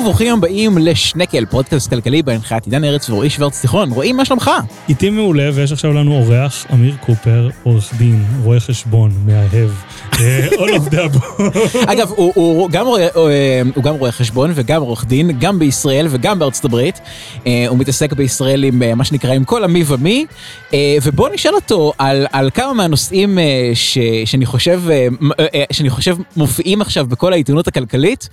וברוכים 0.00 0.34
הבאים 0.34 0.78
לשנקל, 0.78 1.44
פודקאסט 1.46 1.90
כלכלי 1.90 2.22
בהנחיית 2.22 2.64
עידן 2.64 2.84
ארץ 2.84 3.10
ורועי 3.10 3.30
שוורץ 3.30 3.60
תיכון. 3.60 3.90
רועי, 3.92 4.12
מה 4.12 4.24
שלומך? 4.24 4.50
איתי 4.88 5.10
מעולה, 5.10 5.50
ויש 5.54 5.72
עכשיו 5.72 5.92
לנו 5.92 6.12
אורח, 6.16 6.66
אמיר 6.72 6.94
קופר, 7.06 7.48
עורך 7.62 7.90
דין, 7.98 8.24
רואה 8.44 8.60
חשבון, 8.60 9.10
מאהב. 9.26 9.70
אה, 10.20 10.48
all 10.50 10.70
of 10.80 10.92
the 10.92 10.96
above. 10.96 11.78
אגב, 11.86 12.10
הוא, 12.16 12.32
הוא, 12.34 12.70
גם 12.70 12.86
רואה, 12.86 13.02
אה, 13.16 13.62
הוא 13.74 13.84
גם 13.84 13.94
רואה 13.94 14.12
חשבון 14.12 14.50
וגם 14.54 14.82
עורך 14.82 15.04
דין, 15.04 15.30
גם 15.38 15.58
בישראל 15.58 16.06
וגם 16.10 16.38
בארצות 16.38 16.64
הברית. 16.64 17.00
אה, 17.46 17.64
הוא 17.68 17.78
מתעסק 17.78 18.12
בישראל 18.12 18.64
עם 18.64 18.98
מה 18.98 19.04
שנקרא 19.04 19.32
עם 19.34 19.44
כל 19.44 19.64
המי 19.64 19.84
ומי. 19.86 20.26
ובואו 21.02 21.32
נשאל 21.34 21.54
אותו 21.54 21.92
על, 21.98 22.26
על 22.32 22.50
כמה 22.54 22.72
מהנושאים 22.72 23.38
ש, 23.74 23.98
שאני, 24.24 24.46
חושב, 24.46 24.82
מ- 25.22 25.30
שאני 25.72 25.90
חושב 25.90 26.16
מופיעים 26.36 26.80
עכשיו 26.80 27.06
בכל 27.06 27.32
העיתונות 27.32 27.68
הכלכלית. 27.68 28.28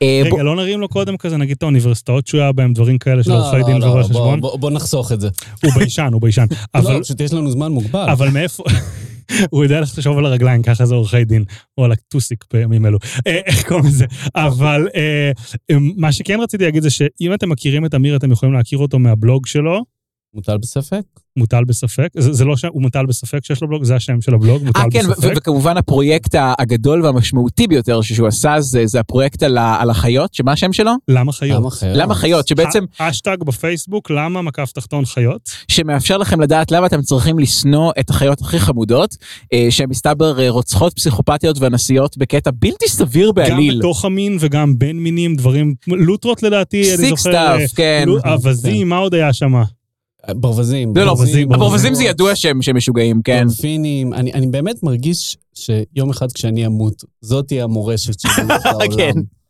בוא- 0.00 0.06
רגע, 0.34 0.42
לא 0.42 0.56
נרים 0.56 0.80
לו 0.80 0.88
קודם 0.88 1.01
כזה, 1.18 1.36
נגיד 1.36 1.56
את 1.56 1.62
האוניברסיטאות 1.62 2.26
שהוא 2.26 2.40
היה 2.40 2.52
בהם, 2.52 2.72
דברים 2.72 2.98
כאלה 2.98 3.22
של 3.22 3.30
לא, 3.30 3.38
עורכי 3.46 3.60
לא, 3.60 3.66
דין 3.66 3.76
לא, 3.76 3.86
ורואי 3.86 4.04
חשבון. 4.04 4.40
בוא- 4.40 4.70
נחסוך 4.70 5.12
את 5.12 5.20
זה. 5.20 5.28
הוא 5.64 5.72
ביישן, 5.72 6.10
הוא 6.12 6.22
ביישן. 6.22 6.46
אבל 6.74 6.92
לא, 6.96 7.02
פשוט 7.02 7.20
יש 7.20 7.32
לנו 7.32 7.50
זמן 7.50 7.72
מוגבל. 7.72 8.06
אבל 8.10 8.28
מאיפה... 8.28 8.64
הוא 9.50 9.64
יודע 9.64 9.80
לחשוב 9.80 10.18
על 10.18 10.26
הרגליים, 10.26 10.62
ככה 10.62 10.86
זה 10.86 10.94
עורכי 10.94 11.24
דין, 11.24 11.44
או 11.78 11.84
על 11.84 11.92
הטוסיק 11.92 12.44
בימים 12.52 12.86
אלו. 12.86 12.98
אה, 13.26 13.40
איך 13.46 13.68
קוראים 13.68 13.86
לזה? 13.86 14.04
אבל 14.34 14.88
אה, 14.96 15.30
מה 15.96 16.12
שכן 16.12 16.40
רציתי 16.40 16.64
להגיד 16.64 16.82
זה 16.82 16.90
שאם 16.90 17.34
אתם 17.34 17.48
מכירים 17.50 17.86
את 17.86 17.94
אמיר, 17.94 18.16
אתם 18.16 18.32
יכולים 18.32 18.52
להכיר 18.54 18.78
אותו 18.78 18.98
מהבלוג 18.98 19.46
שלו, 19.46 19.84
מוטל 20.34 20.58
בספק? 20.58 21.02
מוטל 21.36 21.64
בספק. 21.64 22.08
זה 22.18 22.32
זה 22.32 22.44
לא 22.44 22.56
שהוא 22.56 22.82
מוטל 22.82 23.06
בספק 23.06 23.44
שיש 23.44 23.62
לו 23.62 23.68
בלוג, 23.68 23.84
זה 23.84 23.96
השם 23.96 24.20
של 24.20 24.34
הבלוג, 24.34 24.62
מוטל 24.64 24.80
אה, 24.80 24.84
כן, 24.90 25.00
ו- 25.06 25.08
ו- 25.08 25.12
בספק. 25.12 25.32
וכמובן 25.36 25.76
הפרויקט 25.76 26.34
הגדול 26.58 27.02
והמשמעותי 27.04 27.66
ביותר 27.66 28.00
שהוא 28.00 28.28
עשה 28.28 28.60
זה, 28.60 28.82
זה 28.86 29.00
הפרויקט 29.00 29.42
על, 29.42 29.58
ה- 29.58 29.76
על 29.80 29.90
החיות, 29.90 30.34
שמה 30.34 30.52
השם 30.52 30.72
שלו? 30.72 30.92
למה 31.08 31.32
חיות? 31.32 31.58
למה 31.60 31.70
חיות? 31.70 31.96
למה 31.96 32.14
חיות, 32.14 32.48
שבעצם, 32.48 32.84
האשטג 32.98 33.36
בפייסבוק, 33.46 34.10
למה 34.10 34.42
מקף 34.42 34.72
תחתון 34.72 35.04
חיות? 35.04 35.40
שמאפשר 35.68 36.16
לכם 36.18 36.40
לדעת 36.40 36.70
למה 36.70 36.86
אתם 36.86 37.02
צריכים 37.02 37.38
לשנוא 37.38 37.92
את 38.00 38.10
החיות 38.10 38.40
הכי 38.40 38.58
חמודות, 38.58 39.16
אה, 39.52 39.66
שהן 39.70 39.88
מסתבר 39.88 40.40
אה, 40.40 40.50
רוצחות 40.50 40.92
פסיכופתיות 40.92 41.58
ואנסיות 41.60 42.18
בקטע 42.18 42.50
בלתי 42.54 42.88
סביר 42.88 43.28
גם 43.28 43.34
בעליל. 43.34 43.78
בתוך 43.78 44.04
המין 44.04 44.36
וגם 44.40 44.78
בין 44.78 44.98
מינים, 44.98 45.36
דברים, 45.36 45.74
לוטרות 45.86 46.42
לדעתי, 46.42 46.94
אני 46.94 47.08
זוכר. 47.08 47.30
אה, 47.34 47.58
סטאפ, 47.66 47.76
כן. 47.76 48.04
לו- 48.06 48.18
אווזים, 48.24 48.88
מה 48.88 48.96
עוד 48.96 49.14
היה 49.14 49.32
שם? 49.32 49.62
ברווזים. 50.30 50.92
לא, 50.96 51.04
לא, 51.04 51.14
ברווזים, 51.14 51.52
הברווזים 51.52 51.94
זה 51.94 52.04
ידוע 52.04 52.36
שהם 52.36 52.58
משוגעים, 52.74 53.22
כן. 53.24 53.44
דולפינים. 53.46 54.14
אני 54.14 54.32
אני 54.32 54.46
באמת 54.46 54.82
מרגיש 54.82 55.36
שיום 55.54 56.10
אחד 56.10 56.32
כשאני 56.32 56.66
אמות, 56.66 57.04
זאת 57.20 57.46
תהיה 57.48 57.64
המורשת 57.64 58.20
שלי 58.20 58.44
בעולם. 58.64 59.22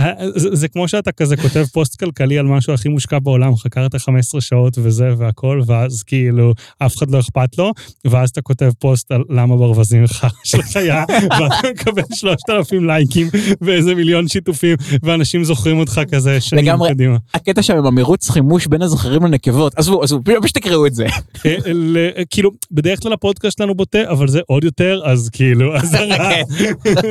אה, 0.00 0.12
זה, 0.36 0.48
זה 0.52 0.68
כמו 0.68 0.88
שאתה 0.88 1.12
כזה 1.12 1.36
כותב 1.36 1.64
פוסט 1.72 1.98
כלכלי 1.98 2.38
על 2.38 2.46
משהו 2.46 2.72
הכי 2.74 2.88
מושקע 2.88 3.18
בעולם, 3.18 3.56
חקרת 3.56 3.94
15 3.96 4.40
שעות 4.40 4.78
וזה 4.82 5.10
והכל, 5.18 5.60
ואז 5.66 6.02
כאילו 6.02 6.52
אף 6.78 6.96
אחד 6.96 7.10
לא 7.10 7.20
אכפת 7.20 7.58
לו, 7.58 7.72
ואז 8.06 8.30
אתה 8.30 8.40
כותב 8.42 8.70
פוסט 8.78 9.12
על 9.12 9.22
למה 9.30 9.56
ברווזים 9.56 10.06
חרא 10.06 10.28
של 10.44 10.62
חיה, 10.62 11.04
ואתה 11.30 11.68
מקבל 11.70 12.02
3,000 12.14 12.86
לייקים 12.86 13.28
ואיזה 13.60 13.94
מיליון 13.94 14.28
שיתופים, 14.28 14.76
ואנשים 15.02 15.44
זוכרים 15.44 15.78
אותך 15.78 16.00
כזה 16.12 16.40
שנים 16.40 16.64
לגמרי. 16.64 16.90
קדימה. 16.90 17.16
הקטע 17.34 17.62
שם 17.62 17.76
עם 17.76 17.86
המרוץ 17.86 18.30
חימוש 18.30 18.66
בין 18.66 18.82
הזכרים 18.82 19.22
לנקבות, 19.24 19.78
עזבו, 19.78 20.02
עזבו, 20.02 20.20
פשוט 20.42 20.58
תקראו 20.58 20.86
את 20.86 20.94
זה. 20.94 21.06
אה, 21.46 21.56
ל- 21.74 21.96
כאילו, 22.30 22.50
בדרך 22.70 23.02
כלל 23.02 23.12
הפודקאסט 23.12 23.58
שלנו 23.58 23.74
בוטה, 23.74 23.98
אבל 24.10 24.28
זה 24.28 24.40
עוד 24.46 24.64
יותר, 24.64 25.00
אז 25.04 25.28
כאילו, 25.32 25.76
אז. 25.76 25.96
כן. 26.18 26.42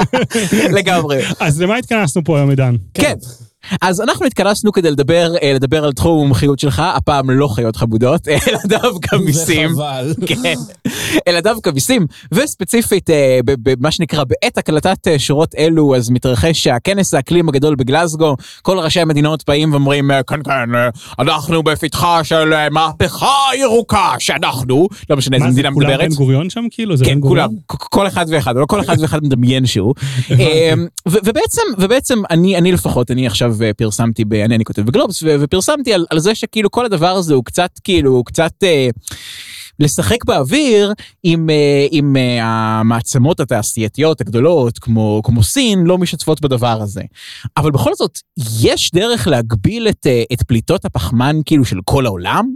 לגמרי. 0.77 1.21
אז 1.39 1.61
למה 1.61 1.77
התכנסנו 1.77 2.23
פה 2.23 2.36
היום, 2.37 2.49
עידן? 2.49 2.75
כן. 2.93 3.15
אז 3.81 4.01
אנחנו 4.01 4.25
התכנסנו 4.25 4.71
כדי 4.71 4.91
לדבר, 4.91 5.33
אה, 5.43 5.53
לדבר 5.53 5.83
על 5.85 5.93
תחום 5.93 6.19
המומחיות 6.19 6.59
שלך, 6.59 6.83
הפעם 6.95 7.29
לא 7.29 7.47
חיות 7.47 7.75
חמודות, 7.75 8.27
אלא 8.47 8.59
דווקא 8.65 9.15
מיסים. 9.15 9.71
וחבל. 9.71 10.13
כן, 10.27 10.53
אלא 11.27 11.39
דווקא 11.39 11.69
מיסים, 11.69 12.05
וספציפית 12.31 13.09
אה, 13.09 13.39
במה 13.45 13.91
שנקרא 13.91 14.23
בעת 14.23 14.57
הקלטת 14.57 15.07
אה, 15.07 15.19
שורות 15.19 15.55
אלו, 15.57 15.95
אז 15.95 16.09
מתרחש 16.09 16.67
הכנס 16.67 17.13
האקלים 17.13 17.49
הגדול 17.49 17.75
בגלזגו, 17.75 18.35
כל 18.61 18.79
ראשי 18.79 18.99
המדינות 18.99 19.43
באים 19.47 19.71
ואומרים, 19.71 20.11
כן 20.27 20.43
כן, 20.43 20.69
אנחנו 21.19 21.63
בפתחה 21.63 22.23
של 22.23 22.69
מהפכה 22.71 23.27
ירוקה, 23.59 24.13
שאנחנו, 24.19 24.87
לא 25.09 25.17
משנה 25.17 25.35
איזה 25.35 25.45
מה 25.45 25.51
זה, 25.51 25.59
מדינה 25.59 25.73
כולם 25.73 25.89
מדברת. 25.89 26.09
בן 26.09 26.15
גוריון 26.15 26.49
שם 26.49 26.63
כאילו? 26.71 26.97
זה 26.97 27.05
כן, 27.05 27.15
בן 27.15 27.21
כולם, 27.21 27.45
גוריון? 27.47 27.61
כ- 27.67 27.75
כל 27.89 28.07
אחד 28.07 28.25
ואחד, 28.29 28.55
לא 28.55 28.65
כל 28.65 28.81
אחד 28.81 28.95
ואחד 29.01 29.23
מדמיין 29.23 29.65
שהוא. 29.65 29.93
אמ, 30.31 30.87
ובעצם, 31.07 31.61
ובעצם 31.77 32.19
אני, 32.29 32.57
אני 32.57 32.71
לפחות, 32.71 33.11
אני 33.11 33.27
עכשיו 33.27 33.55
אה, 33.61 33.73
פרסמתי, 33.73 34.25
ב- 34.25 34.33
אני, 34.33 34.55
אני 34.55 34.65
כותב 34.65 34.81
בגלובס, 34.81 35.23
ו- 35.23 35.35
ופרסמתי 35.39 35.93
על, 35.93 36.05
על 36.09 36.19
זה 36.19 36.35
שכאילו 36.35 36.71
כל 36.71 36.85
הדבר 36.85 37.11
הזה 37.11 37.33
הוא 37.33 37.43
קצת, 37.43 37.71
כאילו, 37.83 38.11
הוא 38.11 38.25
קצת... 38.25 38.51
אה, 38.63 38.89
לשחק 39.79 40.25
באוויר 40.25 40.93
עם, 41.23 41.49
אה, 41.49 41.87
עם 41.91 42.17
אה, 42.17 42.43
המעצמות 42.43 43.39
התעשייתיות 43.39 44.21
הגדולות 44.21 44.79
כמו, 44.79 45.21
כמו 45.23 45.43
סין 45.43 45.83
לא 45.83 45.97
משתפות 45.97 46.41
בדבר 46.41 46.81
הזה. 46.81 47.01
אבל 47.57 47.71
בכל 47.71 47.91
זאת, 47.95 48.19
יש 48.61 48.91
דרך 48.93 49.27
להגביל 49.27 49.87
את, 49.89 50.07
אה, 50.07 50.23
את 50.33 50.43
פליטות 50.43 50.85
הפחמן 50.85 51.35
כאילו 51.45 51.65
של 51.65 51.79
כל 51.85 52.05
העולם? 52.05 52.55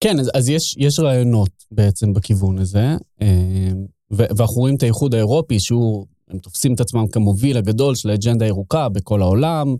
כן, 0.00 0.18
אז, 0.20 0.30
אז 0.34 0.48
יש, 0.48 0.76
יש 0.78 1.00
רעיונות 1.00 1.50
בעצם 1.70 2.12
בכיוון 2.12 2.58
הזה, 2.58 2.96
אה, 3.22 3.70
ואנחנו 4.10 4.56
רואים 4.56 4.74
את 4.76 4.82
האיחוד 4.82 5.14
האירופי, 5.14 5.60
שהוא, 5.60 6.06
הם 6.32 6.38
תופסים 6.38 6.74
את 6.74 6.80
עצמם 6.80 7.06
כמוביל 7.06 7.56
הגדול 7.56 7.94
של 7.94 8.10
האג'נדה 8.10 8.44
הירוקה 8.44 8.88
בכל 8.88 9.22
העולם, 9.22 9.74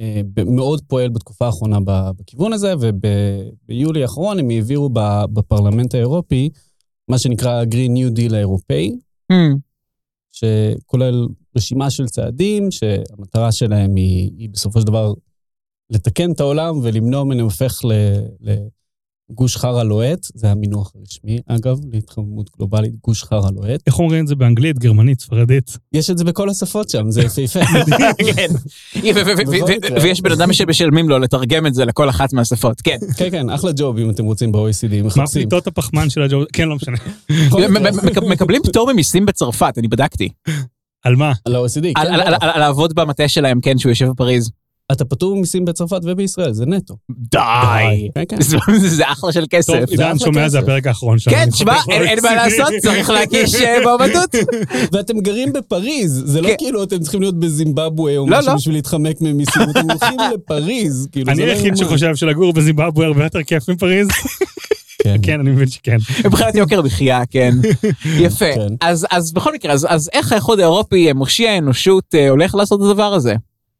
אה, 0.00 0.20
מאוד 0.46 0.82
פועל 0.88 1.08
בתקופה 1.08 1.46
האחרונה 1.46 1.78
בכיוון 2.18 2.52
הזה, 2.52 2.74
וביולי 3.68 4.02
האחרון 4.02 4.38
הם 4.38 4.50
העבירו 4.50 4.88
בפרלמנט 5.32 5.94
האירופי 5.94 6.48
מה 7.08 7.18
שנקרא 7.18 7.64
Green 7.64 7.90
New 7.90 8.18
Deal 8.18 8.34
האירופאי, 8.34 8.96
Hmm. 9.32 9.56
שכולל 10.32 11.26
רשימה 11.56 11.90
של 11.90 12.06
צעדים 12.06 12.70
שהמטרה 12.70 13.52
שלהם 13.52 13.94
היא, 13.96 14.30
היא 14.38 14.50
בסופו 14.50 14.80
של 14.80 14.86
דבר 14.86 15.12
לתקן 15.90 16.32
את 16.32 16.40
העולם 16.40 16.78
ולמנוע 16.82 17.24
ממנו 17.24 17.42
הופך 17.42 17.84
ל- 17.84 18.52
לגוש 19.30 19.56
חרא 19.56 19.82
לוהט, 19.82 20.18
זה 20.34 20.50
המינוח 20.50 20.92
הרשמי, 20.98 21.38
אגב, 21.46 21.78
להתחממות 21.92 22.50
גלובלית, 22.58 22.92
גוש 23.04 23.22
חרא 23.24 23.50
לוהט. 23.54 23.80
איך 23.86 23.98
אומרים 23.98 24.22
את 24.22 24.28
זה 24.28 24.34
באנגלית, 24.34 24.78
גרמנית, 24.78 25.20
ספרדית? 25.20 25.78
יש 25.92 26.10
את 26.10 26.18
זה 26.18 26.24
בכל 26.24 26.50
השפות 26.50 26.88
שם, 26.90 27.10
זה 27.10 27.22
יפהפה. 27.22 27.60
כן. 28.36 28.46
ויש 30.02 30.20
בן 30.20 30.32
אדם 30.32 30.52
שמשלמים 30.52 31.08
לו 31.08 31.18
לתרגם 31.18 31.66
את 31.66 31.74
זה 31.74 31.84
לכל 31.84 32.08
אחת 32.10 32.32
מהשפות, 32.32 32.80
כן. 32.80 32.96
כן, 33.16 33.30
כן, 33.30 33.50
אחלה 33.50 33.70
ג'וב 33.76 33.98
אם 33.98 34.10
אתם 34.10 34.24
רוצים 34.24 34.52
ב-OECD, 34.52 34.96
מה 35.00 35.06
מחפשים. 35.06 35.26
פליטות 35.42 35.66
הפחמן 35.66 36.10
של 36.10 36.22
הג'ו... 36.22 36.40
כן, 36.52 36.68
לא 36.68 36.76
משנה. 36.76 36.96
מקבלים 38.30 38.62
פטור 38.62 38.92
ממיסים 38.92 39.26
בצרפת, 39.26 39.74
אני 39.78 39.88
בדקתי. 39.88 40.28
על 41.04 41.16
מה? 41.16 41.32
על 41.44 41.54
ה-OECD, 41.56 41.86
על- 41.96 42.08
כן. 42.22 42.34
על 42.40 42.60
לעבוד 42.60 42.94
במטה 42.94 43.28
שלהם, 43.28 43.60
כן, 43.60 43.78
שהוא 43.78 43.90
יושב 43.90 44.08
בפריז. 44.08 44.50
אתה 44.92 45.04
פטור 45.04 45.36
ממיסים 45.36 45.64
בצרפת 45.64 46.00
ובישראל, 46.04 46.52
זה 46.52 46.66
נטו. 46.66 46.94
די. 47.10 47.38
כן, 48.14 48.22
כן. 48.28 48.36
זה- 48.40 49.12
אחלה 49.12 49.32
של 49.32 49.40
טוב, 49.40 49.48
כסף. 49.50 49.72
עידן 49.90 50.04
אחלה 50.04 50.18
שומע, 50.18 50.48
זה. 50.48 50.58
הפרק 50.58 50.86
האחרון 50.86 51.18
שלנו. 51.18 51.36
כן, 51.36 51.50
תשמע, 51.50 51.76
אין 51.90 52.18
מה. 52.22 52.34
לעשות, 52.44 52.66
צריך 52.82 53.10
להקיש 53.10 53.54
אה, 53.54 53.76
מועמדות. 53.82 54.34
ואתם 54.92 55.20
גרים 55.20 55.52
בפריז, 55.52 56.22
זה 56.26 56.40
לא 56.40 56.48
כן. 56.48 56.54
כאילו 56.58 56.82
אתם 56.82 56.98
צריכים 56.98 57.20
להיות 57.20 57.40
בזימבבואה 57.40 58.16
או 58.16 58.28
לא, 58.28 58.38
משהו 58.38 58.50
לא. 58.50 58.56
בשביל 58.56 58.74
להתחמק 58.74 59.16
ממיסים, 59.20 59.62
אתם 59.70 59.90
הולכים 59.90 60.18
לפריז, 60.34 61.08
כאילו, 61.12 61.32
אני 61.32 61.46
לא 61.46 61.52
היחיד. 61.52 61.76
שחושב 61.76 62.16
שלגור 62.16 62.52
בזימבבואה 62.52 63.06
הרבה 63.06 63.24
יותר 63.24 63.42
כיף 63.42 63.68
מפריז. 63.68 64.08
כן. 65.02 65.16
כן, 65.22 65.40
אני 65.40 65.50
מבין 65.50 65.68
שכן. 65.68 65.96
מבחינת 66.24 66.54
יוקר 66.54 66.82
מחיה, 66.82 67.22
כן. 67.30 67.54
יפה. 68.04 68.44
אז 68.80 69.06
אז 69.10 69.32
בכל 69.32 69.54
מקרה, 69.54 69.72
אז- 69.72 69.86
אז 69.90 70.10
איך 70.12 70.32
האיחוד 70.32 70.58
האירופי, 70.60 71.12
מושיע 71.12 71.50
האנושות, 71.50 72.04
אה, 72.14 72.28
הולך 72.28 72.54
לעשות 72.54 72.80
את 72.80 72.86
הדבר 72.86 73.14
הזה? 73.14 73.34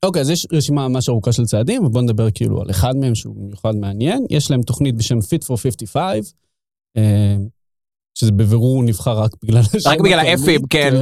אוקיי, 0.05 0.23
אז 0.23 0.31
יש 0.31 0.47
רשימה 0.53 0.89
ממש 0.89 1.09
ארוכה 1.09 1.33
של 1.33 1.45
צעדים, 1.45 1.85
ובואו 1.85 2.05
נדבר 2.05 2.31
כאילו 2.31 2.62
על 2.62 2.71
אחד 2.71 2.97
מהם 2.97 3.15
שהוא 3.15 3.37
במיוחד 3.37 3.77
מעניין. 3.77 4.25
יש 4.31 4.50
להם 4.50 4.62
תוכנית 4.62 4.95
בשם 4.95 5.19
Fit 5.19 5.45
for 5.45 5.56
55, 5.56 6.33
אה, 6.97 7.37
שזה 8.15 8.33
בבירור 8.33 8.83
נבחר 8.83 9.19
רק 9.19 9.31
בגלל 9.43 9.62
רק 9.87 10.00
בגלל 10.00 10.19
האפים, 10.19 10.61
כן. 10.71 10.95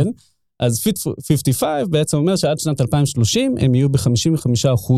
אז 0.61 0.81
Fit 0.81 0.99
for 1.01 1.15
55 1.29 1.89
בעצם 1.91 2.17
אומר 2.17 2.37
שעד 2.37 2.59
שנת 2.59 2.81
2030 2.81 3.55
הם 3.59 3.75
יהיו 3.75 3.89
ב-55% 3.89 4.93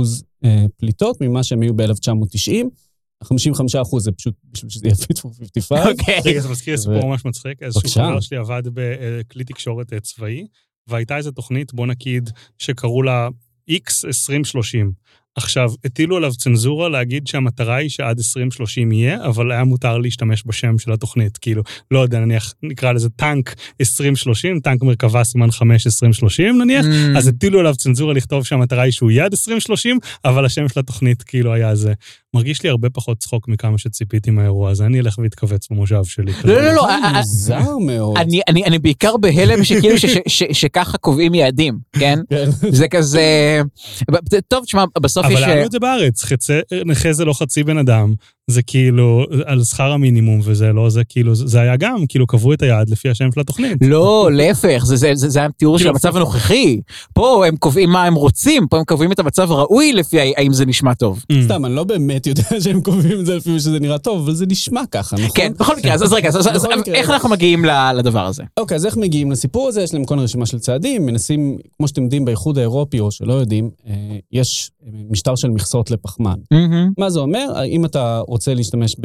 פליטות 0.76 1.20
ממה 1.20 1.44
שהם 1.44 1.62
היו 1.62 1.74
ב-1990. 1.76 2.66
ה-55% 3.22 3.98
זה 3.98 4.12
פשוט 4.12 4.34
בשביל 4.52 4.70
שזה 4.70 4.86
יהיה 4.86 4.94
Fit 4.94 5.18
for 5.18 5.36
55. 5.38 5.86
אוקיי. 5.86 6.20
רגע, 6.24 6.40
זה 6.40 6.48
מזכיר 6.48 6.76
סיפור 6.76 7.06
ממש 7.06 7.24
מצחיק. 7.24 7.62
איזשהו. 7.62 8.02
חבר 8.02 8.20
שלי 8.20 8.36
עבד 8.36 8.62
בכלי 8.74 9.44
תקשורת 9.44 9.92
אה, 9.92 10.00
צבאי, 10.00 10.46
והייתה 10.86 11.16
איזו 11.16 11.30
תוכנית, 11.30 11.74
בוא 11.74 11.86
נגיד, 11.86 12.30
שקראו 12.58 13.02
לה 13.02 13.28
X 13.70 14.04
2030. 14.06 14.92
עכשיו, 15.36 15.70
הטילו 15.84 16.16
עליו 16.16 16.32
צנזורה 16.32 16.88
להגיד 16.88 17.26
שהמטרה 17.26 17.76
היא 17.76 17.88
שעד 17.88 18.18
2030 18.18 18.92
יהיה, 18.92 19.24
אבל 19.24 19.52
היה 19.52 19.64
מותר 19.64 19.98
להשתמש 19.98 20.42
בשם 20.46 20.78
של 20.78 20.92
התוכנית. 20.92 21.36
כאילו, 21.38 21.62
לא 21.90 21.98
יודע, 21.98 22.20
נניח, 22.20 22.54
נקרא 22.62 22.92
לזה 22.92 23.08
טנק 23.10 23.54
2030, 23.80 24.60
טנק 24.60 24.82
מרכבה 24.82 25.24
סימן 25.24 25.50
5 25.50 25.86
2030 25.86 26.58
נניח, 26.58 26.86
Mm. 26.86 27.18
אז 27.18 27.28
הטילו 27.28 27.60
עליו 27.60 27.74
צנזורה 27.76 28.14
לכתוב 28.14 28.44
שהמטרה 28.44 28.82
היא 28.82 28.92
שהוא 28.92 29.10
יהיה 29.10 29.24
עד 29.24 29.32
2030, 29.32 29.98
אבל 30.24 30.44
השם 30.44 30.68
של 30.68 30.80
התוכנית 30.80 31.22
כאילו 31.22 31.52
היה 31.52 31.74
זה. 31.74 31.92
מרגיש 32.38 32.62
לי 32.62 32.70
הרבה 32.70 32.90
פחות 32.90 33.18
צחוק 33.18 33.48
מכמה 33.48 33.78
שציפיתי 33.78 34.30
מהאירוע 34.30 34.70
הזה, 34.70 34.86
אני 34.86 35.00
אלך 35.00 35.18
ואתכווץ 35.18 35.68
במושב 35.70 36.04
שלי. 36.04 36.32
לא, 36.44 36.62
לא, 36.62 36.72
לא, 36.72 36.88
אה, 36.88 36.94
אה, 37.04 37.18
מוזר 37.18 37.78
מאוד. 37.78 38.18
אני, 38.18 38.40
אני, 38.48 38.64
אני 38.64 38.78
בעיקר 38.78 39.16
בהלם 39.16 39.64
שכאילו 39.64 39.98
ש, 39.98 40.06
ש, 40.06 40.18
ש, 40.26 40.42
שככה 40.52 40.98
קובעים 40.98 41.34
יעדים, 41.34 41.78
כן? 41.92 42.18
כן. 42.30 42.50
זה 42.70 42.88
כזה... 42.88 43.60
טוב, 44.48 44.64
תשמע, 44.64 44.84
בסוף 45.00 45.26
יש... 45.26 45.32
אבל 45.32 45.44
היה 45.44 45.54
לנו 45.56 45.66
את 45.66 45.72
זה 45.72 45.78
בארץ, 45.78 46.24
חצי, 46.24 46.52
נכה 46.86 47.12
זה 47.12 47.24
לא 47.24 47.32
חצי 47.32 47.64
בן 47.64 47.78
אדם, 47.78 48.14
זה 48.50 48.62
כאילו 48.62 49.24
על 49.46 49.64
שכר 49.64 49.92
המינימום 49.92 50.40
וזה 50.44 50.72
לא, 50.72 50.90
זה 50.90 51.04
כאילו, 51.08 51.34
זה 51.34 51.60
היה 51.60 51.76
גם, 51.76 52.06
כאילו 52.08 52.26
קבעו 52.26 52.52
את 52.52 52.62
היעד 52.62 52.90
לפי 52.90 53.08
השם 53.08 53.32
של 53.34 53.40
התוכנית. 53.40 53.78
לא, 53.80 54.28
להפך, 54.32 54.82
זה, 54.84 54.96
זה, 54.96 55.10
זה, 55.14 55.28
זה 55.28 55.44
התיאור 55.44 55.78
של 55.78 55.82
כאילו, 55.82 55.90
המצב 55.90 56.16
הנוכחי. 56.16 56.80
פה 57.12 57.46
הם 57.46 57.56
קובעים 57.56 57.90
מה 57.90 58.04
הם 58.04 58.14
רוצים, 58.14 58.66
פה 58.66 58.78
הם 58.78 58.84
קובעים 58.84 59.12
את 59.12 59.18
המצב 59.18 59.52
הראוי 59.52 59.92
לפי 59.92 60.20
האם 60.20 60.52
זה 60.52 60.66
נשמע 60.66 60.94
טוב. 60.94 61.24
Mm. 61.32 61.34
סתם, 61.44 61.64
אני 61.64 61.74
לא 61.74 61.84
באמת 61.84 62.26
יודע 62.26 62.42
שהם 62.64 62.80
קובעים 62.80 63.20
את 63.20 63.26
זה 63.26 63.36
לפי 63.36 63.60
שזה 63.60 63.80
נראה 63.80 63.98
טוב, 63.98 64.22
אבל 64.24 64.34
זה 64.34 64.46
נשמע 64.46 64.82
ככה, 64.90 65.16
נכון? 65.16 65.30
כן, 65.34 65.52
בכל 65.58 65.76
מקרה, 65.76 65.94
אז, 65.94 66.02
אז 66.02 66.12
רגע, 66.12 66.28
אז, 66.28 66.36
אז, 66.36 66.48
אז, 66.56 66.64
בכל 66.64 66.78
מקרה. 66.78 66.94
איך 66.94 67.10
אנחנו 67.10 67.28
מגיעים 67.28 67.64
לדבר 67.94 68.26
הזה? 68.26 68.42
אוקיי, 68.56 68.74
אז 68.74 68.86
איך 68.86 68.96
מגיעים 68.96 69.32
לסיפור 69.32 69.68
הזה? 69.68 69.82
יש 69.82 69.94
להם 69.94 70.04
כל 70.04 70.18
רשימה 70.18 70.46
של 70.46 70.58
צעדים, 70.58 71.06
מנסים, 71.06 71.58
כמו 71.76 71.88
שאתם 71.88 72.02
יודעים, 72.02 72.24
באיחוד 72.24 72.58
האירופי, 72.58 73.00
או 73.00 73.10
שלא 73.10 73.32
יודעים, 73.32 73.70
אה, 73.86 73.92
יש 74.32 74.70
משטר 75.10 75.36
של 75.36 75.48
מכסות 75.48 75.90
לפחמן. 75.90 76.38
מה 76.98 77.10
זה 77.10 77.20
אומר? 77.20 77.64
אם 77.64 77.84
אתה 77.84 78.20
רוצה 78.38 78.54
להשתמש 78.54 78.96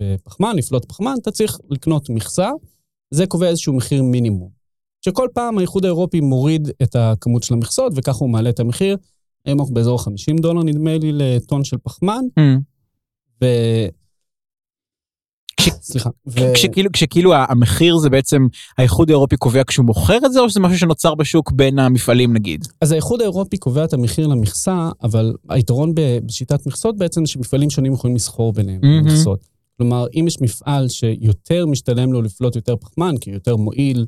בפחמן, 0.00 0.56
לפלוט 0.56 0.84
פחמן, 0.84 1.14
אתה 1.22 1.30
צריך 1.30 1.58
לקנות 1.70 2.10
מכסה, 2.10 2.50
זה 3.10 3.26
קובע 3.26 3.48
איזשהו 3.48 3.72
מחיר 3.72 4.02
מינימום. 4.02 4.50
שכל 5.04 5.28
פעם 5.34 5.58
האיחוד 5.58 5.84
האירופי 5.84 6.20
מוריד 6.20 6.68
את 6.82 6.96
הכמות 6.96 7.42
של 7.42 7.54
המכסות, 7.54 7.92
וככה 7.96 8.18
הוא 8.18 8.30
מעלה 8.30 8.50
את 8.50 8.60
המחיר. 8.60 8.96
היום 9.44 9.60
אנחנו 9.60 9.74
באזור 9.74 10.04
50 10.04 10.38
דולר, 10.38 10.62
נדמה 10.62 10.98
לי, 10.98 11.12
לטון 11.12 11.64
של 11.64 11.76
פחמן, 11.82 12.24
ו... 13.42 13.46
כש- 15.58 15.68
סליחה. 15.82 16.10
כשכאילו, 16.54 16.90
כשכאילו 16.92 17.34
המחיר 17.34 17.96
זה 17.98 18.10
בעצם 18.10 18.46
האיחוד 18.78 19.10
האירופי 19.10 19.36
קובע 19.36 19.62
כשהוא 19.66 19.86
מוכר 19.86 20.18
את 20.26 20.32
זה, 20.32 20.40
או 20.40 20.50
שזה 20.50 20.60
משהו 20.60 20.78
שנוצר 20.78 21.14
בשוק 21.14 21.52
בין 21.52 21.78
המפעלים 21.78 22.32
נגיד? 22.32 22.64
אז 22.80 22.92
האיחוד 22.92 23.20
האירופי 23.20 23.56
קובע 23.56 23.84
את 23.84 23.92
המחיר 23.92 24.26
למכסה, 24.26 24.90
אבל 25.02 25.34
היתרון 25.48 25.92
בשיטת 25.94 26.66
מכסות 26.66 26.96
בעצם 26.96 27.26
שמפעלים 27.26 27.70
שונים 27.70 27.92
יכולים 27.92 28.16
לסחור 28.16 28.52
ביניהם 28.52 28.80
מהמם. 28.82 29.04
במכסות. 29.04 29.46
כלומר, 29.76 30.06
אם 30.14 30.24
יש 30.28 30.40
מפעל 30.40 30.88
שיותר 30.88 31.66
משתלם 31.66 32.12
לו 32.12 32.22
לפלוט 32.22 32.56
יותר 32.56 32.76
פחמן, 32.76 33.14
כי 33.20 33.30
יותר 33.30 33.56
מועיל 33.56 34.06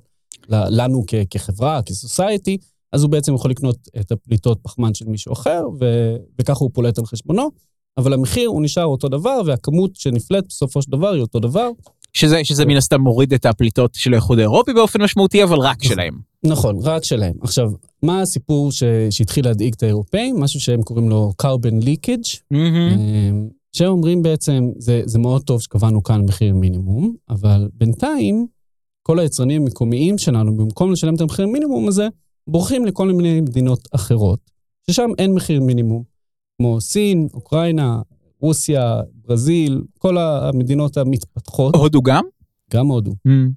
לנו 0.49 1.05
כ- 1.07 1.15
כחברה, 1.31 1.83
כסוסייטי, 1.83 2.57
אז 2.93 3.03
הוא 3.03 3.11
בעצם 3.11 3.35
יכול 3.35 3.51
לקנות 3.51 3.77
את 4.01 4.13
הפליטות 4.13 4.59
פחמן 4.63 4.95
של 4.95 5.05
מישהו 5.09 5.33
אחר, 5.33 5.63
ו- 5.81 6.17
וככה 6.41 6.59
הוא 6.65 6.71
פולט 6.73 6.99
על 6.99 7.07
חשבונו, 7.07 7.49
אבל 7.99 8.13
המחיר 8.13 8.49
הוא 8.49 8.63
נשאר 8.63 8.85
אותו 8.85 9.09
דבר, 9.09 9.41
והכמות 9.47 9.97
שנפלט 9.97 10.45
בסופו 10.49 10.83
של 10.83 10.91
דבר 10.91 11.13
היא 11.13 11.21
אותו 11.23 11.39
דבר. 11.41 11.71
שזה, 12.13 12.45
שזה 12.45 12.65
מן 12.65 12.77
הסתם 12.77 13.01
מוריד 13.01 13.33
את 13.33 13.47
הפליטות 13.47 13.95
של 13.95 14.13
האיחוד 14.13 14.39
האירופי 14.39 14.73
באופן 14.73 15.03
משמעותי, 15.03 15.45
אבל 15.45 15.59
רק 15.59 15.77
נכון. 15.85 15.93
שלהם. 15.95 16.15
נכון, 16.45 16.77
רק 16.83 17.05
שלהם. 17.05 17.33
עכשיו, 17.43 17.71
מה 18.03 18.21
הסיפור 18.21 18.73
ש- 18.73 18.83
שהתחיל 19.11 19.45
להדאיג 19.45 19.75
את 19.77 19.83
האירופאים? 19.83 20.41
משהו 20.41 20.61
שהם 20.61 20.83
קוראים 20.83 21.09
לו 21.09 21.33
carbon 21.43 21.85
leakage. 21.85 22.39
אמ, 22.53 23.49
שהם 23.73 23.89
אומרים 23.91 24.23
בעצם, 24.23 24.71
זה, 24.79 25.03
זה 25.05 25.19
מאוד 25.19 25.43
טוב 25.43 25.61
שקבענו 25.63 26.03
כאן 26.03 26.21
מחיר 26.25 26.55
מינימום, 26.55 27.15
אבל 27.31 27.69
בינתיים, 27.75 28.47
כל 29.03 29.19
היצרנים 29.19 29.63
המקומיים 29.63 30.19
שלנו, 30.19 30.57
במקום 30.57 30.93
לשלם 30.93 31.15
את 31.15 31.21
המחיר 31.21 31.47
מינימום 31.47 31.89
הזה, 31.89 32.09
בורחים 32.47 32.87
לכל 32.87 33.13
מיני 33.13 33.41
מדינות 33.41 33.89
אחרות, 33.93 34.39
ששם 34.91 35.11
אין 35.19 35.35
מחיר 35.35 35.61
מינימום, 35.61 36.03
כמו 36.61 36.81
סין, 36.81 37.29
אוקראינה, 37.35 38.03
רוסיה, 38.41 39.01
ברזיל, 39.27 39.83
כל 39.99 40.19
המדינות 40.19 40.97
המתפתחות, 40.97 41.77
הודו 41.77 42.03
גם? 42.03 42.25
גם 42.75 42.87
הודו, 42.87 43.15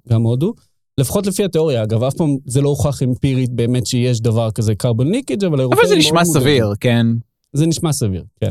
גם 0.08 0.22
הודו. 0.22 0.54
לפחות 0.98 1.26
לפי 1.26 1.44
התיאוריה, 1.44 1.82
אגב, 1.82 2.02
אף 2.02 2.14
פעם 2.14 2.36
זה 2.46 2.60
לא 2.60 2.68
הוכח 2.68 3.02
אמפירית 3.02 3.50
באמת 3.50 3.86
שיש 3.86 4.20
דבר 4.20 4.50
כזה 4.50 4.72
carbon 4.82 5.04
leakage, 5.04 5.46
אבל 5.46 5.58
האירופאים 5.58 5.80
אבל 5.80 5.88
זה 5.88 5.96
נשמע. 5.96 6.24
סביר, 6.24 6.72
כן. 6.80 7.06
זה 7.52 7.66
נשמע 7.66 7.92
סביר, 7.92 8.24
כן. 8.40 8.50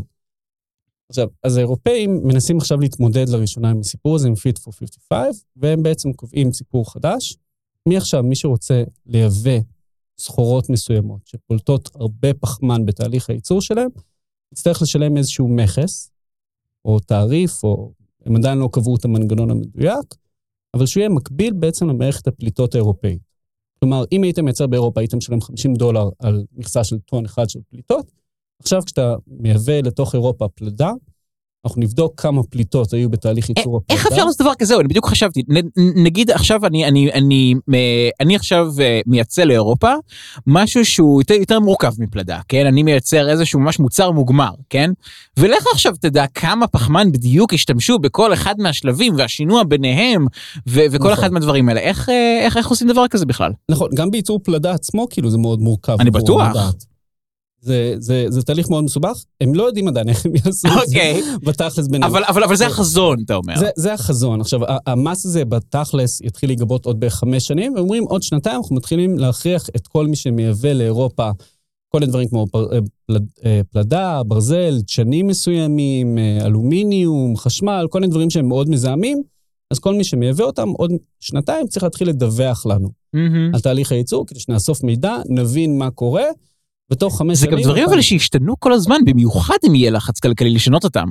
עכשיו, 1.09 1.27
אז 1.43 1.57
האירופאים 1.57 2.19
מנסים 2.23 2.57
עכשיו 2.57 2.79
להתמודד 2.79 3.29
לראשונה 3.29 3.69
עם 3.69 3.79
הסיפור 3.79 4.15
הזה, 4.15 4.27
עם 4.27 4.33
Fit 4.33 4.59
for 4.59 4.71
55, 4.71 5.35
והם 5.55 5.83
בעצם 5.83 6.13
קובעים 6.13 6.53
סיפור 6.53 6.93
חדש. 6.93 7.37
מעכשיו, 7.89 8.23
מי 8.23 8.35
שרוצה 8.35 8.83
לייבא 9.05 9.59
סחורות 10.17 10.69
מסוימות 10.69 11.21
שפולטות 11.25 11.89
הרבה 11.95 12.33
פחמן 12.33 12.85
בתהליך 12.85 13.29
הייצור 13.29 13.61
שלהם, 13.61 13.89
יצטרך 14.53 14.81
לשלם 14.81 15.17
איזשהו 15.17 15.47
מכס, 15.47 16.11
או 16.85 16.99
תעריף, 16.99 17.63
או 17.63 17.91
הם 18.25 18.35
עדיין 18.35 18.57
לא 18.57 18.69
קבעו 18.71 18.95
את 18.95 19.05
המנגנון 19.05 19.51
המדויק, 19.51 20.15
אבל 20.73 20.85
שהוא 20.85 21.01
יהיה 21.01 21.09
מקביל 21.09 21.53
בעצם 21.53 21.89
למערכת 21.89 22.27
הפליטות 22.27 22.75
האירופאית. 22.75 23.21
כלומר, 23.79 24.03
אם 24.11 24.23
הייתם 24.23 24.45
מייצר 24.45 24.67
באירופה, 24.67 25.01
הייתם 25.01 25.17
משלם 25.17 25.41
50 25.41 25.73
דולר 25.73 26.09
על 26.19 26.45
מכסה 26.57 26.83
של 26.83 26.99
טון 26.99 27.25
אחד 27.25 27.49
של 27.49 27.59
פליטות, 27.69 28.11
עכשיו 28.59 28.81
כשאתה 28.85 29.15
מייבא 29.27 29.73
לתוך 29.73 30.13
אירופה 30.15 30.47
פלדה, 30.47 30.91
אנחנו 31.65 31.81
נבדוק 31.81 32.21
כמה 32.21 32.43
פליטות 32.43 32.93
היו 32.93 33.09
בתהליך 33.09 33.49
ייצור 33.49 33.77
הפלדה. 33.77 33.99
איך 33.99 34.07
אפשר 34.07 34.25
לעשות 34.25 34.41
דבר 34.41 34.53
כזה? 34.59 34.75
אני 34.75 34.87
בדיוק 34.87 35.07
חשבתי, 35.07 35.41
נגיד 35.95 36.31
עכשיו 36.31 36.65
אני, 36.65 36.85
אני, 36.85 37.11
אני, 37.13 37.53
אה, 37.73 38.09
אני 38.19 38.35
עכשיו 38.35 38.67
אה, 38.81 39.01
מייצא 39.05 39.43
לאירופה 39.43 39.93
משהו 40.47 40.85
שהוא 40.85 41.21
יותר, 41.21 41.33
יותר 41.33 41.59
מורכב 41.59 41.93
מפלדה, 41.99 42.39
כן? 42.47 42.65
אני 42.65 42.83
מייצר 42.83 43.29
איזשהו 43.29 43.59
ממש 43.59 43.79
מוצר 43.79 44.11
מוגמר, 44.11 44.51
כן? 44.69 44.91
ולך 45.39 45.67
עכשיו 45.73 45.93
תדע 46.01 46.25
כמה 46.33 46.67
פחמן 46.67 47.11
בדיוק 47.11 47.53
השתמשו 47.53 47.99
בכל 47.99 48.33
אחד 48.33 48.55
מהשלבים 48.57 49.13
והשינוע 49.17 49.63
ביניהם 49.63 50.25
ו- 50.67 50.85
וכל 50.91 50.97
נכון. 50.97 51.11
אחד 51.11 51.33
מהדברים 51.33 51.69
האלה. 51.69 51.79
איך, 51.79 52.09
אה, 52.09 52.39
איך, 52.45 52.57
איך 52.57 52.67
עושים 52.67 52.87
דבר 52.87 53.07
כזה 53.07 53.25
בכלל? 53.25 53.51
נכון, 53.71 53.89
גם 53.95 54.11
בייצור 54.11 54.39
פלדה 54.43 54.71
עצמו, 54.71 55.07
כאילו 55.09 55.29
זה 55.29 55.37
מאוד 55.37 55.59
מורכב. 55.59 55.97
אני 55.99 56.11
בטוח. 56.11 56.49
לדעת. 56.49 56.92
זה, 57.63 57.95
זה, 57.97 58.25
זה 58.29 58.41
תהליך 58.41 58.69
מאוד 58.69 58.83
מסובך, 58.83 59.23
הם 59.41 59.55
לא 59.55 59.63
יודעים 59.63 59.87
עדיין 59.87 60.09
איך 60.09 60.25
הם 60.25 60.35
יעשו 60.35 60.67
את 60.67 60.87
זה 60.87 60.97
אוקיי, 60.97 61.21
בתכלס 61.43 61.87
ביניהם. 61.87 62.11
אבל, 62.11 62.23
אבל, 62.23 62.43
אבל 62.43 62.55
זה 62.55 62.67
החזון, 62.67 63.17
אתה 63.25 63.35
אומר. 63.35 63.59
זה, 63.59 63.69
זה 63.75 63.93
החזון. 63.93 64.41
עכשיו, 64.41 64.59
המס 64.87 65.25
הזה 65.25 65.45
בתכלס 65.45 66.21
יתחיל 66.21 66.49
להיגבות 66.49 66.85
עוד 66.85 66.99
בערך 66.99 67.15
חמש 67.15 67.47
שנים, 67.47 67.73
ואומרים 67.75 68.03
עוד 68.03 68.23
שנתיים 68.23 68.57
אנחנו 68.57 68.75
מתחילים 68.75 69.19
להכריח 69.19 69.69
את 69.75 69.87
כל 69.87 70.07
מי 70.07 70.15
שמייבא 70.15 70.73
לאירופה 70.73 71.31
כל 71.93 71.99
מיני 71.99 72.09
דברים 72.09 72.27
כמו 72.27 72.47
פר, 72.51 72.73
אה, 72.73 72.79
פלד, 73.05 73.25
אה, 73.45 73.61
פלדה, 73.71 74.21
ברזל, 74.23 74.81
דשנים 74.81 75.27
מסוימים, 75.27 76.17
אה, 76.17 76.45
אלומיניום, 76.45 77.37
חשמל, 77.37 77.87
כל 77.89 77.99
מיני 77.99 78.11
דברים 78.11 78.29
שהם 78.29 78.47
מאוד 78.47 78.69
מזהמים, 78.69 79.21
אז 79.71 79.79
כל 79.79 79.93
מי 79.93 80.03
שמייבא 80.03 80.43
אותם 80.43 80.69
עוד 80.69 80.91
שנתיים 81.19 81.67
צריך 81.67 81.83
להתחיל 81.83 82.09
לדווח 82.09 82.65
לנו 82.65 82.89
מהמם. 83.13 83.55
על 83.55 83.61
תהליך 83.61 83.91
הייצור, 83.91 84.27
כדי 84.27 84.39
שנאסוף 84.39 84.83
מידע, 84.83 85.15
נבין 85.29 85.77
מה 85.77 85.91
קורה, 85.91 86.25
ותוך 86.91 87.17
חמש 87.17 87.37
זה 87.37 87.45
שנים... 87.45 87.57
גם 87.57 87.63
דברים 87.63 87.85
אבל 87.89 88.01
שהשתנו 88.01 88.59
כל 88.59 88.73
הזמן, 88.73 88.97
במיוחד 89.05 89.57
אם 89.67 89.75
יהיה 89.75 89.91
לחץ 89.91 90.19
כלכלי 90.19 90.49
לשנות 90.49 90.83
אותם. 90.83 91.07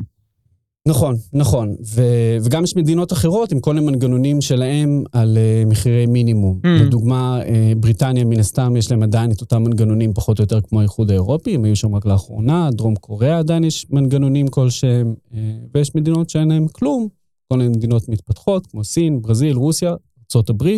נכון, 0.88 1.16
נכון. 1.32 1.76
ו- 1.94 2.36
וגם 2.44 2.64
יש 2.64 2.76
מדינות 2.76 3.12
אחרות 3.12 3.52
עם 3.52 3.60
כל 3.60 3.74
מיני 3.74 3.86
מנגנונים 3.86 4.40
שלהם 4.40 5.04
על 5.12 5.38
uh, 5.38 5.68
מחירי 5.68 6.06
מינימום. 6.06 6.60
Mm. 6.62 6.82
לדוגמה, 6.82 7.40
uh, 7.42 7.46
בריטניה, 7.78 8.24
מן 8.24 8.40
הסתם, 8.40 8.76
יש 8.76 8.90
להם 8.90 9.02
עדיין 9.02 9.30
את 9.30 9.40
אותם 9.40 9.62
מנגנונים 9.62 10.12
פחות 10.14 10.38
או 10.38 10.42
יותר 10.44 10.60
כמו 10.60 10.80
האיחוד 10.80 11.10
האירופי, 11.10 11.54
הם 11.54 11.64
היו 11.64 11.76
שם 11.76 11.94
רק 11.94 12.06
לאחרונה, 12.06 12.70
דרום 12.72 12.94
קוריאה 12.94 13.38
עדיין 13.38 13.64
יש 13.64 13.86
מנגנונים 13.90 14.48
כלשהם, 14.48 15.14
uh, 15.32 15.36
ויש 15.74 15.94
מדינות 15.94 16.30
שאין 16.30 16.48
להם 16.48 16.66
כלום, 16.68 17.08
כל 17.48 17.58
מיני 17.58 17.68
מדינות 17.68 18.08
מתפתחות, 18.08 18.66
כמו 18.66 18.84
סין, 18.84 19.22
ברזיל, 19.22 19.56
רוסיה, 19.56 19.94
ארה"ב. 20.36 20.68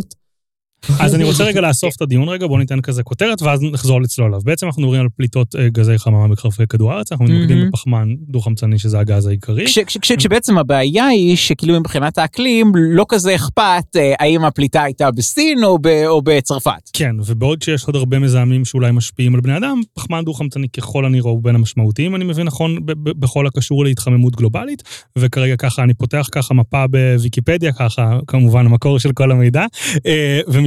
אז 1.01 1.15
אני 1.15 1.25
רוצה 1.25 1.45
רגע 1.45 1.61
לאסוף 1.61 1.97
את 1.97 2.03
הדיון 2.03 2.29
רגע, 2.29 2.47
בואו 2.47 2.59
ניתן 2.59 2.81
כזה 2.81 3.03
כותרת, 3.03 3.43
ואז 3.43 3.63
נחזור 3.63 4.03
לצלול 4.03 4.27
עליו. 4.27 4.41
בעצם 4.45 4.67
אנחנו 4.67 4.83
מדברים 4.83 5.01
על 5.01 5.07
פליטות 5.17 5.57
אה, 5.57 5.69
גזי 5.69 5.99
חממה 5.99 6.29
בכרפי 6.29 6.67
כדור 6.67 6.93
הארץ, 6.93 7.13
אנחנו 7.13 7.25
מתמקדים. 7.25 7.69
בפחמן 7.69 8.09
דו-חמצני, 8.29 8.79
שזה 8.79 8.99
הגז 8.99 9.27
העיקרי. 9.27 9.67
כש, 9.67 9.79
כש, 9.79 9.99
כש, 9.99 10.13
כשבעצם 10.13 10.59
הבעיה 10.59 11.07
היא 11.07 11.37
שכאילו 11.37 11.81
מבחינת 11.81 12.19
האקלים 12.19 12.73
לא 12.77 13.07
כזה 13.09 13.35
אכפת 13.35 13.97
אה, 13.97 14.15
האם 14.19 14.45
הפליטה 14.45 14.83
הייתה 14.83 15.11
בסין 15.11 15.65
או, 15.65 15.79
בצרפת. 16.25 16.91
כן, 16.93 17.17
ובעוד 17.27 17.63
שיש 17.63 17.85
עוד 17.85 17.97
הרבה 17.97 18.19
מזהמים 18.19 18.65
שאולי 18.65 18.93
משפיעים 18.93 19.35
על 19.35 19.41
בני 19.41 19.57
אדם, 19.57 19.81
פחמן 19.95 20.25
דו-חמצני 20.25 20.69
ככל 20.69 21.05
הנראה 21.05 21.31
הוא 21.31 21.43
בין 21.43 21.55
המשמעותיים, 21.55 22.15
אני 22.15 22.25
מבין 22.25 22.47
נכון, 22.47 22.87
ב- 22.87 22.93
ב- 22.93 23.21
בכל 23.21 23.47
הקשור 23.47 23.85
להתחממות 23.85 24.37
גלובלית, 24.37 24.83
וכרגע 25.19 25.57
ככה 25.57 25.83
אני 25.83 25.95
פותח 25.95 26.29
ככה 26.33 26.55
מפה 26.55 26.87
בוויקיפדיה, 26.87 27.73
ככה 27.73 28.19
כמובן 28.27 28.67
המקור 28.67 28.99
של 28.99 29.13
כל 29.13 29.31
המידע, 29.31 29.67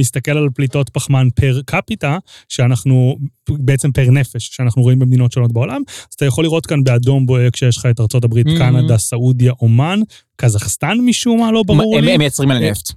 מסתכל 0.08 0.30
על 0.38 0.48
פליטות 0.54 0.88
פחמן 0.90 1.28
פר 1.34 1.60
קפיטה, 1.66 2.18
שאנחנו, 2.48 3.16
בעצם 3.50 3.92
פר 3.92 4.10
נפש, 4.10 4.48
שאנחנו 4.52 4.82
רואים 4.82 4.98
במדינות 4.98 5.32
שונות 5.32 5.52
בעולם, 5.52 5.82
אז 5.88 6.14
אתה 6.16 6.24
יכול 6.24 6.44
לראות 6.44 6.66
כאן 6.66 6.84
באדום 6.84 7.26
בוהק 7.26 7.56
שיש 7.56 7.76
לך 7.76 7.86
את 7.86 8.00
הברית, 8.24 8.46
Mhm. 8.46 8.58
קנדה, 8.58 8.98
סעודיה, 8.98 9.52
אומן, 9.62 10.00
קזחסטן 10.36 10.98
משום 11.04 11.40
מה, 11.40 11.52
לא 11.52 11.62
ברור 11.62 11.98
הם 11.98 12.04
לי. 12.04 12.12
הם 12.12 12.18
מייצרים 12.18 12.50
על 12.50 12.70
נפט. 12.70 12.92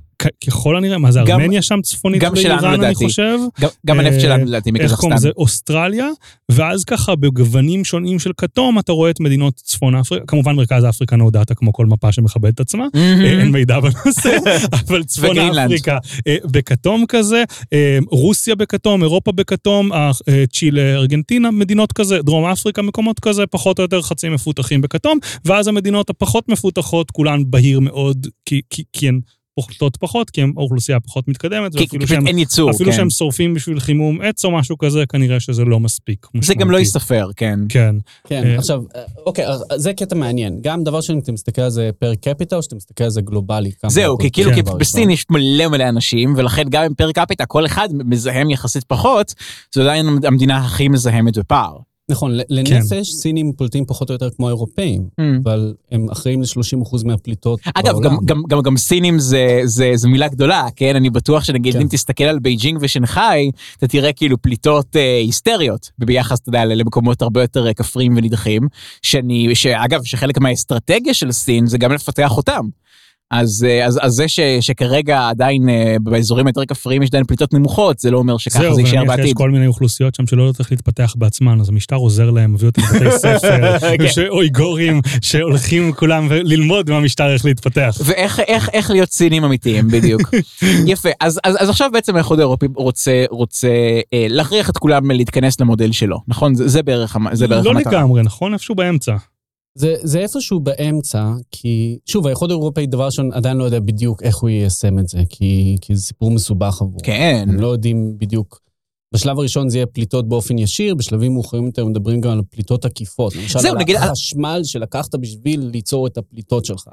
ככל 0.47 0.77
הנראה, 0.77 0.97
מה 0.97 1.11
זה, 1.11 1.19
גם- 1.25 1.39
ארמניה 1.41 1.61
שם 1.61 1.79
צפונית 1.83 2.21
גם 2.21 2.35
שלנו, 2.35 2.61
לאיראן, 2.61 2.83
אני. 2.83 2.95
חושב? 2.95 3.37
גם- 3.61 3.69
גם 3.85 3.99
אה, 3.99 4.05
הנפט 4.07 4.19
שלנו 4.19 4.45
לדעתי 4.45 4.69
איך 4.69 4.91
קוראים 4.93 5.13
מקזחסטן. 5.13 5.15
לזה? 5.15 5.29
אוסטרליה, 5.37 6.07
ואז 6.51 6.83
ככה 6.83 7.15
בגוונים 7.15 7.85
שונים 7.85 8.19
של 8.19 8.31
כתום 8.37 8.79
אתה 8.79 8.91
רואה 8.91 9.09
את 9.09 9.19
מדינות 9.19 9.53
צפון 9.55 9.95
אפריקה, 9.95 10.25
כמובן 10.25 10.55
מרכז 10.55 10.85
אפריקה 10.89 11.15
נודעת 11.15 11.51
כמו 11.57 11.73
כל 11.73 11.85
מפה 11.85 12.11
שמכבדת 12.11 12.59
עצמה. 12.59 12.85
אה, 12.95 13.39
אין 13.39 13.51
מידע 13.51 13.79
בנושא, 13.79 14.37
אבל 14.87 15.03
צפון. 15.03 15.37
אפריקה 15.39 15.97
אה, 16.27 16.35
בכתום 16.51 17.05
כזה, 17.07 17.43
אה, 17.73 17.97
רוסיה 18.11 18.55
בכתום, 18.55 19.03
אירופה 19.03 19.31
בכתום, 19.31 19.93
אה, 19.93 20.11
אה, 20.29 20.43
צ'ילה, 20.53 20.81
ארגנטינה, 20.93 21.51
מדינות 21.51 21.91
כזה, 21.93 22.21
דרום 22.21 22.45
אפריקה, 22.45 22.81
מקומות 22.81 23.19
כזה, 23.19 23.47
פחות 23.47 23.79
או 23.79 23.83
יותר 23.83 24.01
חצי 24.01 24.29
מפותחים 24.29 24.81
בכתום, 24.81 25.17
ואז 25.45 25.67
המדינות 25.67 26.09
הפחות 26.09 26.49
מפותחות, 26.49 27.11
כולן 27.11 27.43
בהיר 27.47 27.79
מאוד, 27.79 28.27
כי- 28.45 28.61
כי 28.69 28.83
כי 28.93 29.07
הן 29.07 29.19
פוחתות 29.55 29.97
פחות, 29.97 30.29
כי 30.29 30.41
הן 30.41 30.53
אוכלוסייה 30.57 30.99
פחות 30.99 31.27
מתקדמת, 31.27 31.75
כי 31.77 31.87
פשוט 31.87 32.07
שהן 32.07 32.27
אין 32.27 32.37
ייצור, 32.37 32.71
אפילו 32.71 32.91
כן. 32.91 32.97
שהם 32.97 33.09
שורפים 33.09 33.53
בשביל 33.53 33.79
חימום 33.79 34.21
עץ 34.21 34.45
או 34.45 34.51
משהו 34.51 34.77
כזה, 34.77 35.05
כנראה 35.05 35.39
שזה 35.39 35.63
לא 35.65 35.79
מספיק. 35.79 36.27
זה 36.41 36.55
גם 36.55 36.71
לא. 36.71 36.77
ייספר, 36.77 37.29
כן. 37.35 37.59
כן. 37.69 37.95
כן, 38.27 38.43
אה, 38.45 38.57
עכשיו, 38.57 38.83
אה, 38.95 39.01
אוקיי, 39.25 39.45
זה 39.75 39.93
קטע 39.93 40.15
מעניין. 40.15 40.57
גם 40.61 40.83
דבר 40.83 41.01
שני, 41.01 41.19
אתה 41.19 41.31
מסתכל 41.31 41.61
על 41.61 41.69
זה 41.69 41.89
פר 41.99 42.15
קפיטה, 42.15 42.55
או 42.55 42.63
שאתה 42.63 42.75
מסתכל 42.75 43.03
על 43.03 43.09
זה 43.09 43.21
גלובלי? 43.21 43.71
זהו, 43.87 44.17
כי 44.17 44.31
כאילו, 44.31 44.51
כן, 44.55 44.61
בסין? 44.79 45.09
יש 45.09 45.25
מלא 45.29 45.67
מלא 45.67 45.89
אנשים, 45.89 46.33
ולכן 46.37 46.63
גם 46.69 46.83
אם 46.83 46.93
פר 46.93 47.11
קפיטה 47.11 47.45
כל 47.45 47.65
אחד 47.65 47.89
מזהם 47.93 48.49
יחסית 48.49 48.83
פחות, 48.83 49.33
זו 49.75 49.81
עדיין 49.81 50.07
המדינה 50.23 50.57
הכי 50.57 50.87
מזהמת 50.87 51.37
בפער. 51.37 51.77
נכון, 52.11 52.31
ל- 52.37 52.41
לנפש 52.49 53.11
סינים 53.11 53.51
פולטים 53.51 53.85
פחות 53.85 54.09
או 54.09 54.13
יותר 54.13 54.29
כמו 54.29 54.47
האירופאים, 54.47 55.03
אבל 55.43 55.73
הם 55.91 56.09
אחראים 56.11 56.41
ל-30% 56.41 57.05
מהפליטות 57.05 57.59
אגב, 57.75 57.91
בעולם. 57.91 58.09
גם, 58.09 58.17
גם, 58.25 58.41
גם, 58.49 58.61
גם 58.61 58.77
סינים 58.77 59.19
זה, 59.19 59.61
זה, 59.63 59.91
זה 59.95 60.07
מילה 60.07 60.27
גדולה, 60.27 60.67
כן? 60.75 60.95
אני 60.95 61.09
בטוח 61.09 61.43
שנגיד 61.43 61.73
כן. 61.73 61.81
אם 61.81 61.87
תסתכל 61.87 62.23
על 62.23 62.39
בייג'ינג 62.39 62.77
ושנגחאי, 62.81 63.51
אתה 63.77 63.87
תראה 63.87 64.13
כאילו 64.13 64.41
פליטות 64.41 64.95
אה, 64.95 65.17
היסטריות, 65.17 65.91
ביחס, 65.99 66.39
אתה 66.39 66.49
יודע, 66.49 66.65
למקומות 66.65 67.21
הרבה 67.21 67.41
יותר 67.41 67.67
אה, 67.67 67.73
כפריים 67.73 68.13
ונידחים, 68.17 68.67
שאני, 69.01 69.55
שאגב, 69.55 70.03
שחלק 70.03 70.37
מהאסטרטגיה 70.37 71.13
של 71.13 71.31
סין 71.31 71.67
זה 71.67 71.77
גם 71.77 71.91
לפתח 71.91 72.37
אותם. 72.37 72.67
אז, 73.31 73.65
אה, 73.69 73.85
אז, 73.85 73.99
אז 74.01 74.13
זה 74.13 74.27
ש, 74.27 74.39
שכרגע 74.59 75.29
עדיין 75.29 75.69
אה, 75.69 75.95
באזורים 76.01 76.47
היותר 76.47 76.65
כפריים 76.65 77.03
יש 77.03 77.09
עדיין 77.09 77.23
פליטות 77.23 77.53
נמוכות, 77.53 77.99
זה 77.99 78.11
לא 78.11 78.17
אומר 78.17 78.37
שככה 78.37 78.59
זהו, 78.59 78.75
זה 78.75 78.81
יישאר 78.81 78.97
ונניח 78.97 79.13
יש 79.13 79.17
בעתיד. 79.17 79.37
כל 79.37 79.51
מיני 79.51 79.67
אוכלוסיות 79.67 80.15
שם 80.15 80.27
שלא 80.27 80.51
איך 80.59 80.71
להתפתח 80.71 81.13
בעצמן, 81.17 81.61
אז 81.61 81.69
המשטר 81.69 81.95
עוזר 81.95 82.29
להם, 82.29 82.53
מביא 82.53 82.67
אותם 82.67 82.81
לבתי 82.81 83.11
ספר, 83.17 83.79
כן. 83.79 83.95
יש 84.03 84.19
אויגורים 84.19 85.01
שהולכים 85.21 85.93
כולם 85.93 86.27
ללמוד 86.31 86.89
מהמשטר 86.89 87.33
איך 87.33 87.45
להתפתח. 87.45 87.97
ואיך 88.05 88.39
איך, 88.39 88.69
איך 88.73 88.91
להיות 88.91 89.11
סינים 89.11 89.43
אמיתיים 89.43 89.87
בדיוק. 89.87 90.21
יפה, 90.91 91.09
אז, 91.19 91.39
אז, 91.43 91.55
אז 91.59 91.69
עכשיו 91.69 91.89
בעצם 91.93 92.15
האיחוד 92.15 92.39
האירופי 92.39 92.65
רוצה, 92.75 93.23
רוצה 93.29 93.67
אה, 94.13 94.25
להכריח 94.29 94.69
את 94.69 94.77
כולם 94.77 95.11
להתכנס 95.11 95.61
למודל 95.61 95.91
שלו, 95.91 96.17
נכון? 96.27 96.55
זה, 96.55 96.67
זה 96.67 96.83
בערך, 96.83 97.17
זה 97.33 97.47
בערך 97.47 97.65
לא 97.65 97.71
המטרה. 97.71 97.93
לגמרי, 97.93 98.23
נכון? 98.23 98.53
איפשהו 98.53 98.75
באמצע. 98.75 99.15
זה, 99.75 99.95
זה 100.03 100.19
איפשהו 100.19 100.59
באמצע, 100.59 101.23
כי, 101.51 101.97
שוב, 102.05 102.27
האיחוד 102.27 102.51
האירופאי, 102.51 102.85
דבר 102.85 103.05
ראשון, 103.05 103.31
עדיין 103.33 103.57
לא 103.57 103.63
יודע 103.63 103.79
בדיוק 103.79 104.23
איך 104.23 104.37
הוא 104.37 104.49
יישם 104.49 104.99
את 104.99 105.07
זה, 105.07 105.19
כי, 105.29 105.75
כי 105.81 105.95
זה 105.95 106.01
סיפור 106.01 106.31
מסובך 106.31 106.81
עבורו. 106.81 106.97
כן, 107.03 107.45
הם 107.49 107.59
לא 107.59 107.67
יודעים 107.67 108.13
בדיוק. 108.17 108.59
בשלב 109.13 109.39
הראשון 109.39 109.69
זה 109.69 109.77
יהיה 109.77 109.85
פליטות 109.85 110.29
באופן 110.29 110.57
ישיר, 110.57 110.95
בשלבים 110.95 111.33
מאוחרים 111.33 111.65
יותר 111.65 111.85
מדברים 111.85 112.21
גם 112.21 112.31
על 112.31 112.41
פליטות 112.49 112.85
עקיפות. 112.85 113.35
למשל, 113.35 113.59
זהו, 113.59 113.71
על 113.71 113.77
נגיד- 113.81 113.95
החשמל 113.95 114.61
שלקחת 114.63 115.15
בשביל 115.15 115.59
ליצור 115.73 116.07
את 116.07 116.17
הפליטות 116.17 116.65
שלך. 116.65 116.87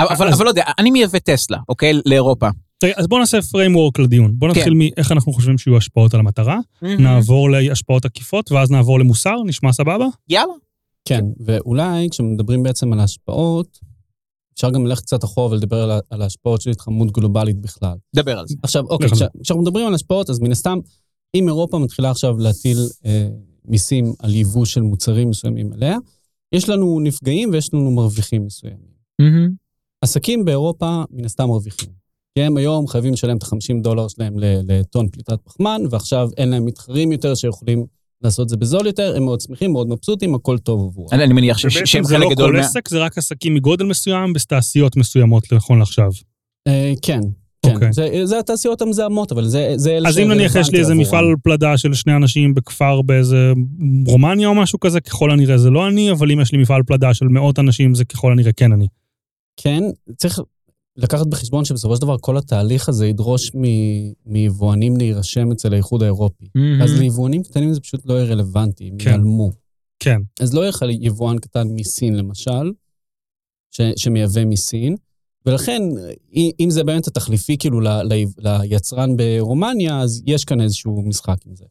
אבל, 0.00 0.28
אז- 0.28 0.34
אבל 0.34 0.44
לא 0.44 0.50
יודע, 0.50 0.64
אני 0.78 0.90
מייבא 0.90 1.18
טסלה, 1.18 1.58
אוקיי? 1.68 1.92
לאירופה. 2.06 2.48
רגע, 2.84 2.94
אז 2.96 3.06
בואו 3.06 3.20
נעשה 3.20 3.38
framework 3.38 4.02
לדיון. 4.02 4.32
בואו 4.34 4.50
נתחיל 4.50 4.72
כן. 4.72 4.78
מאיך 4.78 5.12
אנחנו 5.12 5.32
חושבים 5.32 5.58
שיהיו 5.58 5.76
השפעות 5.76 6.14
על 6.14 6.20
המטרה, 6.20 6.58
נעבור 6.82 7.50
להשפעות 7.50 8.04
עקיפות, 8.04 8.52
ואז 8.52 8.70
נעבור 8.70 9.00
למוסר, 9.00 9.34
נשמע 9.46 9.72
סבבה? 9.72 10.06
יאללה. 10.28 10.52
כן, 11.04 11.24
ואולי 11.40 12.08
כשמדברים 12.10 12.62
בעצם 12.62 12.92
על 12.92 13.00
ההשפעות, 13.00 13.78
אפשר 14.54 14.70
גם 14.70 14.86
ללכת 14.86 15.02
קצת 15.02 15.24
אחורה 15.24 15.50
ולדבר 15.50 15.90
על, 16.10 16.22
ההשפעות 16.22 16.60
של 16.60 16.70
התחממות 16.70 17.10
גלובלית 17.12 17.58
בכלל. 17.60 17.96
דבר 18.16 18.38
על 18.38 18.46
זה. 18.48 18.54
עכשיו, 18.62 18.84
אוקיי, 18.88 19.08
כש- 19.10 19.42
כשאנחנו 19.42 19.62
מדברים 19.62 19.86
על 19.86 19.94
השפעות, 19.94 20.30
אז 20.30 20.40
מן 20.40 20.52
הסתם, 20.52 20.78
אם 21.34 21.48
אירופה 21.48 21.78
מתחילה 21.78 22.10
עכשיו 22.10 22.38
להטיל 22.38 22.78
אה, 23.04 23.28
מיסים 23.64 24.12
על 24.18 24.34
יבוא 24.34 24.64
של 24.64 24.80
מוצרים 24.80 25.30
מסוימים 25.30 25.72
עליה, 25.72 25.96
יש 26.52 26.68
לנו 26.68 27.00
נפגעים 27.00 27.50
ויש 27.52 27.74
לנו 27.74 27.90
מרוויחים 27.90 28.46
מסוימים. 28.46 28.94
עסקים 30.00 30.44
באירופה 30.44 31.02
מן 31.10 31.24
הסתם 31.24 31.48
מרוויחים. 31.48 31.88
כי 32.34 32.42
הם 32.42 32.56
היום 32.56 32.86
חייבים 32.86 33.12
לשלם 33.12 33.36
את 33.36 33.42
ה-50 33.42 33.82
דולר 33.82 34.08
שלהם 34.08 34.38
ל- 34.38 34.60
לטון 34.72 35.08
פליטת 35.08 35.40
פחמן, 35.44 35.82
ועכשיו 35.90 36.28
אין 36.36 36.48
להם 36.50 36.64
מתחרים 36.64 37.12
יותר 37.12 37.34
שיכולים 37.34 37.86
לעשות 38.22 38.44
את 38.44 38.48
זה 38.48 38.56
בזול 38.56 38.86
יותר, 38.86 39.16
הם 39.16 39.24
מאוד 39.24 39.40
שמחים, 39.40 39.72
מאוד 39.72 39.88
מבסוטים, 39.88 40.34
הכל 40.34 40.58
טוב 40.58 40.88
עבורם. 40.88 41.08
אני, 41.12 41.24
אני 41.24 41.32
מניח 41.32 41.58
שהם 41.58 42.04
זה 42.04 42.14
חלק 42.14 42.24
לא 42.24 42.30
גדול 42.30 42.50
כל 42.50 42.56
מה... 42.56 42.60
עסק, 42.60 42.88
זה 42.88 42.98
רק 42.98 43.18
עסקים 43.18 43.54
מגודל 43.54 43.84
מסוים 43.84 44.32
בתעשיות 44.32 44.96
מסוימות, 44.96 45.52
נכון 45.52 45.78
לעכשיו. 45.78 46.10
אה, 46.68 46.92
כן, 47.02 47.20
כן. 47.66 47.74
אוקיי. 47.74 47.92
זה, 47.92 48.20
זה 48.24 48.38
התעשיות 48.38 48.82
המזהמות, 48.82 49.32
אבל 49.32 49.44
זה, 49.44 49.72
זה 49.76 49.98
אז 50.06 50.18
אם 50.18 50.32
נניח 50.32 50.56
יש 50.56 50.70
לי 50.70 50.78
איזה 50.78 50.94
מפעל. 50.94 51.24
פלדה 51.42 51.78
של 51.78 51.94
שני 51.94 52.16
אנשים 52.16 52.54
בכפר 52.54 53.02
באיזה 53.02 53.52
רומניה 54.06 54.48
או 54.48 54.54
משהו 54.54 54.80
כזה, 54.80 55.00
ככל 55.00 55.30
הנראה 55.30 55.58
זה 55.58 55.70
לא 55.70 55.88
אני, 55.88 56.10
אבל 56.10 56.32
אם 56.32 56.40
יש 56.40 56.52
לי 56.52 56.58
מפעל 56.58 56.82
פלדה 56.82 57.14
של 57.14 57.28
מאות 57.28 57.58
אנשים, 57.58 57.94
זה 57.94 58.04
ככל 58.04 58.32
הנראה 58.32 58.52
כן 58.52 58.72
אני. 58.72 58.86
כן, 59.56 59.82
צריך 60.16 60.40
לקחת 60.96 61.26
בחשבון 61.26 61.64
שבסופו 61.64 61.96
של 61.96 62.02
דבר 62.02 62.16
כל 62.20 62.36
התהליך 62.38 62.88
הזה 62.88 63.06
ידרוש 63.06 63.50
מיבואנים 64.26 64.96
להירשם 64.96 65.52
אצל 65.52 65.72
האיחוד 65.72 66.02
האירופי. 66.02 66.48
אז 66.82 67.00
ליבואנים 67.00 67.42
קטנים 67.42 67.74
זה 67.74 67.80
פשוט 67.80 68.06
לא 68.06 68.14
יהיה 68.14 68.24
רלוונטי, 68.24 68.88
הם 68.88 68.98
כן. 68.98 69.10
ייעלמו. 69.10 69.50
כן. 69.98 70.20
אז 70.40 70.54
לא 70.54 70.60
יהיה 70.60 70.68
לך 70.68 70.84
יבואן 71.00 71.38
קטן 71.38 71.68
מסין, 71.68 72.16
למשל, 72.16 72.72
ש, 73.70 73.80
שמייבא 73.96 74.44
מסין, 74.44 74.96
ולכן, 75.46 75.82
אם 76.60 76.70
זה 76.70 76.84
באמת 76.84 77.06
התחליפי 77.06 77.58
כאילו 77.58 77.80
ל, 77.80 77.88
ל, 77.88 78.24
ליצרן 78.38 79.16
ברומניה, 79.16 80.00
אז 80.00 80.22
יש 80.26 80.44
כאן 80.44 80.60
איזשהו 80.60 81.02
משחק 81.02 81.36
עם 81.46 81.56
זה. 81.56 81.64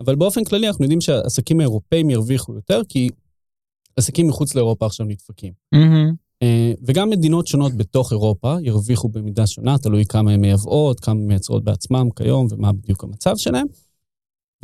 אבל 0.00 0.14
באופן 0.14 0.44
כללי 0.44 0.68
אנחנו 0.68 0.84
יודעים 0.84 1.00
שהעסקים 1.00 1.60
האירופאים 1.60 2.10
ירוויחו 2.10 2.54
יותר, 2.54 2.82
כי 2.88 3.08
עסקים 3.96 4.28
מחוץ 4.28 4.54
לאירופה 4.54 4.86
עכשיו 4.86 5.06
נדפקים. 5.06 5.52
אה, 5.74 6.10
וגם 6.82 7.10
מדינות 7.10 7.46
שונות 7.46 7.74
בתוך 7.74 8.12
אירופה 8.12 8.56
ירוויחו 8.62 9.08
במידה 9.08 9.46
שונה, 9.46 9.78
תלוי 9.78 10.04
כמה 10.04 10.32
הן 10.32 10.40
מייבאות, 10.40 11.00
כמה 11.00 11.14
מייצרות 11.14 11.64
בעצמם 11.64 12.08
כיום 12.16 12.46
ומה 12.50 12.72
בדיוק 12.72 13.04
המצב 13.04 13.36
שלהם. 13.36 13.66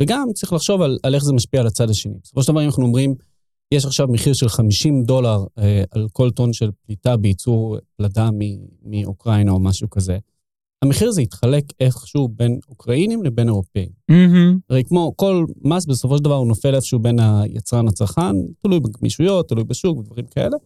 וגם 0.01 0.27
צריך 0.33 0.53
לחשוב 0.53 0.81
על, 0.81 0.97
על 1.03 1.15
איך 1.15 1.23
זה 1.23 1.33
משפיע 1.33 1.61
על 1.61 1.67
הצד 1.67 1.89
השני. 1.89 2.13
בסופו 2.23 2.43
של 2.43 2.51
דבר, 2.51 2.61
אם 2.61 2.65
אנחנו 2.65 2.85
אומרים, 2.85 3.15
יש 3.71 3.85
עכשיו 3.85 4.07
מחיר 4.07 4.33
של 4.33 4.49
50 4.49 5.03
דולר 5.03 5.43
אה, 5.57 5.83
על 5.91 6.07
כל 6.13 6.31
טון 6.31 6.53
של 6.53 6.69
פליטה 6.85 7.17
בייצור 7.17 7.77
פלדה 7.97 8.29
מאוקראינה 8.83 9.51
או 9.51 9.59
משהו 9.59 9.89
כזה, 9.89 10.17
המחיר 10.81 11.07
הזה 11.07 11.21
יתחלק 11.21 11.63
איכשהו 11.79 12.27
בין 12.27 12.59
אוקראינים 12.69 13.23
לבין 13.23 13.47
אירופאים. 13.47 13.89
הרי 14.69 14.83
כמו 14.83 15.13
כל 15.15 15.45
מס, 15.63 15.85
בסופו 15.85 16.17
של 16.17 16.23
דבר 16.23 16.35
הוא 16.35 16.47
נופל 16.47 16.75
איפשהו 16.75 16.99
בין 16.99 17.19
היצרן 17.19 17.87
לצרכן, 17.87 18.35
תלוי 18.61 18.79
בגמישויות, 18.79 19.49
תלוי 19.49 19.63
בשוק 19.63 19.97
ודברים 19.97 20.25
כאלה. 20.25 20.57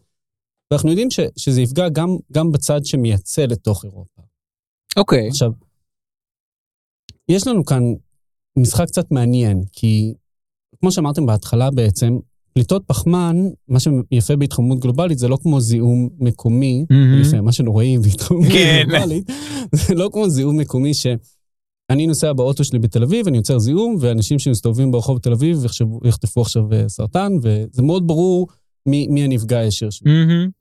ואנחנו 0.72 0.90
יודעים 0.90 1.12
ש, 1.12 1.20
שזה 1.38 1.62
יפגע 1.62 1.90
גם, 1.90 2.18
גם 2.32 2.52
בצד 2.52 2.86
שמייצא 2.86 3.42
לתוך 3.42 3.86
אירופה. 3.86 4.22
אוקיי. 4.98 5.28
עכשיו, 5.28 5.52
יש 7.30 7.48
לנו 7.48 7.66
כאן 7.66 7.84
משחק 8.58 8.86
קצת 8.88 9.12
מעניין, 9.12 9.64
כי 9.72 10.14
כמו 10.80 10.92
שאמרתם 10.92 11.26
בהתחלה 11.26 11.72
בעצם, 11.72 12.18
פליטות 12.54 12.84
פחמן, 12.88 13.38
מה 13.68 13.80
שיפה 13.80 14.36
בהתחממות 14.36 14.80
גלובלית, 14.80 15.18
זה 15.18 15.28
לא 15.28 15.38
כמו 15.42 15.62
זיהום 15.62 16.10
מקומי, 16.20 16.86
לפעמים 17.22 17.46
מה 17.46 17.52
שנוראי 17.52 17.98
בהתחממות 17.98 18.48
כן. 18.52 18.84
גלובלית, 18.88 19.32
זה 19.88 19.96
לא 19.96 20.10
כמו 20.14 20.30
זיהום 20.30 20.58
מקומי 20.58 20.94
ש... 20.94 21.08
אני 21.90 22.08
נוסע 22.08 22.34
באוטו 22.34 22.64
שלי 22.64 22.80
בתל 22.80 23.04
אביב, 23.04 23.28
אני 23.28 23.38
יוצר 23.38 23.60
זיהום, 23.60 23.96
ואנשים 24.00 24.40
שמסתובבים 24.40 24.92
ברחוב 24.92 25.20
תל 25.20 25.32
אביב 25.32 25.66
יחשבו, 25.66 26.00
יחטפו 26.06 26.42
עכשיו 26.42 26.74
אה, 26.74 26.90
סרטן, 26.90 27.32
וזה 27.42 27.82
מאוד 27.82 28.08
ברור 28.08 28.48
מי, 28.86 29.08
מי 29.08 29.24
הנפגע 29.24 29.58
הישיר 29.60 29.90
שלי. 29.90 30.12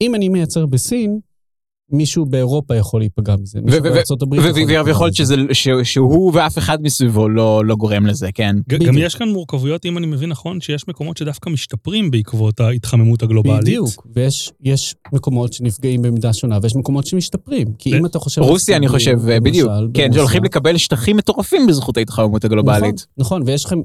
אם 0.00 0.15
אני 0.15 0.29
מייצר 0.29 0.67
בסין, 0.67 1.19
מישהו 1.93 2.27
באירופה 2.27 2.75
יכול 2.77 3.00
להיפגע 3.00 3.37
מזה, 3.37 3.61
מישהו 3.61 3.81
ו- 3.81 3.83
בארצות 3.83 4.23
הברית 4.23 4.41
יכול 4.45 4.53
להיפגע 4.59 4.83
ויכול 4.87 5.07
להיות 5.07 5.21
מזה. 5.21 5.35
שזה- 5.35 5.55
ש- 5.55 5.93
שהוא 5.93 6.33
ואף 6.35 6.59
אחד 6.59 6.83
מסביבו 6.83 7.29
לא 7.29 7.65
לא 7.65 7.75
גורם 7.77 8.07
לזה, 8.07 8.29
כן? 8.35 8.57
גם 8.69 8.99
יש 8.99 9.15
כאן 9.15 9.29
מורכבויות, 9.29 9.87
אם 9.87 9.99
אני 9.99 10.07
מבין 10.07 10.29
נכון, 10.29 10.61
שיש 10.61 10.89
מקומות 10.89 11.17
שדווקא 11.17 11.50
משתפרים 11.50 12.11
בעקבות 12.11 12.61
ההתחממות 12.61 13.23
הגלובלית. 13.23 13.61
בדיוק, 13.61 14.07
ויש 14.15 14.53
יש 14.61 14.95
מקומות 15.12 15.53
שנפגעים 15.53 16.03
במידה 16.03 16.33
שונה, 16.33 16.59
ויש 16.62 16.77
מקומות 16.77 17.07
שמשתפרים. 17.07 17.69
כי 17.79 17.95
ו- 17.95 17.99
אם 17.99 18.07
אתה 18.07 18.19
חושב... 18.19 18.43
רוסיה, 18.43 18.77
אני 18.77 18.89
חושב, 18.89 19.11
למשל, 19.12 19.41
בדיוק. 19.41 19.71
כן, 19.95 20.12
שהולכים 20.12 20.45
לקבל 20.45 20.77
שטחים 20.77 21.17
מטורפים 21.17 21.67
בזכות 21.67 21.97
ההתחממות 21.97 22.45
הגלובלית. 22.45 22.81
נכון, 22.83 22.93
נכון, 23.19 23.43
ויש 23.47 23.65
לכם 23.65 23.79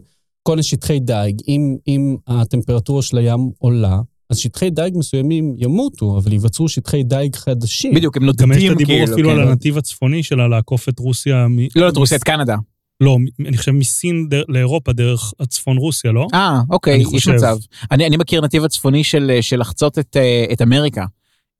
כל 0.44 0.52
מיני 0.52 0.64
שטחי 0.64 1.00
דייג. 1.00 1.42
אם, 1.48 1.76
אם 1.88 2.16
הטמפרטורה 2.28 3.02
של 3.02 3.18
הים 3.18 3.50
עולה, 3.58 4.00
אז 4.30 4.38
שטחי 4.38 4.70
דייג 4.70 4.94
מסוימים 4.98 5.56
ימותו, 5.58 6.18
אבל 6.18 6.32
ייווצרו 6.34 6.70
שטחי 6.70 7.04
דייג 7.04 7.36
חדשים. 7.36 7.94
בדיוק, 7.94 8.18
הם 8.18 8.24
גם 8.24 8.30
יש 8.30 8.36
את 8.36 8.42
נודדים 8.42 8.72
הדיבור 8.72 8.96
כאילו. 8.98 9.14
אפילו 9.14 9.30
כן. 9.30 9.36
על 9.40 9.48
הנתיב 9.48 9.78
הצפוני 9.78 10.24
שלה 10.24 10.48
לעקוף 10.48 10.90
את 10.90 11.00
רוסיה. 11.00 11.48
מ- 11.50 11.68
לא, 11.76 11.90
את 11.90 11.98
רוסיה, 11.98 12.18
את 12.18 12.24
קנדה. 12.24 12.56
לא, 13.02 13.18
אני 13.48 13.58
חושב 13.58 13.72
מסין 13.72 14.28
דר- 14.30 14.44
לאירופה 14.50 14.94
דרך 14.94 15.34
הצפון 15.40 15.78
רוסיה, 15.78 16.12
לא? 16.12 16.28
אה, 16.34 16.60
אוקיי, 16.70 17.04
יש. 17.14 17.28
מצב. 17.28 17.58
אני 17.92 18.08
אני 18.08 18.18
מכיר 18.18 18.42
נתיב 18.42 18.64
הצפוני 18.64 19.04
של 19.04 19.38
של 19.42 19.60
לחצות 19.60 20.00
את, 20.00 20.18
אה, 20.18 20.46
את 20.54 20.62
אמריקה, 20.62 21.06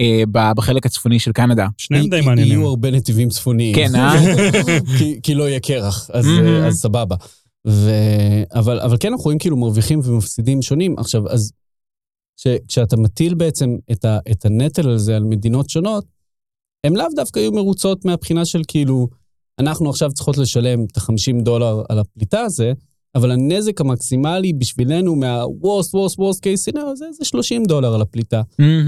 אה, 0.02 0.24
בחלק 0.56 0.86
הצפוני 0.86 1.20
של 1.20 1.32
קנדה. 1.32 1.68
שניהם 1.78 2.10
די 2.10 2.22
מעניינים. 2.22 2.52
יהיו 2.60 2.68
הרבה 2.68 2.92
נתיבים 2.92 3.30
צפוניים. 3.30 3.76
כן, 3.76 3.96
אה? 3.96 4.14
כי, 4.98 5.20
כי 5.24 5.34
לא 5.36 5.50
יהיה 5.50 5.60
קרח, 5.60 6.10
אז, 6.14 6.26
Mhm. 6.26 6.66
אז 6.68 6.76
סבבה. 6.76 7.16
ו... 7.68 7.92
אבל, 8.56 8.80
אבל 8.80 8.98
כן 9.00 9.08
אנחנו 9.12 9.24
רואים 9.24 9.40
כאילו 9.40 9.58
מרוויחים 9.58 10.00
ומפסידים 10.04 10.62
שונים. 10.62 10.96
עכשיו, 10.98 11.30
אז 11.30 11.52
ש, 12.38 12.48
כשאתה 12.68 12.98
מטיל 12.98 13.34
בעצם 13.34 13.76
את, 13.92 14.06
ה, 14.06 14.20
את 14.32 14.46
הנטל 14.46 14.90
הזה 14.90 15.16
על 15.16 15.24
מדינות 15.24 15.70
שונות, 15.70 16.06
הן 16.84 16.96
לאו 16.96 17.06
דווקא 17.16 17.40
היו 17.40 17.52
מרוצות 17.52 18.06
מהבחינה 18.06 18.46
של 18.46 18.62
כאילו, 18.68 19.08
אנחנו 19.60 19.90
עכשיו 19.90 20.12
צריכות 20.12 20.38
לשלם 20.38 20.86
את 20.86 20.98
ה-50 20.98 21.44
דולר 21.44 21.84
על 21.90 22.00
הפליטה 22.00 22.42
הזה, 22.42 22.74
אבל 23.16 23.32
הנזק 23.32 23.82
המקסימלי 23.82 24.54
בשבילנו 24.54 25.16
מה-worst, 25.16 25.90
worst, 25.90 26.18
worst 26.18 26.40
case 26.40 26.72
scenario 26.74 26.96
זה, 26.96 27.06
זה 27.12 27.26
30 27.26 27.64
דולר 27.66 27.94
על 27.94 28.02
הפליטה. 28.02 28.42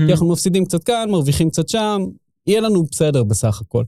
כי 0.08 0.12
אנחנו 0.12 0.32
מפסידים 0.32 0.66
קצת 0.66 0.84
כאן, 0.84 1.10
מרוויחים 1.12 1.50
קצת 1.50 1.70
שם, 1.70 2.02
יהיה 2.48 2.62
לנו 2.62 2.84
בסדר 2.92 3.24
בסך 3.24 3.62
הכל. 3.62 3.84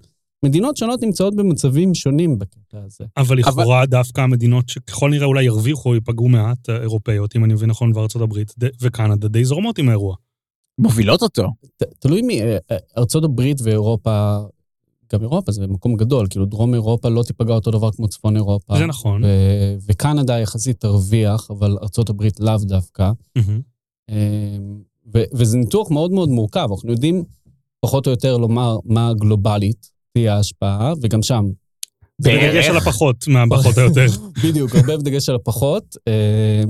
מדינות 0.45 0.77
שונות 0.77 1.01
נמצאות 1.03 1.35
במצבים 1.35 1.95
שונים 1.95 2.39
בקטע 2.39 2.77
הזה. 2.85 3.05
אבל 3.17 3.37
לכאורה 3.37 3.85
דווקא 3.85 4.21
המדינות 4.21 4.69
שככל 4.69 5.09
נראה 5.09 5.25
אולי 5.25 5.43
ירוויחו 5.43 5.95
ייפגעו 5.95 6.27
מעט, 6.29 6.69
האירופאיות, 6.69 7.35
אם 7.35 7.45
אני 7.45 7.53
מבין 7.53 7.69
נכון, 7.69 7.91
וארצות 7.95 8.21
הברית 8.21 8.53
ד- 8.63 8.69
וקנדה 8.81 9.27
די 9.27 9.45
זורמות 9.45 9.77
עם 9.77 9.89
האירוע. 9.89 10.15
מובילות 10.77 11.21
אותו. 11.21 11.47
ת, 11.77 11.83
תלוי 11.99 12.21
מי, 12.21 12.41
אה, 12.41 12.57
אה, 12.71 12.77
ארצות 12.97 13.23
הברית 13.23 13.57
ואירופה, 13.63 14.37
גם 15.13 15.21
אירופה 15.21 15.51
זה 15.51 15.67
מקום 15.67 15.95
גדול, 15.95 16.27
כאילו 16.29 16.45
דרום 16.45 16.73
אירופה 16.73 17.09
לא 17.09 17.23
תיפגע 17.23 17.53
אותו 17.53 17.71
דבר 17.71 17.91
כמו 17.91 18.07
צפון 18.07 18.35
אירופה. 18.35 18.77
זה 18.77 18.85
נכון. 18.85 19.23
ו- 19.23 19.75
וקנדה 19.89 20.39
יחסית 20.39 20.79
תרוויח, 20.79 21.47
אבל 21.51 21.77
ארצות 21.81 22.09
הברית 22.09 22.39
לאו 22.39 22.57
דווקא. 22.57 23.11
אה, 24.09 24.57
ו- 25.13 25.23
וזה 25.33 25.57
ניתוח 25.57 25.91
מאוד 25.91 26.11
מאוד 26.11 26.29
מורכב, 26.29 26.67
אנחנו 26.71 26.91
יודעים 26.91 27.23
פחות 27.81 28.05
או 28.07 28.11
יותר 28.11 28.37
לומר 28.37 28.77
מה 28.85 29.13
גלובלית 29.13 29.98
תהיה 30.13 30.35
ההשפעה, 30.35 30.93
וגם 31.01 31.23
שם 31.23 31.45
בדגש. 32.21 32.65
על 32.65 32.77
הפחות 32.77 33.27
מהפחות 33.27 33.77
או 33.77 33.83
יותר. 33.83 34.05
בדיוק, 34.43 34.75
הרבה 34.75 34.97
בדגש 34.97 35.29
על 35.29 35.35
הפחות. 35.35 35.95
אה, 36.07 36.63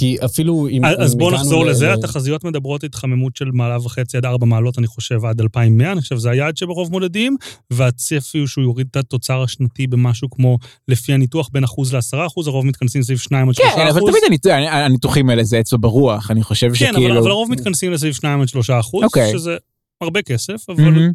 כי 0.00 0.16
אפילו 0.24 0.68
אם... 0.68 0.84
אז 0.84 1.14
בואו 1.14 1.30
נחזור 1.30 1.64
לזה, 1.66 1.92
התחזיות 1.92 2.44
מדברות 2.44 2.84
התחממות 2.84 3.36
של 3.36 3.50
מעלה 3.52 3.78
וחצי 3.78 4.16
עד 4.16 4.24
ארבע 4.24 4.46
מעלות, 4.46 4.78
אני 4.78 4.86
חושב, 4.86 5.24
עד 5.24 5.40
2100, 5.40 5.92
אני 5.92 6.00
חושב 6.00 6.16
שזה 6.16 6.30
היעד 6.30 6.56
שברוב 6.56 6.90
מודדים, 6.90 7.36
והצפי 7.70 8.38
הוא 8.38 8.46
שהוא 8.46 8.64
יוריד 8.64 8.86
את 8.90 8.96
התוצר 8.96 9.42
השנתי 9.42 9.86
במשהו 9.86 10.30
כמו, 10.30 10.58
לפי 10.88 11.12
הניתוח, 11.12 11.48
בין 11.52 11.64
אחוז 11.64 11.94
לעשרה 11.94 12.26
אחוז, 12.26 12.46
הרוב 12.46 12.66
מתכנסים 12.66 13.02
סביב 13.02 13.18
2 13.18 13.48
עד 13.48 13.54
3 13.54 13.68
כן, 13.74 13.80
אבל 13.80 13.90
אחוז. 13.98 14.10
תמיד 14.10 14.22
הניתוח- 14.26 14.52
הניתוחים 14.72 15.30
האלה 15.30 15.44
זה 15.44 15.60
אצבע 15.60 15.78
ברוח, 15.80 16.30
אני 16.30 16.42
חושב 16.42 16.68
כן, 16.68 16.74
שכאילו... 16.74 17.08
אבל, 17.10 17.18
אבל 17.18 17.30
הרוב 17.30 17.50
מתכנסים 17.50 17.92
לסביב 17.92 18.12
2 18.14 18.40
עד 18.40 18.48
3 18.48 18.70
אחוז, 18.70 19.04
אוקיי. 19.04 19.32
שזה 19.32 19.56
הרבה 20.00 20.22
כסף, 20.22 20.70
אבל. 20.70 21.08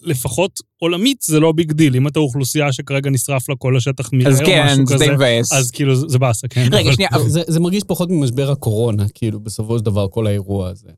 לפחות 0.00 0.60
עולמית 0.76 1.22
זה 1.22 1.40
לא 1.40 1.52
big 1.52 1.72
deal. 1.72 1.96
אם 1.96 2.08
אתה 2.08 2.18
אוכלוסייה 2.18 2.72
שכרגע 2.72 3.10
נשרף 3.10 3.48
לה 3.48 3.54
כל 3.56 3.76
השטח 3.76 4.12
מרעה 4.12 4.32
או 4.40 4.46
כן, 4.46 4.64
משהו 4.66 4.86
זה 4.86 4.94
כזה, 4.94 5.12
מבאס. 5.12 5.52
אז 5.52 5.70
כאילו 5.70 5.96
זה 5.96 6.08
זה 6.08 6.18
באסה, 6.18 6.48
כן? 6.48 6.68
רגע, 6.72 6.80
אבל- 6.80 6.92
שנייה, 6.94 7.10
זה, 7.26 7.42
זה 7.48 7.60
מרגיש 7.60 7.82
פחות 7.86 8.10
ממשבר 8.10 8.50
הקורונה, 8.50 9.06
כאילו, 9.14 9.40
בסופו 9.40 9.78
של 9.78 9.84
דבר, 9.84 10.08
כל 10.08 10.26
האירוע 10.26 10.68
הזה. 10.68 10.88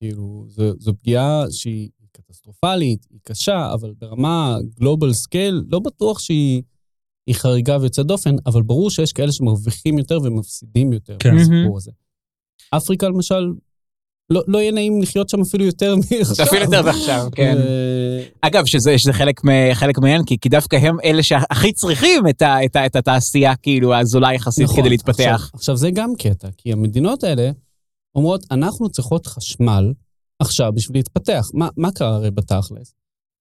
כאילו, 0.00 0.44
זו, 0.48 0.72
זו 0.78 0.92
פגיעה 1.02 1.44
שהיא 1.50 1.88
קטסטרופלית, 2.12 3.06
היא 3.10 3.18
קשה, 3.22 3.72
אבל 3.74 3.92
ברמה 3.98 4.58
global 4.80 5.12
scale, 5.12 5.64
לא 5.68 5.78
בטוח 5.78 6.18
שהיא 6.18 6.62
היא 7.26 7.34
חריגה 7.34 7.76
ויוצאת 7.80 8.06
דופן, 8.06 8.34
אבל 8.46 8.62
ברור 8.62 8.90
שיש 8.90 9.12
כאלה 9.12 9.32
שמרוויחים 9.32 9.98
יותר 9.98 10.18
ומפסידים 10.24 10.92
יותר 10.92 11.16
כן. 11.18 11.36
בסיפור 11.36 11.76
הזה. 11.76 11.90
אפריקה, 12.70 13.08
למשל, 13.08 13.52
לא, 14.30 14.42
לא 14.46 14.58
יהיה 14.58 14.72
נעים 14.72 15.02
לחיות 15.02 15.28
שם 15.28 15.40
אפילו 15.40 15.64
יותר 15.64 15.94
מעכשיו. 15.96 16.46
אפילו 16.46 16.62
יותר 16.62 16.82
מעכשיו, 16.82 17.28
כן. 17.32 17.56
אגב, 18.40 18.66
שזה, 18.66 18.98
שזה 18.98 19.12
חלק, 19.12 19.40
חלק 19.74 19.98
מהעניין, 19.98 20.24
כי, 20.24 20.38
כי 20.38 20.48
דווקא 20.48 20.76
הם 20.76 20.96
אלה 21.04 21.22
שהכי 21.22 21.72
צריכים 21.72 22.28
את, 22.28 22.42
ה, 22.42 22.64
את, 22.64 22.76
ה, 22.76 22.86
את 22.86 22.96
התעשייה, 22.96 23.56
כאילו, 23.56 23.94
הזולה 23.94 24.34
יחסית 24.34 24.64
נכון, 24.64 24.80
כדי 24.80 24.88
להתפתח. 24.88 25.34
עכשיו, 25.34 25.50
עכשיו, 25.54 25.76
זה 25.76 25.90
גם 25.90 26.10
קטע, 26.18 26.48
כי 26.56 26.72
המדינות 26.72 27.24
האלה 27.24 27.50
אומרות, 28.14 28.44
אנחנו 28.50 28.88
צריכות 28.88 29.26
חשמל 29.26 29.92
עכשיו 30.40 30.72
בשביל 30.74 30.98
להתפתח. 30.98 31.50
מה, 31.54 31.68
מה 31.76 31.92
קרה 31.92 32.14
הרי 32.14 32.30
בתכלס? 32.30 32.94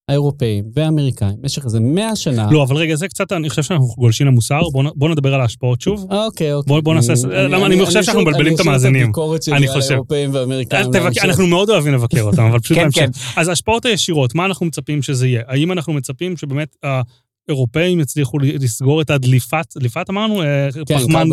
האירופאים 0.10 0.64
והאמריקאים, 0.76 1.36
במשך 1.42 1.66
איזה 1.66 1.80
100 1.80 2.16
שנה... 2.16 2.48
לא, 2.52 2.64
אבל 2.64 2.76
רגע, 2.76 2.96
זה 2.96 3.08
קצת, 3.08 3.32
אני 3.32 3.50
חושב 3.50 3.64
שאנחנו 3.64 3.86
גולשים 3.88 4.28
למוסר, 4.28 4.62
בואו 4.72 4.92
בואו 4.96 5.12
נדבר 5.12 5.34
על 5.34 5.42
ההשפעות 5.42 5.82
שוב. 5.82 6.08
אוקיי, 6.12 6.54
אוקיי. 6.54 6.68
בוא- 6.74 6.80
בוא 6.82 6.96
נעשה- 6.96 7.14
למה 7.28 7.66
אני 7.66 7.86
חושב 7.86 8.04
שאנחנו 8.04 8.22
מבלבלים 8.22 8.56
את 8.56 8.60
המאזינים. 8.60 9.12
אני 9.52 9.68
חושב. 9.68 9.98
אנחנו 11.24 11.48
מאוד 11.48 11.70
אוהבים 11.70 11.94
לבקר 11.94 12.22
אותם, 12.22 12.44
אבל 12.44 12.60
פשוט 12.60 12.78
כן, 12.78 12.84
בהמשך. 12.84 13.00
כן. 13.02 13.10
אז 13.42 13.48
ההשפעות 13.48 13.86
הישירות, 13.86 14.36
מה 14.36 14.46
אנחנו 14.46 14.66
מצפים 14.66 15.02
שזה 15.02 15.28
יהיה? 15.28 15.42
האם 15.48 15.72
אנחנו 15.72 15.94
מצפים 15.94 16.38
שבאמת 16.38 16.76
האירופאים 17.50 18.00
יצליחו 18.00 18.40
לסגור 18.40 19.02
את 19.02 19.10
הדליפת, 19.10 19.66
דליפת 19.78 20.10
אמרנו? 20.10 20.42
אה, 20.42 20.68
כן, 20.86 20.98
פחמן. 20.98 21.28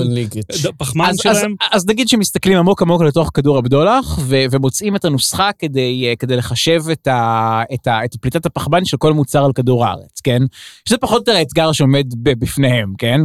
ד- 0.64 0.70
פחמן 0.78 1.04
אז, 1.04 1.14
אז, 1.14 1.20
שלהם? 1.20 1.54
אז 1.72 1.86
נגיד 1.86 2.08
שמסתכלים 2.08 2.58
עמוק 2.58 2.82
עמוק 2.82 3.02
לתוך 3.02 3.30
כדור 3.34 3.58
הבדולח, 3.58 4.18
ו, 4.22 4.44
ומוצאים 4.50 4.96
את 4.96 5.04
הנוסחה 5.04 5.50
כדי, 5.58 6.06
אה, 6.08 6.16
כדי 6.16 6.36
לחשב 6.36 6.82
את, 6.92 7.06
ה, 7.06 7.62
את, 7.74 7.86
ה, 7.86 8.04
את 8.04 8.16
פליטת 8.16 8.46
הפחמן 8.46 8.84
של 8.84 8.96
כל 8.96 9.12
מוצר 9.12 9.44
על 9.44 9.52
כדור 9.52 9.86
הארץ, 9.86 10.20
כן? 10.24 10.42
שזה 10.88 10.96
פחות 10.98 11.16
או 11.16 11.32
יותר 11.32 11.32
האתגר 11.38 11.72
שעומד 11.72 12.06
בפניהם, 12.22 12.92
כן? 12.98 13.20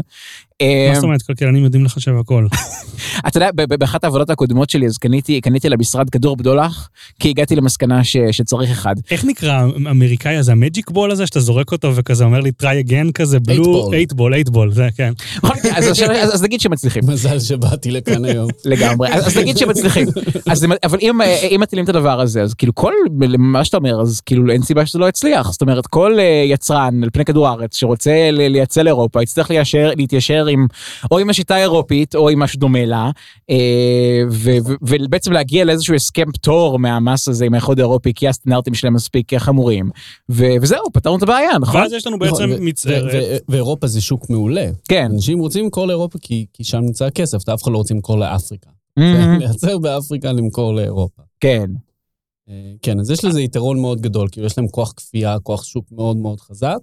מה 0.63 0.95
זאת 0.95 1.03
אומרת, 1.03 1.21
כלכלנים 1.21 1.63
יודעים 1.63 1.85
לחשב 1.85 2.11
הכל. 2.19 2.47
אתה 3.27 3.37
יודע, 3.37 3.49
באחת 3.79 4.03
העבודות 4.03 4.29
הקודמות 4.29 4.69
שלי, 4.69 4.85
אז 4.85 4.97
קניתי, 4.97 5.41
קניתי 5.41 5.69
למשרד 5.69 6.09
כדור 6.09 6.37
בדולח, 6.37 6.89
כי 7.19 7.29
הגעתי 7.29 7.55
למסקנה 7.55 8.03
ש, 8.03 8.17
שצריך 8.31 8.71
אחד. 8.71 8.95
איך 9.11 9.25
נקרא 9.25 9.61
האמריקאי 9.85 10.35
הזה, 10.35 10.51
המג'יק 10.51 10.89
בול 10.91 11.11
הזה, 11.11 11.27
שאתה 11.27 11.39
זורק 11.39 11.71
אותו 11.71 11.95
וכזה 11.95 12.23
אומר 12.23 12.39
לי 12.39 12.51
try 12.63 12.89
again 12.89 13.11
כזה, 13.13 13.39
בלו, 13.39 13.89
ball. 13.89 13.93
אייט 13.93 14.13
בול, 14.13 14.33
אייט 14.33 14.49
בול, 14.49 14.71
זה 14.71 14.87
כן. 14.95 15.13
מקרה, 15.43 15.77
אז, 16.23 16.43
נגיד 16.43 16.61
שמצליחים. 16.61 17.03
מזל 17.07 17.39
שבאתי 17.39 17.91
לכאן 17.91 18.25
היום. 18.25 18.49
לגמרי, 18.65 19.09
אז, 19.13 19.37
נגיד 19.37 19.57
שמצליחים. 19.57 20.07
אבל 20.83 20.97
אם, 21.01 21.21
אם 21.51 21.59
מטילים 21.61 21.85
את 21.85 21.89
הדבר 21.89 22.21
הזה, 22.21 22.41
אז 22.41 22.53
כאילו 22.53 22.75
כל, 22.75 22.93
מה 23.37 23.65
שאתה 23.65 23.77
אומר, 23.77 24.01
אז 24.01 24.21
כאילו 24.21 24.51
אין 24.51 24.61
סיבה 24.61 24.85
שזה 24.85 24.99
לא 24.99 25.09
יצליח. 25.09 25.51
זאת 25.51 25.61
אומרת, 25.61 25.87
כל 25.87 26.19
אה, 26.19 26.43
יצרן 26.45 27.03
על 27.03 27.09
פני 27.13 27.25
כדור 27.25 27.47
הארץ 27.47 27.75
שרוצה 27.75 28.29
ל- 28.31 28.47
לייצא 28.47 28.81
לאירופה, 28.81 29.23
יצטרך 29.23 29.49
ליישר, 29.49 29.91
להתיישר 30.47 30.57
עם, 30.57 30.67
או 31.11 31.19
עם 31.19 31.29
השיטה 31.29 31.55
האירופית, 31.55 32.15
או 32.15 32.29
עם 32.29 32.39
משהו 32.39 32.59
דומה 32.59 32.85
לה, 32.85 33.11
אה, 33.49 34.21
ו- 34.31 34.57
ו- 34.67 34.75
ובעצם 34.81 35.31
להגיע 35.31 35.65
לאיזשהו 35.65 35.95
הסכם 35.95 36.31
פטור 36.31 36.79
מהמס 36.79 37.27
הזה 37.27 37.45
עם 37.45 37.53
האיחוד 37.53 37.79
האירופי, 37.79 38.13
כי 38.13 38.27
הסטנדרטים 38.27 38.73
שלהם 38.73 38.93
מספיק 38.93 39.33
חמורים. 39.33 39.89
ו- 40.31 40.53
וזהו, 40.61 40.91
פתרנו 40.93 41.17
את 41.17 41.23
הבעיה, 41.23 41.59
נכון? 41.61 41.81
ואז 41.81 41.93
יש 41.93 42.07
לנו 42.07 42.19
בעצם 42.19 42.33
נכון, 42.33 42.51
ו- 42.51 42.61
מצערת. 42.61 43.41
ואירופה 43.49 43.87
זה 43.87 44.01
שוק 44.01 44.29
מעולה. 44.29 44.69
כן. 44.89 45.09
אנשים 45.13 45.39
רוצים 45.39 45.63
למכור 45.63 45.87
לאירופה 45.87 46.19
כי 46.21 46.45
כי 46.53 46.63
שם 46.63 46.79
נמצא 46.79 47.05
הכסף, 47.05 47.43
אתה 47.43 47.53
אף 47.53 47.63
אחד 47.63 47.71
לא 47.71 47.77
רוצה 47.77 47.93
למכור 47.93 48.17
לאפריקה. 48.17 48.69
לייצר 49.39 49.77
באפריקה, 49.77 50.31
למכור 50.31 50.73
לאירופה. 50.73 51.21
כן. 51.39 51.65
אה, 52.49 52.73
כן, 52.81 52.99
אז 52.99 53.11
יש 53.11 53.25
לזה 53.25 53.41
יתרון 53.41 53.81
מאוד 53.81 54.01
גדול, 54.01 54.27
כאילו 54.31 54.47
יש 54.47 54.57
להם 54.57 54.67
כוח 54.67 54.93
כפייה, 54.97 55.39
כוח 55.39 55.63
שוק 55.63 55.85
מאוד 55.91 56.17
מאוד 56.17 56.39
חזק. 56.39 56.77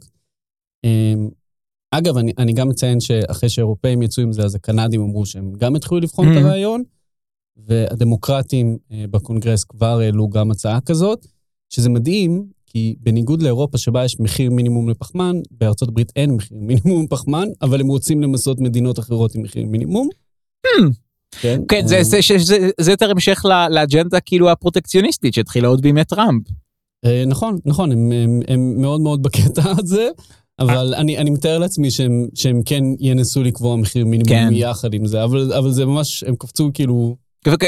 אגב, 1.98 2.16
אני, 2.16 2.33
אני 2.38 2.52
גם 2.52 2.68
מציין 2.68 3.00
שאחרי 3.00 3.48
שהאירופאים 3.48 4.02
יצאו 4.02 4.22
עם 4.22 4.33
זה, 4.33 4.42
אז 4.42 4.54
הקנדים 4.54 5.00
אמרו 5.02 5.26
שהם 5.26 5.52
גם 5.59 5.76
התחילו 5.76 6.00
לבחון 6.00 6.33
את 6.33 6.37
Mhm. 6.37 6.40
הרעיון, 6.40 6.83
והדמוקרטים 7.66 8.76
אה, 8.92 9.04
בקונגרס 9.11 9.64
כבר 9.64 10.00
העלו 10.00 10.28
גם 10.28 10.50
הצעה 10.50 10.80
כזאת, 10.80 11.26
שזה 11.70 11.88
מדהים, 11.88 12.44
כי 12.66 12.94
בניגוד 13.00 13.42
לאירופה 13.42 13.78
שבה 13.78 14.04
יש 14.04 14.20
מחיר 14.20 14.50
מינימום 14.50 14.88
לפחמן, 14.88 15.37
בארצות 15.50 15.88
הברית 15.88 16.12
אין 16.16 16.30
מחיר 16.30 16.59
מינימום 16.61 17.04
לפחמן, 17.04 17.48
אבל 17.62 17.80
הם 17.80 17.87
רוצים 17.88 18.22
למסות 18.22 18.61
מדינות 18.61 18.98
אחרות 18.98 19.35
עם 19.35 19.42
מחיר 19.42 19.66
מינימום. 19.66 20.09
Hmm. 20.66 20.90
כן, 21.40 21.61
כן, 21.68 21.87
זה, 21.87 21.96
אה, 21.96 22.04
זה, 22.04 22.18
זה, 22.28 22.38
זה, 22.38 22.70
זה 22.80 22.90
יותר 22.90 23.11
המשך 23.11 23.44
ל- 23.44 23.68
לאג'נדה 23.74 24.20
כאילו 24.20 24.50
הפרוטקציוניסטית 24.50 25.35
שהתחילה 25.35 25.68
עוד 25.68 25.80
בימי 25.83 26.04
טראמפ. 26.04 26.42
אה, 27.04 27.24
נכון, 27.26 27.59
נכון, 27.64 27.92
הם, 27.92 28.12
הם, 28.12 28.40
הם 28.48 28.80
מאוד 28.80 29.00
מאוד 29.00 29.22
בקטע 29.22 29.62
הזה, 29.78 30.09
אבל 30.58 30.94
אני, 30.94 31.18
אני 31.18 31.30
מתאר 31.30 31.58
לעצמי 31.58 31.90
שהם, 31.90 32.26
שהם 32.34 32.62
כן 32.66 32.84
ינסו 33.00 33.42
לקבוע 33.42 33.76
מחיר 33.76 34.04
מינימום 34.04 34.28
כן. 34.28 34.48
יחד 34.52 34.94
עם 34.94 35.06
זה, 35.06 35.24
אבל, 35.24 35.52
אבל 35.52 35.70
זה 35.70 35.86
ממש, 35.86 36.24
הם 36.24 36.36
קפצו 36.36 36.70
כאילו, 36.74 37.16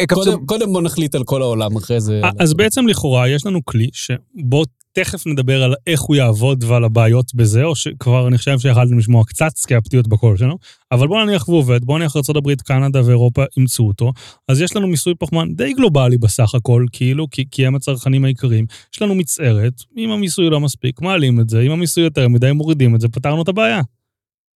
קפצו- 0.07 0.15
קודם, 0.15 0.47
קודם 0.47 0.73
בוא 0.73 0.83
נחליט 0.83 1.15
על 1.15 1.25
כל 1.25 1.43
העולם, 1.43 1.77
אחרי 1.77 2.01
זה... 2.01 2.21
אז 2.39 2.55
בעצם 2.55 2.87
לכאורה 2.87 3.29
יש 3.29 3.47
לנו 3.47 3.65
כלי 3.65 3.89
שבו 3.93 4.65
תכף 4.99 5.27
נדבר 5.27 5.63
על 5.63 5.75
איך 5.87 6.01
הוא 6.01 6.17
יעבוד 6.17 6.65
ועל 6.65 6.85
הבעיות 6.85 7.35
בזה, 7.35 7.65
או 7.65 7.77
שכבר 7.77 8.29
אני 8.29 8.39
חושב 8.39 8.59
שיכלתם 8.59 8.99
לשמוע 8.99 9.25
קצת 9.25 9.57
סקפטיות 9.57 10.09
בקול 10.09 10.37
שלנו, 10.37 10.59
אבל 10.93 11.09
בוא 11.09 11.25
נניח 11.25 11.49
והוא 11.49 11.59
עובד, 11.59 11.85
בוא 11.85 11.99
נניח 11.99 12.17
ארה"ב, 12.17 12.55
קנדה 12.55 13.01
ואירופה 13.05 13.45
אימצו 13.57 13.87
אותו, 13.87 14.13
אז 14.49 14.61
יש 14.61 14.77
לנו 14.77 14.87
מיסוי 14.87 15.15
פחמן 15.15 15.55
די 15.55 15.73
גלובלי 15.73 16.19
בסך 16.19 16.55
הכל, 16.55 16.87
כאילו, 16.93 17.31
כי, 17.31 17.45
כי 17.51 17.67
הם 17.67 17.75
הצרכנים 17.75 18.25
העיקריים. 18.25 18.67
יש 18.95 19.03
לנו 19.03 19.15
מצערת, 19.15 19.73
אם 19.97 20.11
המיסוי 20.11 20.51
לא 20.51 20.61
מספיק, 20.61 21.01
מעלים 21.01 21.41
את 21.41 21.49
זה, 21.49 21.61
אם 21.61 21.71
המיסוי 21.71 22.05
יותר 22.05 22.29
מדי, 22.29 22.53
מורידים 22.53 22.95
את 22.95 23.01
זה, 23.01 23.09
פתרנו 23.09 23.43
את 23.43 23.49
הבעיה. 23.49 23.81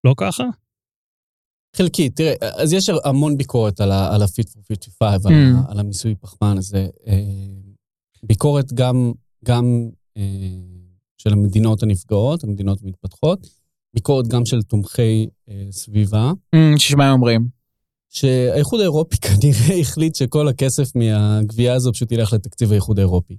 לא 0.05 0.15
ככה? 0.17 0.45
חלקית, 1.77 2.17
תראה, 2.17 2.35
אז 2.41 2.73
יש 2.73 2.91
המון 3.05 3.37
ביקורת 3.37 3.81
על 3.81 3.93
ה-fit 3.93 4.49
for 4.49 4.61
55, 4.69 5.27
על, 5.27 5.33
Mm. 5.33 5.71
על 5.73 5.81
המיסוי 5.81 6.15
פחמן 6.15 6.59
הזה. 6.59 6.87
אה, 7.07 7.15
ביקורת 8.23 8.73
גם, 8.73 9.13
גם 9.45 9.89
של 11.19 11.33
המדינות 11.33 11.83
הנפגעות, 11.83 12.45
המדינות 12.45 12.79
המתפתחות, 12.83 13.49
ביקורת 13.95 14.29
גם 14.29 14.47
של 14.47 14.63
תומכי 14.63 15.27
אה, 15.49 15.67
סביבה, 15.71 16.33
אמ, 16.55 16.79
שמה 16.79 17.07
הם 17.07 17.13
אומרים? 17.13 17.49
שהאיחוד 18.09 18.81
האירופי 18.81 19.17
כנראה 19.27 19.81
החליט 19.81 20.15
שכל 20.15 20.49
הכסף 20.49 20.97
מהגבייה 20.97 21.75
הזו 21.75 21.93
פשוט 21.93 22.13
ילך 22.13 22.33
לתקציב 22.33 22.73
האיחוד 22.73 22.99
האירופי. 22.99 23.37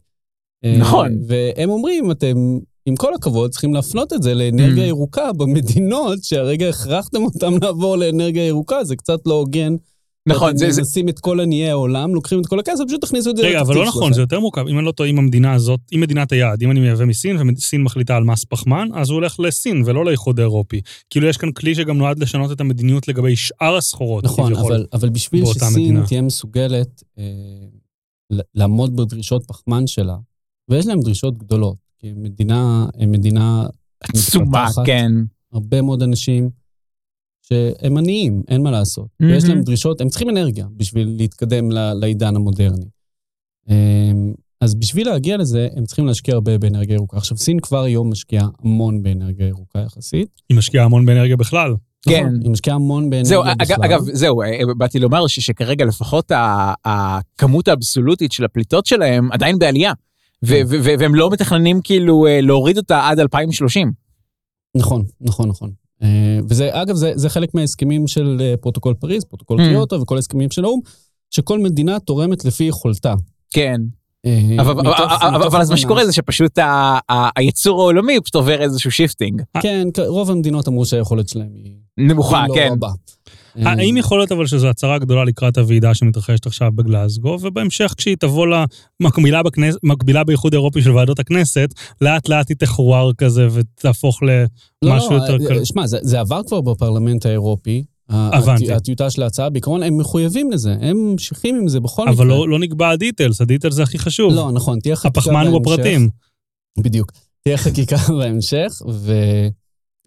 אה, 0.63 0.78
נכון. 0.78 1.17
והם 1.28 1.70
אומרים, 1.70 2.12
אתם, 2.12 2.60
עם 2.86 2.96
כל 2.96 3.13
הכבוד, 3.13 3.52
צריכים 3.52 3.74
להפנות 3.74 4.13
את 4.13 4.24
זה 4.24 4.34
לאנרגיה 4.34 4.84
Mm. 4.84 4.88
ירוקה 4.88 5.34
במדינות 5.34 6.24
שהרגע 6.24 6.70
הכרחתם 6.70 7.24
אותם 7.24 7.54
לעבור 7.62 7.96
לאנרגיה 7.96 8.48
ירוקה, 8.48 8.84
זה 8.84 8.96
קצת 8.96 9.20
לא 9.26 9.34
הוגן. 9.34 9.76
נכון, 10.25 10.57
זה... 10.57 10.67
אתם 10.67 10.75
מנסים 10.77 11.10
את 11.10 11.19
כל 11.19 11.39
עניי 11.39 11.69
העולם, 11.69 12.15
לוקחים 12.15 12.41
את 12.41 12.45
כל 12.45 12.60
הכסף, 12.60 12.84
פשוט 12.88 13.01
תכניסו 13.01 13.29
את 13.29 13.38
זה 13.38 13.43
רגע, 13.43 13.62
אבל 13.62 13.75
לא 13.75 13.86
נכון, 13.86 14.13
זה 14.13 14.21
יותר 14.21 14.39
מורכב. 14.39 14.67
אם 14.67 14.77
אני 14.77 14.86
לא 14.86 14.91
טועה, 14.91 15.10
אם 15.10 15.19
המדינה 15.19 15.53
הזאת, 15.53 15.79
אם 15.95 16.01
מדינת 16.01 16.31
היעד, 16.31 16.63
אם 16.63 16.71
אני 16.71 16.79
מייבא 16.79 17.05
מסין 17.05 17.38
וסין 17.57 17.84
מחליטה 17.84 18.15
על 18.15 18.23
מס 18.23 18.45
פחמן, 18.45 18.88
אז 18.93 19.10
הוא 19.10 19.15
הולך 19.15 19.39
לסין 19.39 19.84
ולא 19.86 20.05
לאיחוד 20.05 20.39
האירופי. 20.39 20.81
כאילו 21.10 21.27
יש 21.27 21.38
כאן 21.38 21.51
כלי 21.51 21.75
שגם 21.75 21.97
נועד 21.97 22.19
לשנות 22.19 22.51
את 22.51 22.62
המדיניות 22.62 23.07
לגבי 23.07 23.36
שאר 23.36 23.75
הסחורות. 23.75 24.23
נכון. 24.23 24.53
אבל, 24.55 24.86
אבל 24.93 25.10
בשביל 25.10 25.45
שסין 25.45 25.67
מדינה. 25.73 26.07
תהיה 26.07 26.21
מסוגלת 26.21 27.03
אה, 27.17 27.23
לעמוד 28.55 28.95
בדרישות 28.95 29.43
פחמן 29.45 29.88
שלה, 29.88 30.15
ויש 30.69 30.88
להם 30.88 30.99
דרישות 30.99 31.38
גדולות, 31.38 31.77
כי 31.99 32.13
מדינה, 32.15 32.86
מדינה 33.07 33.65
עצומה, 34.03 34.67
כן. 34.86 35.12
הרבה 35.53 35.81
מאוד 35.81 36.03
אנשים 36.03 36.61
שהם 37.41 37.97
עניים, 37.97 38.43
אין 38.47 38.62
מה 38.63 38.71
לעשות. 38.71 39.06
Mhm. 39.06 39.25
ויש 39.25 39.43
להם 39.43 39.62
דרישות, 39.62 40.01
הם 40.01 40.10
צריכים 40.10 40.30
אנרגיה 40.30 40.65
בשביל 40.77 41.08
להתקדם 41.17 41.71
ל- 41.71 41.93
לעידן 41.93 42.36
המודרני. 42.36 42.86
אמ, 43.69 44.34
אז 44.62 44.75
בשביל 44.75 45.08
להגיע 45.10 45.38
לזה, 45.38 45.67
הם 45.75 45.86
צריכים 45.86 46.06
להשקיע 46.08 46.34
הרבה 46.34 46.58
באנרגיה 46.58 46.93
ירוקה. 46.93 47.17
עכשיו, 47.17 47.38
סין 47.38 47.60
כבר 47.60 47.84
היום 47.84 48.12
משקיעה 48.12 48.47
המון 48.63 49.04
באנרגיה 49.04 49.47
ירוקה 49.47 49.80
יחסית. 49.80 50.27
היא 50.49 50.58
משקיעה 50.58 50.86
המון 50.86 51.06
באנרגיה 51.06 51.38
בכלל. 51.38 51.75
כן. 52.10 52.19
נכון, 52.23 52.39
היא 52.41 52.51
משקיעה 52.51 52.75
המון 52.75 53.10
באנרגיה 53.10 53.30
זהו, 53.30 53.41
בכלל. 53.43 53.56
אגב, 53.60 53.84
אגב, 53.84 54.01
זהו, 54.13 54.41
אה, 54.41 54.47
באתי 54.77 54.99
לומר 54.99 55.27
ש- 55.27 55.39
שכרגע 55.39 55.86
לפחות 55.86 56.32
ה- 56.32 56.73
הכמות 56.86 57.67
האבסולוטית 57.67 58.32
של 58.32 58.45
הפליטות 58.45 58.86
שלהם 58.86 59.32
עדיין 59.32 59.60
בעלייה. 59.60 59.93
ו- 60.45 60.47
ו- 60.69 60.77
ו- 60.84 60.93
והם 60.99 61.15
לא 61.15 61.30
מתכננים 61.30 61.82
כאילו 61.84 62.27
אה, 62.27 62.41
להוריד 62.41 62.77
אותה 62.77 63.08
עד 63.10 63.19
2030. 63.19 63.91
נכון, 64.77 65.04
נכון, 65.21 65.49
נכון. 65.49 65.71
אה, 66.04 66.08
וזה, 66.50 66.70
אגב, 66.72 66.96
זה, 66.96 67.12
זה 67.16 67.30
חלק 67.30 67.50
מההסכמים 67.54 68.08
של 68.08 68.38
אה, 68.42 68.54
פרוטוקול 68.62 68.94
פריז, 68.94 69.24
פרוטוקול 69.26 69.60
Mm. 69.60 69.64
קיוטו 69.64 70.02
וכל 70.02 70.16
ההסכמים 70.16 70.52
של 70.52 70.64
האו"ם, 70.66 70.80
שכל 71.32 71.60
מדינה 71.60 72.00
תורמת 72.00 72.46
לפי 72.46 72.64
יכולתה. 72.64 73.14
כן. 73.54 73.82
אה, 74.26 74.40
אבל- 74.60 74.74
מתוך- 74.74 74.86
אבל- 75.00 75.28
אבל 75.28 75.38
מתוך 75.40 75.46
אבל 75.54 75.62
אז 75.62 75.70
מה 75.72 75.78
שקורה 75.78 76.06
זה 76.06 76.14
שפשוט 76.14 76.58
ה- 76.58 76.64
ה- 77.12 77.30
הייצור 77.36 77.82
העולמי 77.82 78.20
פשוט 78.22 78.36
עובר 78.36 78.62
איזשהו 78.62 78.92
shifting. 78.91 79.41
כן, 79.62 79.88
רוב 80.08 80.32
המדינות 80.32 80.68
אמרו 80.68 80.86
שהיכולת 80.86 81.30
שלהם 81.30 81.50
היא 81.56 81.74
נמוכה, 81.98 82.46
לא 82.48 82.54
כן. 82.56 82.70
אה, 83.58 83.72
האם 83.72 83.98
יכול 83.98 84.20
להיות 84.20 84.32
אבל 84.32 84.48
שזו 84.48 84.68
הצהרה 84.68 85.00
גדולה 85.00 85.24
לקראת 85.24 85.58
הוועידה 85.58 85.94
שמתרחשת 85.94 86.46
עכשיו 86.46 86.72
בגלאזגו, 86.76 87.38
ובהמשך 87.42 87.94
כשהיא 87.98 88.16
תבוא 88.20 88.48
למקבילה 89.02 89.44
בכנס, 89.44 89.76
באיחוד 90.24 90.54
האירופי 90.54 90.82
של 90.82 90.92
ועדות 90.92 91.20
הכנסת, 91.20 91.70
לאט 92.02 92.30
לאט 92.30 92.50
היא 92.50 92.58
תחורר 92.58 93.14
כזה 93.14 93.48
ותהפוך 93.52 94.20
למשהו 94.86 95.12
לא, 95.12 95.16
יותר 95.16 95.34
אה, 95.44 95.48
קל. 95.48 95.66
שמע, 95.66 95.88
זה, 95.88 95.98
זה 96.02 96.20
עבר 96.20 96.42
כבר 96.48 96.62
בפרלמנט 96.62 97.26
האירופי. 97.26 97.84
הבנתי. 98.10 98.64
הטי- 98.64 98.74
הטיוטה 98.74 99.10
של 99.10 99.24
ההצעה, 99.24 99.50
בעיקרון 99.50 99.84
הם 99.84 99.98
מחויבים 99.98 100.52
לזה, 100.52 100.76
הם 100.82 100.98
ממשיכים 101.12 101.56
עם 101.56 101.68
זה 101.68 101.80
בכל 101.80 102.02
אבל 102.08 102.26
מקרה. 102.26 102.26
לא, 102.38 102.50
לא 102.50 102.60
נקבע 102.60 102.90
הדיטלס, 102.90 103.42
הדיטלס 103.42 103.74
זה 103.74 103.84
הכי 103.84 104.00
חשוב. 104.00 104.34
לא, 104.34 104.52
נכון, 104.52 104.80
תהיה 104.80 104.96
חקיקה 104.96 105.20
הפחמן 105.20 105.48
הוא 105.48 105.60
בהמשך. 105.60 105.74
בפרטים. 105.80 106.10
בדיוק. 106.80 107.12
תהיה 107.44 107.58
חקיקה 107.58 107.96
בהמשך, 108.20 108.82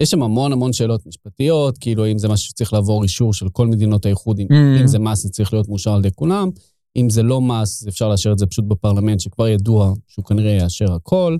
ויש 0.00 0.10
שם 0.10 0.22
המון 0.22 0.52
המון 0.52 0.72
שאלות 0.72 1.06
משפטיות, 1.06 1.78
כאילו 1.78 2.06
אם 2.06 2.18
זה 2.18 2.28
משהו 2.28 2.46
שצריך 2.48 2.72
לעבור 2.72 3.02
אישור 3.02 3.32
של 3.34 3.48
כל 3.48 3.66
מדינות 3.66 4.06
האיחוד, 4.06 4.38
אם, 4.40 4.46
Mm. 4.50 4.80
אם 4.80 4.86
זה 4.86 4.98
מס 4.98 5.22
זה 5.22 5.28
צריך 5.28 5.52
להיות 5.52 5.68
מאושר 5.68 5.92
על 5.92 5.98
ידי 5.98 6.10
כולם, 6.14 6.48
אם 6.96 7.10
זה 7.10 7.22
לא 7.22 7.40
מס, 7.40 7.86
אפשר 7.88 8.08
לאשר 8.08 8.32
את 8.32 8.38
זה 8.38 8.46
פשוט 8.46 8.64
בפרלמנט, 8.68 9.20
שכבר 9.20 9.48
ידוע 9.48 9.92
שהוא 10.08 10.24
כנראה 10.24 10.52
יאשר 10.52 10.92
הכל. 10.92 11.36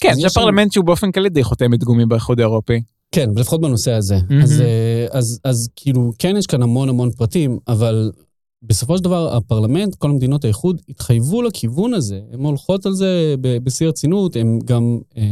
כן, 0.00 0.14
זה 0.14 0.20
יש 0.26 0.32
שם- 0.32 0.40
פרלמנט 0.40 0.72
שהוא 0.72 0.84
באופן 0.84 1.12
כללי 1.12 1.28
די 1.28 1.44
חותמת 1.44 1.84
גומי 1.84 2.06
באיחוד 2.06 2.40
האירופי. 2.40 2.80
כן, 3.12 3.30
ולפחות 3.36 3.60
בנושא 3.60 3.92
הזה. 3.92 4.16
מהמם. 4.30 4.42
אז, 4.42 4.60
אה, 4.60 5.06
אז, 5.10 5.40
אז 5.44 5.68
כאילו, 5.76 6.12
כן 6.18 6.36
יש 6.36 6.46
כאן 6.46 6.62
המון 6.62 6.88
המון 6.88 7.10
פרטים, 7.10 7.58
אבל 7.68 8.10
בסופו 8.62 8.98
של 8.98 9.04
דבר 9.04 9.36
הפרלמנט, 9.36 9.94
כל 9.94 10.10
מדינות 10.10 10.44
האיחוד, 10.44 10.82
התחייבו 10.88 11.42
לכיוון 11.42 11.94
הזה. 11.94 12.20
הן 12.32 12.40
הולכות 12.40 12.86
על 12.86 12.92
זה 12.92 13.34
בשיא 13.38 13.86
הרצינות, 13.86 14.36
הם 14.36 14.58
גם 14.64 14.98
אה, 15.16 15.22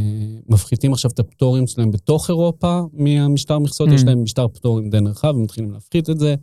מפחיתים 0.49 0.93
עכשיו 0.93 1.11
את 1.11 1.19
הפטורים 1.19 1.67
שלהם 1.67 1.91
בתוך 1.91 2.29
אירופה 2.29 2.81
מהמשטר 2.93 3.59
מכסות, 3.59 3.89
Mm. 3.89 3.93
יש 3.93 4.03
להם 4.03 4.23
משטר 4.23 4.47
פטורים 4.47 4.89
די 4.89 5.01
נרחב, 5.01 5.29
הם 5.29 5.43
מתחילים 5.43 5.71
להפחית 5.71 6.09
את 6.09 6.19
זה, 6.19 6.35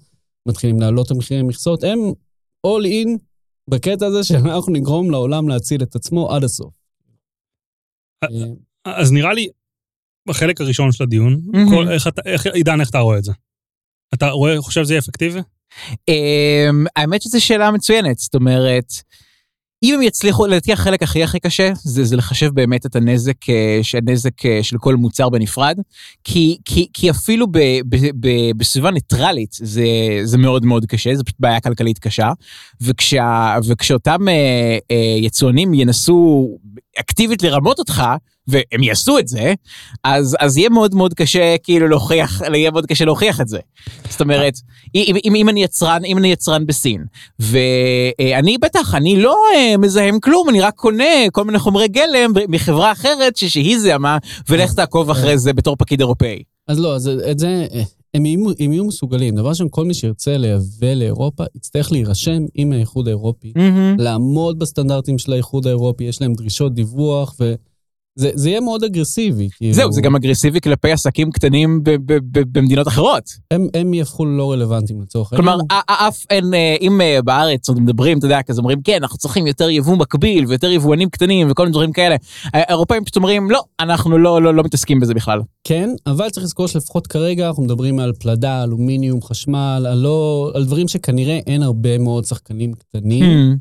מתחילים 0.48 0.80
להעלות 0.80 1.06
את 1.06 1.10
המחירי 1.10 1.40
המכסות, 1.40 1.84
הם 1.84 1.98
all 2.66 2.84
in 2.84 3.18
בקטע 3.70 4.06
הזה 4.06 4.24
שאנחנו 4.24 4.72
נגרום 4.72 5.10
לעולם 5.10 5.48
להציל 5.48 5.82
את 5.82 5.96
עצמו 5.96 6.30
עד 6.30 6.44
הסוף. 6.44 6.74
אה, 8.24 8.28
אז 8.84 9.12
נראה 9.12 9.34
לי, 9.34 9.48
בחלק 10.28 10.60
הראשון 10.60 10.92
של 10.92 11.04
הדיון, 11.04 11.40
מהמם. 11.44 11.70
כל, 11.70 11.88
איך 11.88 12.08
אתה, 12.08 12.22
איך, 12.26 12.46
עידן, 12.46 12.80
איך 12.80 12.90
אתה 12.90 12.98
רואה 12.98 13.18
את 13.18 13.24
זה? 13.24 13.32
אתה 14.14 14.30
רואה, 14.30 14.60
חושב 14.60 14.84
שזה 14.84 14.92
יהיה 14.92 15.00
אפקטיבי? 15.00 15.40
אמ, 16.08 16.84
האמת 16.96 17.22
שזו 17.22 17.44
שאלה 17.44 17.70
מצוינת, 17.70 18.18
זאת 18.18 18.34
אומרת, 18.34 18.92
אם 19.84 19.94
הם 19.94 20.02
יצליחו, 20.02 20.46
לדעתי 20.46 20.72
החלק 20.72 21.02
הכי 21.02 21.22
הכי 21.22 21.40
קשה 21.40 21.72
זה, 21.82 22.04
זה 22.04 22.16
לחשב 22.16 22.50
באמת 22.54 22.86
את 22.86 22.96
הנזק, 22.96 23.48
אה, 23.48 23.78
שהנזק 23.82 24.46
אה, 24.46 24.58
של 24.62 24.78
כל 24.78 24.94
מוצר 24.94 25.28
בנפרד, 25.28 25.78
כי, 26.24 26.58
כי, 26.64 26.88
כי 26.92 27.10
אפילו 27.10 27.46
ב, 27.46 27.58
ב, 27.88 27.96
ב, 28.20 28.28
בסביבה 28.56 28.90
ניטרלית 28.90 29.52
זה, 29.52 29.84
זה 30.22 30.38
מאוד 30.38 30.64
מאוד 30.64 30.86
קשה, 30.86 31.14
זו 31.14 31.24
פשוט 31.24 31.36
בעיה 31.40 31.60
כלכלית 31.60 31.98
קשה, 31.98 32.32
וכשה, 32.80 33.56
וכשאותם 33.68 34.28
אה, 34.28 34.78
אה, 34.90 35.16
יצואנים 35.18 35.74
ינסו 35.74 36.48
אקטיבית 37.00 37.42
לרמות 37.42 37.78
אותך, 37.78 38.02
והם 38.48 38.82
יעשו 38.82 39.18
את 39.18 39.28
זה, 39.28 39.54
אז, 40.04 40.36
אז 40.40 40.56
יהיה 40.56 40.68
מאוד 40.68 40.94
מאוד 40.94 41.14
קשה 41.14 41.54
כאילו 41.62 41.88
להוכיח, 41.88 42.42
יהיה 42.54 42.70
מאוד 42.70 42.86
קשה 42.86 43.04
להוכיח 43.04 43.40
את 43.40 43.48
זה. 43.48 43.58
זאת 44.10 44.20
אומרת, 44.20 44.54
אם, 44.94 45.16
אם, 45.24 45.34
אם 45.34 45.48
אני 45.48 45.62
יצרן, 45.62 46.04
אם 46.04 46.18
אני 46.18 46.28
יצרן 46.32 46.66
בסין, 46.66 47.04
ואני 47.38 48.58
בטח, 48.58 48.94
אני 48.94 49.22
לא 49.22 49.36
אה, 49.56 49.76
מזהם 49.76 50.20
כלום, 50.20 50.48
אני 50.48 50.60
רק 50.60 50.74
קונה 50.74 51.04
כל 51.32 51.44
מיני 51.44 51.58
חומרי 51.58 51.88
גלם 51.88 52.32
מחברה 52.48 52.92
אחרת 52.92 53.36
ש- 53.36 53.44
שהיא 53.44 53.78
זהמה, 53.78 54.18
ולך 54.48 54.72
תעקוב 54.72 55.10
אחרי 55.10 55.38
זה 55.38 55.52
בתור 55.52 55.76
פקיד 55.76 56.00
אירופאי. 56.00 56.42
אז 56.68 56.78
לא, 56.78 56.94
אז 56.94 57.10
את 57.30 57.38
זה, 57.38 57.66
הם 58.14 58.26
יהיו, 58.26 58.50
הם 58.60 58.72
יהיו 58.72 58.84
מסוגלים. 58.84 59.34
דבר 59.34 59.48
ראשון, 59.48 59.68
כל 59.70 59.84
מי 59.84 59.94
שירצה 59.94 60.36
לייבא 60.36 60.92
לאירופה, 60.94 61.44
יצטרך 61.56 61.92
להירשם 61.92 62.42
עם 62.54 62.72
האיחוד 62.72 63.08
האירופי, 63.08 63.52
לעמוד 63.98 64.58
בסטנדרטים 64.58 65.18
של 65.18 65.32
האיחוד 65.32 65.66
האירופי, 65.66 66.04
יש 66.04 66.22
להם 66.22 66.32
דרישות 66.32 66.74
דיווח, 66.74 67.34
וזה 67.40 67.54
זה 68.16 68.48
יהיה 68.48 68.60
מאוד 68.60 68.84
אגרסיבי. 68.84 69.48
כאילו, 69.56 69.74
זהו, 69.74 69.92
זה 69.92 70.00
גם 70.00 70.16
אגרסיבי 70.16 70.60
כלפי 70.60 70.92
עסקים 70.92 71.30
קטנים 71.32 71.80
ב- 71.84 71.90
ב- 71.90 72.18
ב- 72.38 72.58
במדינות 72.58 72.88
אחרות. 72.88 73.22
הם, 73.50 73.68
הם 73.74 73.94
יהפכו 73.94 74.24
לא 74.26 74.52
רלוונטיים 74.52 75.02
לצורך 75.02 75.28
כלומר, 75.28 75.50
העניין. 75.52 75.66
א- 75.88 76.08
אף 76.08 76.24
אין, 76.30 76.54
אה, 76.54 76.76
אם 76.80 77.00
אה, 77.00 77.22
בארץ 77.24 77.68
עוד 77.68 77.80
מדברים, 77.80 78.18
אתה 78.18 78.26
יודע, 78.26 78.42
כזה 78.42 78.60
אומרים, 78.60 78.78
כן, 78.84 78.98
אנחנו 79.02 79.18
צריכים 79.18 79.46
יותר 79.46 79.70
יבוא 79.70 79.96
מקביל 79.96 80.46
ויותר 80.46 80.70
יבואנים 80.70 81.08
קטנים 81.08 81.50
וכל 81.50 81.62
מיני 81.62 81.72
דברים 81.72 81.92
כאלה. 81.92 82.16
האירופאים 82.52 83.04
פשוט 83.04 83.16
אומרים, 83.16 83.50
לא, 83.50 83.62
אנחנו 83.80 84.18
לא, 84.18 84.42
לא, 84.42 84.54
לא 84.54 84.62
מתעסקים 84.62 85.00
בזה 85.00 85.14
בכלל. 85.14 85.40
כן, 85.64 85.90
אבל 86.06 86.30
צריך 86.30 86.44
לזכור 86.44 86.68
שלפחות 86.68 87.06
כרגע 87.06 87.46
אנחנו 87.48 87.62
מדברים 87.62 87.98
על 87.98 88.12
פלדה, 88.12 88.62
אלומיניום, 88.64 89.22
חשמל, 89.22 89.86
על, 89.88 89.98
לא, 89.98 90.50
על 90.54 90.64
דברים 90.64 90.88
שכנראה 90.88 91.38
אין 91.46 91.62
הרבה 91.62 91.98
מאוד 91.98 92.24
שחקנים 92.24 92.72
קטנים. 92.72 93.56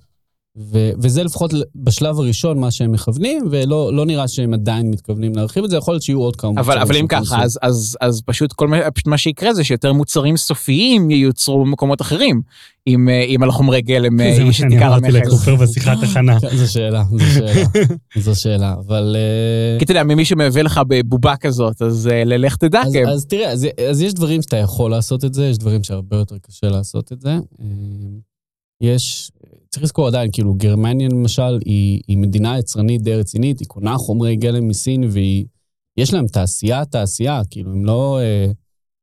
ו- 0.57 0.91
וזה 0.97 1.23
לפחות 1.23 1.51
בשלב 1.75 2.19
הראשון 2.19 2.59
מה 2.59 2.71
שהם 2.71 2.91
מכוונים, 2.91 3.43
ולא 3.51 3.93
לא 3.93 4.05
נראה 4.05 4.27
שהם 4.27 4.53
עדיין 4.53 4.89
מתכוונים 4.89 5.35
להרחיב 5.35 5.63
את 5.63 5.69
זה, 5.69 5.77
יכול 5.77 5.93
להיות 5.93 6.03
שיהיו 6.03 6.19
עוד 6.19 6.35
כמה 6.35 6.51
אבל, 6.51 6.59
מוצרים 6.59 6.81
אבל 6.81 6.95
אם 6.95 7.07
שייכנסו. 7.09 7.31
ככה, 7.31 7.43
אז, 7.43 7.59
אז, 7.61 7.97
אז 8.01 8.21
פשוט 8.25 8.53
כל 8.53 8.67
מה, 8.67 8.91
פשוט 8.91 9.07
מה 9.07 9.17
שיקרה 9.17 9.53
זה 9.53 9.63
שיותר 9.63 9.93
מוצרים 9.93 10.37
סופיים 10.37 11.11
ייוצרו 11.11 11.65
במקומות 11.65 12.01
אחרים, 12.01 12.41
אם, 12.87 13.09
אה, 13.09 13.23
אם 13.23 13.43
על 13.43 13.49
החומרי 13.49 13.81
גלם 13.81 14.21
אה, 14.21 14.35
זה 14.35 14.43
מה 14.43 14.49
יש 14.49 14.55
את 14.55 14.61
שאני 14.61 14.75
עיקר 14.75 14.87
אמרתי 14.87 15.07
המכס. 15.07 15.27
לקופר 15.27 15.55
בשיחת 15.55 15.97
הכנה. 16.03 16.39
כן, 16.39 16.57
זו 16.57 16.71
שאלה, 16.71 17.03
זו 17.11 17.25
שאלה, 17.33 17.63
זו 18.17 18.41
שאלה, 18.41 18.75
אבל... 18.87 19.15
אה, 19.19 19.79
כי 19.79 19.85
אתה 19.85 19.91
יודע, 19.91 20.03
ממי 20.03 20.25
שמייבא 20.25 20.61
לך 20.61 20.81
בבובה 20.87 21.35
כזאת, 21.35 21.81
אז 21.81 22.09
אה, 22.11 22.23
לך 22.25 22.55
תדע, 22.55 22.81
אז, 22.81 22.93
כן. 22.93 23.07
אז 23.07 23.25
תראה, 23.25 23.51
אז, 23.51 23.67
אז 23.89 24.01
יש 24.01 24.13
דברים 24.13 24.41
שאתה 24.41 24.57
יכול 24.57 24.91
לעשות 24.91 25.25
את 25.25 25.33
זה, 25.33 25.45
יש 25.45 25.57
דברים 25.57 25.83
שהרבה 25.83 26.17
יותר 26.17 26.35
קשה 26.37 26.67
לעשות 26.67 27.11
את 27.11 27.21
זה. 27.21 27.37
יש, 28.81 29.31
צריך 29.73 29.83
לזכור 29.83 30.07
עדיין, 30.07 30.29
כאילו, 30.31 30.53
גרמניה 30.53 31.09
למשל, 31.09 31.59
היא, 31.65 32.01
היא 32.07 32.17
מדינה 32.17 32.59
יצרנית 32.59 33.01
די 33.01 33.15
רצינית, 33.15 33.59
היא 33.59 33.67
קונה 33.67 33.97
חומרי 33.97 34.35
גלם 34.35 34.67
מסין, 34.67 35.03
והיא... 35.09 35.45
יש 35.97 36.13
להם 36.13 36.27
תעשייה, 36.27 36.85
תעשייה, 36.85 37.41
כאילו, 37.49 37.71
הם 37.71 37.85
לא, 37.85 38.19
אה, 38.19 38.51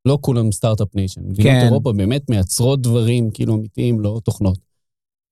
לא 0.07 0.19
כולם 0.21 0.53
start-up 0.53 0.89
nation. 0.95 1.21
מדינות 1.21 1.43
כן. 1.43 1.67
אירופה 1.67 1.93
באמת 1.93 2.31
מייצרות 2.31 2.83
דברים, 2.83 3.31
כאילו, 3.31 3.55
אמיתיים, 3.55 4.01
לא 4.01 4.21
תוכנות. 4.25 4.59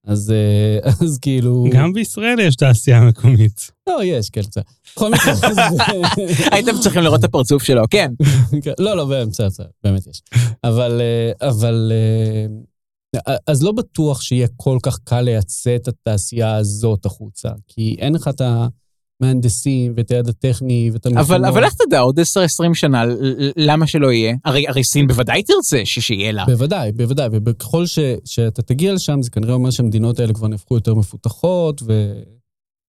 אז, 0.07 0.31
אה, 0.31 0.91
אז 1.07 1.19
כאילו... 1.19 1.67
גם 1.73 1.93
בישראל 1.93 2.41
יש 2.41 2.57
תעשייה 2.57 3.01
מקומית. 3.01 3.71
לא, 3.89 4.05
יש, 4.05 4.31
כן, 4.31 4.41
בסדר. 4.41 4.63
בכל 4.97 5.11
מקרה, 5.11 5.33
אז- 5.33 5.79
הייתם 6.53 6.73
צריכים 6.83 7.03
לראות 7.03 7.21
את 7.21 7.25
הפרצוף 7.25 7.63
שלו, 7.63 7.83
כן. 7.91 8.13
כן, 8.63 8.73
לא, 8.79 8.97
לא, 8.97 9.05
בסדר, 9.05 9.49
בסדר, 9.49 9.67
באמת 9.85 10.07
יש. 10.07 10.23
אבל, 10.65 11.01
אה, 11.01 11.49
אבל, 11.49 11.93
אה, 11.95 12.47
אז 13.47 13.63
לא 13.63 13.73
בטוח 13.73 14.21
שיהיה 14.21 14.47
כל 14.57 14.79
כך 14.83 14.99
קל 15.05 15.21
לייצא 15.21 15.77
את 15.77 15.89
התעשייה 15.89 16.57
הזאת 16.57 17.07
החוצה, 17.07 17.49
כי 17.69 17.97
אין 17.99 18.15
לך 18.15 18.29
את 18.29 18.41
המהנדסים 19.21 19.93
ואת 19.97 20.11
היד 20.11 20.29
הטכני 20.29 20.91
ואת 20.93 21.07
המכונות. 21.07 21.27
אבל, 21.27 21.45
אבל 21.45 21.65
איך 21.65 21.75
תדע, 21.75 22.01
עוד 22.01 22.21
10-20 22.21 22.23
שנה, 22.75 23.03
למה 23.57 23.87
שלא 23.87 24.13
יהיה? 24.13 24.37
הרי, 24.45 24.69
הרי 24.69 24.85
סין 24.85 25.07
בוודאי 25.07 25.43
תרצה 25.43 25.83
שיהיה 25.85 26.33
לה. 26.33 26.45
בוודאי, 26.45 26.93
בוודאי, 26.93 27.29
וככל 27.47 27.87
ש, 27.87 27.99
שאתה 28.25 28.63
תגיע 28.63 28.95
לשם, 28.95 29.23
זה 29.23 29.31
כנראה 29.31 29.55
אומר 29.55 29.71
שהמדינות 29.71 30.21
האלה 30.21 30.33
כבר 30.33 30.49
נהפכו 30.49 30.75
יותר 30.75 30.95
מפותחות 30.95 31.83
ו... 31.83 32.13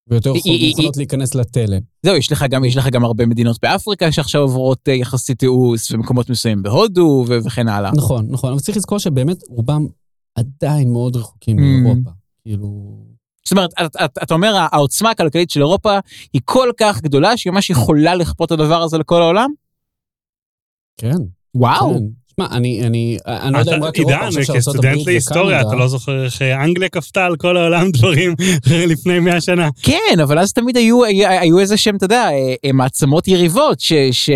ויותר 0.10 0.34
מוכנות 0.34 0.98
להיכנס 0.98 1.36
לתלם. 1.36 1.80
זהו, 2.04 2.16
יש 2.16 2.32
לך 2.32 2.46
גם, 2.50 2.66
יש 2.66 2.78
לך 2.78 2.88
גם 2.88 3.06
הרבה 3.06 3.26
מדינות 3.26 3.58
באפריקה 3.62 4.12
שעכשיו 4.12 4.42
עוברות 4.42 4.80
אה, 4.88 4.94
יחסית 4.94 5.40
תיעוש, 5.40 5.92
ומקומות 5.92 6.30
מסוימים 6.30 6.64
בהודו 6.64 7.26
וכן 7.28 7.68
הלאה. 7.68 7.92
נכון, 7.96 8.28
נכון, 8.30 8.52
אבל 8.52 8.60
צריך 8.60 8.78
לזכור 8.78 9.00
שבאמת 9.00 9.38
רובם 9.50 9.88
עדיין 10.36 10.94
מאוד 10.94 11.16
רחוקים 11.16 11.58
Mm. 11.58 11.62
מאירופה. 11.62 12.10
כאילו... 12.42 13.00
זאת 13.46 13.52
אומרת, 13.52 13.70
אתה 13.86 14.06
את, 14.06 14.18
אתה 14.24 14.34
אומר, 14.34 14.68
העוצמה 14.72 15.10
הכלכלית 15.10 15.50
של 15.50 15.60
אירופה 15.60 16.00
היא 16.34 16.42
כל 16.46 16.70
כך 16.80 17.02
גדולה, 17.02 17.38
שהיא 17.38 17.54
ממש 17.54 17.70
יכולה 17.70 18.16
לכפות 18.16 18.52
את 18.52 18.60
הדבר 18.60 18.82
הזה 18.82 18.98
לכל 18.98 19.22
העולם? 19.22 19.50
כן. 20.98 21.16
וואו. 21.56 21.94
כן. 21.94 22.19
שמע, 22.40 22.58
אני, 22.58 22.82
אני, 22.88 23.18
אני 23.26 23.54
לא 23.54 23.60
יודע 23.60 23.78
אם 23.78 23.84
רק 23.84 23.98
אירופה, 23.98 24.16
אני 24.16 24.24
עידן, 24.26 24.30
חושב 24.42 24.44
שארצות 24.44 24.76
הברית 24.76 24.92
כסטודנט 24.94 25.08
להיסטוריה, 25.08 25.62
אתה 25.62 25.76
לא 25.76 25.88
זוכר 25.88 26.26
איך 26.26 26.42
אנגליה 26.42 26.90
כפתה 26.90 27.26
על 27.26 27.36
כל 27.36 27.58
העולם 27.58 27.92
דברים 27.98 28.36
לפני 28.68 29.20
100 29.20 29.42
שנה. 29.42 29.70
כן, 29.82 30.20
אבל 30.24 30.40
אז 30.40 30.54
תמיד 30.54 30.78
היו, 30.78 31.06
היו, 31.06 31.30
היו 31.30 31.60
איזה 31.60 31.78
שהם, 31.78 31.96
אתה 31.96 32.06
יודע, 32.06 32.30
אה, 32.66 32.72
מעצמות 32.74 33.28
יריבות 33.28 33.80
ש, 33.80 33.94
ש, 34.12 34.30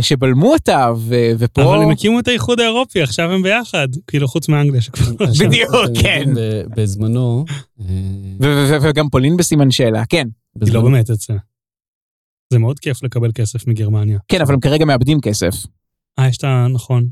שבלמו 0.00 0.52
אותה, 0.52 0.92
ו, 0.96 1.14
ופה... 1.38 1.62
אבל 1.62 1.82
הם 1.82 1.90
הקימו 1.90 2.20
את 2.20 2.28
האיחוד 2.28 2.60
האירופי, 2.60 3.02
עכשיו 3.02 3.32
הם 3.32 3.42
ביחד, 3.42 3.88
כאילו 4.06 4.28
חוץ 4.28 4.48
מאנגליה 4.48 4.80
שכבר... 4.80 5.26
בדיוק, 5.40 5.74
כן. 6.02 6.24
ב- 6.34 6.62
בזמנו, 6.76 7.44
אה, 7.80 8.78
וגם 8.82 9.08
פולין 9.08 9.36
בסימן 9.36 9.70
שאלה, 9.70 10.02
כן. 10.08 10.26
היא 10.64 10.74
לא 10.74 10.80
באמת 10.82 11.08
יוצא. 11.08 11.34
זה 12.52 12.58
מאוד 12.58 12.78
כיף 12.78 13.02
לקבל 13.02 13.30
כסף 13.34 13.66
מגרמניה. 13.66 14.18
כן, 14.28 14.40
אבל 14.40 14.54
הם 14.54 14.60
כרגע 14.60 14.84
מאבדים 14.84 15.20
כסף. 15.20 15.54
אה, 16.18 16.28
יש 16.28 16.36
את 16.36 16.44
ה... 16.44 16.66
נכון. 16.72 17.04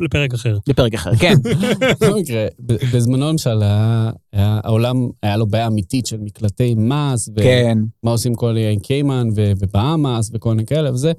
לפרק 0.00 0.34
אחר. 0.34 0.58
לפרק 0.68 0.94
אחר, 0.94 1.16
כן. 1.16 1.34
בכל 2.00 2.14
מקרה, 2.20 2.46
בזמנו 2.94 3.28
למשל, 3.30 3.60
העולם, 4.32 4.96
היה 5.22 5.36
לו 5.36 5.46
בעיה 5.46 5.66
אמיתית 5.66 6.06
של 6.06 6.16
מקלטי 6.20 6.74
מס, 6.74 7.28
ומה 7.28 7.42
כן. 7.42 7.78
עושים 8.00 8.34
כל 8.34 8.56
עם 8.74 8.78
קיימן 8.80 9.28
ובאמאס 9.34 10.30
וכל 10.34 10.50
מיני 10.50 10.66
כאלה 10.66 10.92
וזה, 10.92 11.12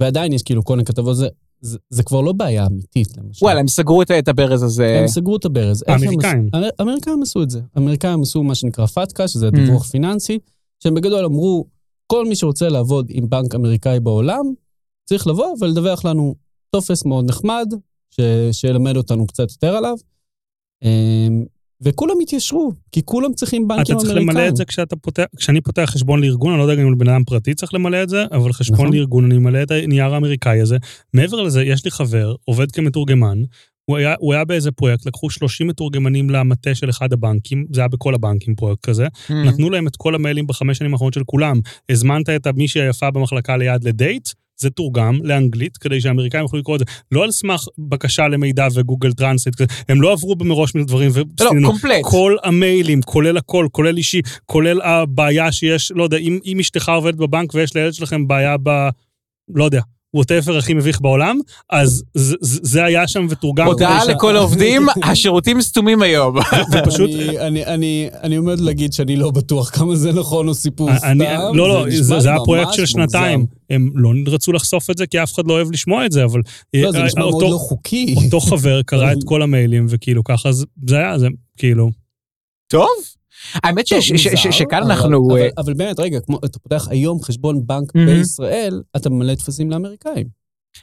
ועדיין 0.00 0.32
יש 0.32 0.42
כאילו 0.42 0.64
כל 0.64 0.74
מיני 0.76 0.84
כתבות, 0.84 1.16
זה- 1.16 1.28
זה 1.60 1.78
זה 1.90 2.02
כבר 2.02 2.20
לא 2.20 2.32
בעיה 2.32 2.66
אמיתית, 2.66 3.08
למשל. 3.18 3.44
וואלה, 3.44 3.60
הם 3.60 3.68
סגרו 3.68 4.02
את- 4.02 4.10
את 4.10 4.28
הברז 4.28 4.62
הזה. 4.62 4.98
הם 5.00 5.08
סגרו 5.08 5.36
את 5.36 5.44
הברז. 5.44 5.84
האמריקאים. 5.88 6.48
האמריקאים 6.78 7.22
עשו 7.22 7.42
את 7.42 7.50
זה. 7.50 7.60
האמריקאים 7.74 8.22
עשו 8.22 8.42
מה 8.42 8.54
שנקרא 8.54 8.86
פתקה, 8.86 9.28
שזה 9.28 9.48
Mm. 9.48 9.54
דיווח 9.56 9.82
פיננסי, 9.84 10.38
שהם 10.82 10.94
בגדול 10.94 11.24
אמרו, 11.24 11.64
כל 12.06 12.26
מי 12.28 12.36
שרוצה 12.36 12.68
לעבוד 12.68 13.06
עם 13.10 13.28
בנק 13.28 13.54
אמריקאי 13.54 14.00
בעולם, 14.00 14.44
צריך 15.08 15.26
לבוא 15.26 15.54
ולדווח 15.60 16.04
לנו 16.04 16.34
טופס 16.70 17.04
מאוד 17.04 17.28
נחמד, 17.28 17.66
ש- 18.10 18.20
שילמד 18.60 18.96
אותנו 18.96 19.26
קצת 19.26 19.50
יותר 19.50 19.76
עליו. 19.76 19.94
אמ, 20.82 21.44
וכולם 21.80 22.14
התיישרו, 22.22 22.72
כי 22.92 23.02
כולם 23.04 23.32
צריכים 23.32 23.68
בנקים 23.68 23.82
אתה 23.82 23.92
אמריקאים. 23.92 24.14
צריך 24.26 24.36
למלא 24.36 24.48
את 24.48 24.56
זה 24.56 24.64
כשאתה 24.64 24.96
פותח, 24.96 25.24
כשאני 25.36 25.60
פותח 25.60 25.82
חשבון 25.92 26.20
לארגון, 26.20 26.50
אני 26.52 26.58
לא 26.58 26.70
יודע 26.70 26.82
אם 26.82 26.92
לבן 26.92 27.08
אדם 27.08 27.24
פרטי 27.24 27.54
צריך 27.54 27.74
למלא 27.74 28.02
את 28.02 28.08
זה, 28.08 28.24
אבל 28.32 28.52
חשבון 28.52 28.78
נכון. 28.86 28.92
לארגון, 28.96 29.24
אני 29.24 29.38
ממלא 29.38 29.62
את 29.62 29.70
הנייר 29.70 30.14
האמריקאי 30.14 30.60
הזה. 30.60 30.76
מעבר 31.14 31.42
לזה, 31.42 31.62
יש 31.62 31.84
לי 31.84 31.90
חבר, 31.90 32.34
עובד 32.44 32.72
כמתורגמן, 32.72 33.38
הוא 33.84 33.96
היה, 33.96 34.14
הוא 34.18 34.34
היה 34.34 34.44
באיזה 34.44 34.72
פרויקט, 34.72 35.06
לקחו 35.06 35.30
30 35.30 35.66
מתורגמנים 35.66 36.30
למטה 36.30 36.74
של 36.74 36.90
אחד 36.90 37.12
הבנקים, 37.12 37.66
זה 37.72 37.80
היה 37.80 37.88
בכל 37.88 38.14
הבנקים 38.14 38.54
פרויקט 38.54 38.86
כזה, 38.86 39.06
Mm. 39.06 39.32
נתנו 39.32 39.70
להם 39.70 39.86
את 39.86 39.96
כל 39.96 40.14
המיילים 40.14 40.46
בחמש 40.46 40.78
שנים 40.78 40.92
האחרונות 40.92 41.14
של 41.14 41.24
כולם. 41.26 41.60
הזמנת 41.88 42.28
את 42.28 42.46
מישהי 42.46 42.82
היפה 42.82 43.10
במחלקה 43.10 43.56
ליד 43.56 43.84
לדייט, 43.84 44.28
זה 44.60 44.70
תורגם 44.70 45.18
לאנגלית, 45.22 45.76
כדי 45.76 46.00
שהאמריקאים 46.00 46.42
יוכלו 46.42 46.58
לקרוא 46.58 46.76
את 46.76 46.78
זה. 46.80 46.84
לא 47.12 47.24
על 47.24 47.30
סמך 47.30 47.64
בקשה 47.78 48.28
למידע 48.28 48.66
וגוגל 48.74 49.12
טרנסלייט, 49.12 49.48
הם 49.88 50.02
לא 50.02 50.12
עברו 50.12 50.36
במראש 50.36 50.74
מדברים 50.74 51.10
לא, 51.16 51.24
וסיננו. 51.46 51.68
complete. 51.68 52.00
כל 52.02 52.36
המיילים, 52.44 53.02
כולל 53.02 53.36
הכל, 53.36 53.66
כולל 53.72 53.96
אישי, 53.96 54.20
כולל 54.46 54.80
הבעיה 54.80 55.52
שיש, 55.52 55.92
לא 55.94 56.02
יודע, 56.02 56.16
אם, 56.16 56.38
אם 56.44 56.60
אשתך 56.60 56.88
עובדת 56.88 57.14
בבנק 57.14 57.54
ויש 57.54 57.76
לילד 57.76 57.94
שלכם 57.94 58.28
בעיה 58.28 58.56
ב... 58.62 58.70
לא 59.54 59.64
יודע, 59.64 59.80
whatever 60.14 60.56
הכי 60.58 60.74
מביך 60.74 61.00
בעולם, 61.00 61.38
אז 61.70 62.04
זה, 62.14 62.36
זה 62.40 62.60
זה 62.62 62.84
היה 62.84 63.08
שם 63.08 63.26
ותורגם. 63.30 63.66
הודעה 63.66 64.04
לכל 64.04 64.36
העובדים, 64.36 64.86
השירותים 65.10 65.60
סתומים 65.60 66.02
היום. 66.02 66.36
זה 66.70 66.80
פשוט... 66.84 67.10
אני, 67.10 67.38
אני, 67.38 67.66
אני, 67.66 68.08
אני 68.22 68.36
עומד 68.36 68.60
להגיד 68.60 68.92
שאני 68.92 69.16
לא 69.16 69.30
בטוח 69.30 69.70
כמה 69.70 69.96
זה 69.96 70.12
נכון 70.12 70.48
או 70.48 70.54
סיפור 70.54 70.96
סתם. 70.96 71.06
אני, 71.06 71.24
לא, 71.54 71.68
לא, 71.68 71.84
זה, 71.90 72.20
זה 72.20 72.28
היה 72.28 72.38
פרויקט 72.44 72.72
של 72.72 72.86
שנתיים. 72.86 73.46
הם 73.70 73.90
לא 73.94 74.12
רצו 74.26 74.52
לחשוף 74.52 74.90
את 74.90 74.98
זה, 74.98 75.06
כי 75.06 75.22
אף 75.22 75.34
אחד 75.34 75.46
לא 75.46 75.52
אוהב 75.52 75.72
לשמוע 75.72 76.06
את 76.06 76.12
זה, 76.12 76.24
אבל... 76.24 76.40
לא, 76.74 76.92
זה 76.92 76.98
אה, 76.98 77.04
נשמע 77.04 77.20
מאוד 77.20 77.32
אותו- 77.34 77.50
לא 77.52 77.58
חוקי. 77.58 78.14
אותו 78.24 78.40
חבר 78.40 78.82
קרא 78.82 79.12
את 79.12 79.18
כל 79.28 79.42
המיילים, 79.42 79.86
וכאילו 79.88 80.24
ככה 80.24 80.52
זה 80.52 80.66
זה 80.88 80.96
היה, 80.96 81.18
זה 81.18 81.26
כאילו... 81.56 81.90
טוב. 82.70 82.88
האמת 83.54 83.86
שכאן 83.86 84.82
אבל- 84.82 84.90
אנחנו... 84.92 85.30
אבל, 85.30 85.40
אה, 85.40 85.48
אבל 85.58 85.74
באמת, 85.74 86.00
רגע, 86.00 86.20
כמו, 86.20 86.38
אתה 86.44 86.58
פותח 86.58 86.88
היום 86.90 87.22
חשבון 87.22 87.66
בנק. 87.66 87.92
בישראל, 88.06 88.82
אתה 88.96 89.10
ממלא 89.10 89.34
טפסים 89.34 89.70
לאמריקאים. 89.70 90.26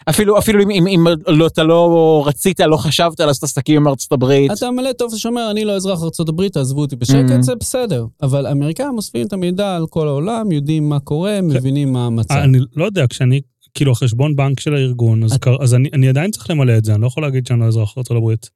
אפילו 0.09 0.37
אפילו 0.39 0.63
אם- 0.63 0.69
אם 0.71 0.87
אם 0.87 1.07
לא- 1.27 1.47
אתה 1.47 1.63
לא 1.63 2.23
רצית, 2.27 2.59
לא 2.59 2.77
חשבת 2.77 3.19
לעשות 3.19 3.43
עסקים 3.43 3.75
עם 3.81 3.87
ארצות 3.87 4.11
הברית. 4.11 4.51
אתה 4.51 4.71
ממלא 4.71 4.91
טופס 4.93 5.15
שאומר, 5.17 5.51
אני 5.51 5.65
לא 5.65 5.75
אזרח 5.75 5.99
ארה"ב, 6.01 6.47
תעזבו 6.47 6.81
אותי. 6.81 6.95
בשקט, 6.95 7.15
זה 7.41 7.55
בסדר. 7.55 8.05
אבל 8.21 8.45
האמריקאים 8.45 8.97
אוספים 8.97 9.27
את 9.27 9.33
המידע 9.33 9.75
על 9.75 9.87
כל 9.87 10.07
העולם, 10.07 10.51
יודעים 10.51 10.89
מה 10.89 10.99
קורה, 10.99 11.39
מבינים 11.41 11.93
מה 11.93 12.05
המצב. 12.05 12.33
אני 12.35 12.59
לא 12.75 12.85
יודע, 12.85 13.05
כשאני, 13.09 13.41
כאילו, 13.73 13.91
החשבון 13.91 14.35
בנק 14.35 14.59
של 14.59 14.75
הארגון, 14.75 15.23
אז 15.23 15.33
את- 15.33 15.41
קר- 15.41 15.63
אז 15.63 15.73
אני 15.73 15.89
אני 15.93 16.07
עדיין 16.09 16.31
צריך 16.31 16.49
למלא 16.49 16.77
את 16.77 16.85
זה, 16.85 16.93
אני 16.93 17.01
לא 17.01 17.07
יכול 17.07 17.23
להגיד 17.23 17.47
שאני 17.47 17.59
לא 17.59 17.65
אזרח 17.65 17.93
ארצות 17.97 18.17
הברית. 18.17 18.49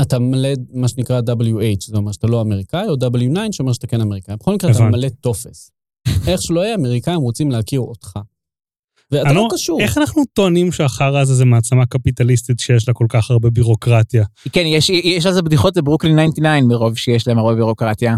אתה 0.00 0.18
ממלא 0.18 0.48
מה 0.72 0.88
שנקרא 0.88 1.20
W8, 1.20 1.86
זה 1.86 1.96
אומר 1.96 2.12
שאתה 2.12 2.26
לא 2.26 2.40
אמריקאי, 2.40 2.88
או 2.88 2.94
W9, 2.94 3.38
שאומר 3.52 3.72
שאתה 3.72 3.86
כן 3.86 4.00
אמריקאי. 4.00 4.36
בכל 4.36 4.54
מקרה, 4.54 4.70
אתה. 4.70 4.82
ממלא 4.82 5.08
טופס. 5.08 5.70
איך 6.28 6.42
שלא 6.42 6.60
יהיה, 6.60 6.72
האמריקאים 6.72 7.20
רוצים 7.20 7.50
להכיר 7.50 7.80
אותך. 7.80 8.18
ואתה 9.10 9.32
לא 9.32 9.34
לא- 9.34 9.48
קשור. 9.52 9.80
איך 9.80 9.98
אנחנו 9.98 10.24
טוענים 10.32 10.72
שהחרא 10.72 11.18
הזה 11.18 11.34
זה 11.34 11.44
מעצמה 11.44 11.86
קפיטליסטית 11.86 12.60
שיש 12.60 12.88
לה 12.88 12.94
כל 12.94 13.06
כך 13.08 13.30
הרבה 13.30 13.50
בירוקרטיה? 13.50 14.24
כן, 14.52 14.62
יש 14.66 14.90
יש 14.90 15.26
על 15.26 15.32
זה 15.32 15.42
בדיחות 15.42 15.76
לברוקלין 15.76 16.30
99 16.30 16.66
מרוב 16.66 16.96
שיש 16.96 17.28
להם 17.28 17.38
הרבה 17.38 17.54
בירוקרטיה. 17.54 18.16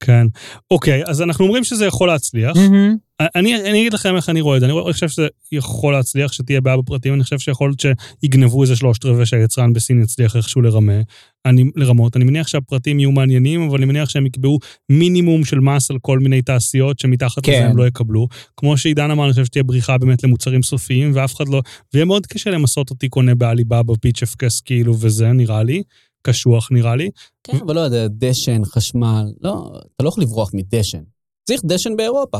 כן. 0.00 0.26
אוקיי, 0.70 1.02
אז 1.06 1.22
אנחנו 1.22 1.44
אומרים 1.44 1.64
שזה 1.64 1.86
יכול 1.86 2.08
להצליח. 2.08 2.56
מהמם. 2.56 2.96
אני, 3.20 3.70
אני 3.70 3.80
אגיד 3.80 3.94
לכם 3.94 4.16
איך 4.16 4.28
אני 4.28 4.40
רואה 4.40 4.56
את 4.56 4.60
זה. 4.60 4.66
אני 4.66 4.92
חושב 4.92 5.08
שזה 5.08 5.28
יכול 5.52 5.92
להצליח, 5.92 6.32
שתהיה 6.32 6.60
בעיה 6.60 6.76
בפרטים. 6.76 7.14
אני 7.14 7.22
חושב 7.22 7.38
שיכול 7.38 7.70
להיות 7.70 7.96
שיגנבו 8.22 8.62
איזה 8.62 8.76
שלושת 8.76 9.04
רבעי 9.04 9.26
שהיצרן 9.26 9.72
בסין 9.72 10.02
יצליח 10.02 10.36
איכשהו 10.36 10.62
לרמה, 10.62 11.00
אני, 11.46 11.64
לרמות. 11.76 12.16
אני 12.16 12.24
מניח 12.24 12.46
שהפרטים 12.46 13.00
יהיו 13.00 13.12
מעניינים, 13.12 13.68
אבל 13.68 13.76
אני 13.76 13.86
מניח 13.86 14.08
שהם 14.08 14.26
יקבעו 14.26 14.58
מינימום 14.88 15.44
של 15.44 15.60
מס 15.60 15.90
על 15.90 15.98
כל 16.02 16.18
מיני 16.18 16.42
תעשיות 16.42 16.98
שמתחת 16.98 17.44
כן. 17.44 17.52
לזה 17.52 17.64
הם 17.64 17.76
לא 17.76 17.86
יקבלו. 17.86 18.28
כמו 18.56 18.78
שעידן 18.78 19.10
אמר, 19.10 19.24
אני 19.24 19.32
חושב 19.32 19.44
שתהיה 19.44 19.62
בריחה 19.62 19.98
באמת 19.98 20.24
למוצרים 20.24 20.62
סופיים, 20.62 21.10
ואף 21.14 21.34
אחד 21.34 21.48
לא... 21.48 21.62
ויהיה 21.94 22.04
מאוד 22.04 22.26
קשה 22.26 22.50
למסות 22.50 22.90
אותי 22.90 23.08
קונה 23.08 23.34
בעליבאבא, 23.34 23.94
פיצ'יפקעס 24.00 24.60
כאילו 24.60 24.94
וזה, 25.00 25.32
נראה 25.32 25.62
לי. 25.62 25.82
קשוח 26.26 26.68
נראה 26.72 26.96
לי. 26.96 27.10
כן, 27.42 27.56
אבל 27.56 27.74
לא 27.74 27.80
יודע, 27.80 28.06
דשן, 28.10 28.64
חשמל, 28.64 29.32
לא, 29.40 29.70
אתה 29.96 30.04
לא 30.04 30.08
יכול 30.08 30.22
לברוח 30.22 30.50
מדשן. 30.54 31.02
צריך 31.44 31.60
דשן 31.64 31.96
באירופה. 31.96 32.38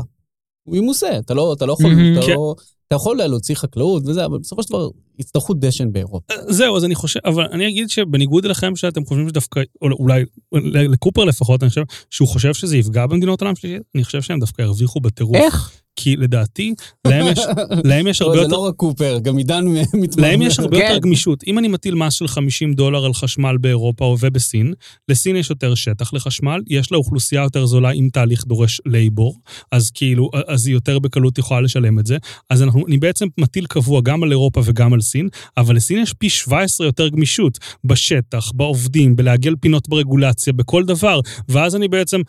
הוא 0.62 0.76
ימוסה, 0.76 1.18
אתה 1.18 1.34
לא, 1.34 1.52
אתה 1.52 1.66
לא 1.66 1.72
יכול. 1.72 1.92
אתה 1.92 2.26
כן. 2.26 2.32
לא... 2.32 2.54
אתה 2.86 2.96
יכול 2.96 3.16
להוציא 3.16 3.54
חקלאות 3.54 4.02
וזה, 4.06 4.24
אבל 4.24 4.38
בסופו 4.38 4.62
של 4.62 4.68
דבר 4.68 4.88
יצטרכו 5.18 5.54
דשן 5.54 5.92
באירופה. 5.92 6.34
זהו, 6.48 6.76
אז 6.76 6.84
אני 6.84 6.94
חושב, 6.94 7.20
אבל 7.24 7.44
אני 7.52 7.68
אגיד 7.68 7.90
שבניגוד 7.90 8.44
אליכם 8.44 8.76
שאתם 8.76 9.04
חושבים 9.04 9.28
שדווקא, 9.28 9.60
או 9.82 9.88
אולי 9.92 10.24
לקופר 10.62 11.24
לפחות, 11.24 11.62
אני 11.62 11.68
חושב 11.68 11.82
שהוא 12.10 12.28
חושב 12.28 12.54
שזה 12.54 12.76
יפגע 12.76 13.06
במדינות 13.06 13.42
עולם 13.42 13.56
שלישית, 13.56 13.82
אני 13.94 14.04
חושב 14.04 14.22
שהם 14.22 14.40
דווקא 14.40 14.62
הרוויחו 14.62 15.00
בטירוף. 15.00 15.36
איך? 15.36 15.70
כי 15.96 16.16
לדעתי, 16.16 16.74
להם 17.06 17.26
יש, 17.26 17.38
להם 17.90 18.06
יש 18.06 18.22
הרבה 18.22 18.34
זה 18.34 18.40
יותר... 18.40 18.52
לא 18.52 18.58
רק 18.58 18.74
קופר, 18.74 19.18
גם 19.22 19.36
עידן 19.36 19.64
מתמרמר. 19.94 20.28
להם 20.28 20.42
יש 20.42 20.58
הרבה 20.58 20.78
כן. 20.78 20.86
יותר 20.86 20.98
גמישות. 20.98 21.44
אם 21.46 21.58
אני 21.58 21.68
מטיל 21.68 21.94
מס 21.94 22.12
של 22.12 22.28
50 22.28 22.74
דולר 22.74 23.04
על 23.04 23.14
חשמל 23.14 23.56
באירופה 23.56 24.04
ובסין, 24.20 24.74
לסין 25.08 25.36
יש 25.36 25.50
יותר 25.50 25.74
שטח 25.74 26.14
לחשמל, 26.14 26.60
יש 26.66 26.92
לה 26.92 26.98
אוכלוסייה 26.98 27.42
יותר 27.42 27.66
זולה 27.66 27.90
אם 27.90 28.08
תהליך 28.12 28.44
דורש 28.46 28.80
לייבור, 28.86 29.40
אז 29.72 29.90
כאילו, 29.90 30.30
אז 30.46 30.66
היא 30.66 30.74
יותר 30.74 30.98
בקלות 30.98 31.38
יכולה 31.38 31.60
לשלם 31.60 31.98
את 31.98 32.06
זה. 32.06 32.18
אז 32.50 32.62
אנחנו, 32.62 32.86
אני 32.86 32.98
בעצם 32.98 33.26
מטיל 33.38 33.66
קבוע 33.66 34.00
גם 34.00 34.22
על 34.22 34.30
אירופה 34.30 34.60
וגם 34.64 34.92
על 34.92 35.00
סין, 35.04 35.28
אבל 35.56 35.76
לסין 35.76 35.98
יש 36.02 36.12
פי 36.12 36.28
17 36.28 36.86
יותר 36.86 37.08
גמישות 37.08 37.58
בשטח, 37.84 38.50
בעובדים, 38.54 39.16
בלעגל 39.16 39.54
פינות 39.60 39.88
ברגולציה, 39.88 40.52
בכל 40.52 40.84
דבר, 40.84 41.20
ואז 41.48 41.76
אני 41.76 41.88
בעצם 41.88 42.20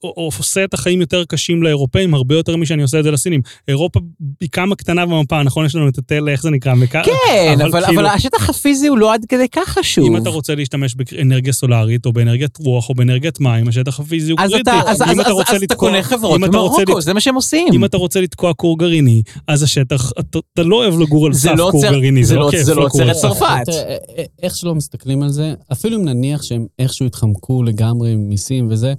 עושה 0.00 0.64
את 0.64 0.74
החיים 0.74 1.00
יותר 1.00 1.24
קשים 1.24 1.62
לאירופאים, 1.62 2.14
הרבה 2.14 2.34
יותר 2.34 2.56
משאני 2.56 2.82
עושה 2.82 2.98
את 2.98 3.04
זה 3.04 3.10
לסינים. 3.10 3.40
אירופה 3.68 4.00
היא 4.40 4.48
כמה 4.52 4.76
קטנה 4.76 5.06
במפה, 5.06 5.42
נכון? 5.42 5.66
יש 5.66 5.74
לנו 5.74 5.88
את 5.88 5.98
התל, 5.98 6.28
איך 6.28 6.42
זה 6.42 6.50
נקרא? 6.50 6.74
כן, 7.04 7.12
אבל 7.54 7.66
אבל 7.68 7.86
כאילו- 7.86 8.00
אבל 8.00 8.08
השטח 8.08 8.50
הפיזי 8.50 8.86
הוא 8.86 8.98
לא 8.98 9.14
עד 9.14 9.24
כדי 9.28 9.48
כך 9.52 9.68
חשוב. 9.68 10.06
אם 10.06 10.16
אתה 10.16 10.30
רוצה 10.30 10.54
להשתמש 10.54 10.94
באנרגיה 10.94 11.52
סולארית, 11.52 12.06
או 12.06 12.12
באנרגיית 12.12 12.56
רוח, 12.58 12.88
או 12.88 12.94
באנרגיית 12.94 13.40
מים, 13.40 13.68
השטח 13.68 14.00
הפיזי 14.00 14.32
הוא 14.32 14.38
קריטי. 14.38 14.60
אתה 14.60 14.80
אז- 14.86 15.02
אם 15.02 15.08
אז- 15.08 15.20
אתה 15.20 15.28
אז- 15.28 15.34
רוצה 15.34 15.50
אז 15.52 15.56
אתה 15.56 15.64
לתקוע- 15.64 15.88
קונה 15.90 16.02
חברות 16.02 16.40
במרוקו, 16.40 16.80
לת- 16.96 17.02
זה 17.02 17.14
מה 17.14 17.20
שהם 17.20 17.34
עושים. 17.34 17.68
אם 17.74 17.84
אתה 17.84 17.96
רוצה 17.96 18.20
לתקוע 18.20 18.54
כור 18.54 18.78
גרעיני, 18.78 19.22
אז 19.48 19.62
השטח, 19.62 20.10
אתה 20.20 20.38
אתה 20.54 20.62
לא 20.62 20.76
אוהב 20.76 21.00
לגור 21.00 21.26
על 21.26 21.34
סף 21.34 21.52
לא 21.56 21.68
כור 21.72 21.82
גרעיני, 21.82 22.07
זה 22.16 22.28
זה 22.28 22.34
לא- 22.36 22.48
כיף. 22.50 22.62
זה 22.62 22.74
לא 22.74 22.84
עוצר 22.84 23.10
את. 23.10 23.16
צרפת. 23.16 23.44
תראה, 23.64 23.78
א- 23.96 24.20
א- 24.20 24.24
איך 24.42 24.56
שלא 24.56 24.74
מסתכלים 24.74 25.22
על 25.22 25.28
זה, 25.28 25.54
אפילו 25.72 25.96
אם 25.96 26.04
נניח 26.04 26.42
שהם 26.42 26.66
איכשהו 26.78 27.06
התחמקו 27.06 27.62
לגמרי 27.62 28.16
ממיסים 28.16 28.68
וזה, 28.70 28.94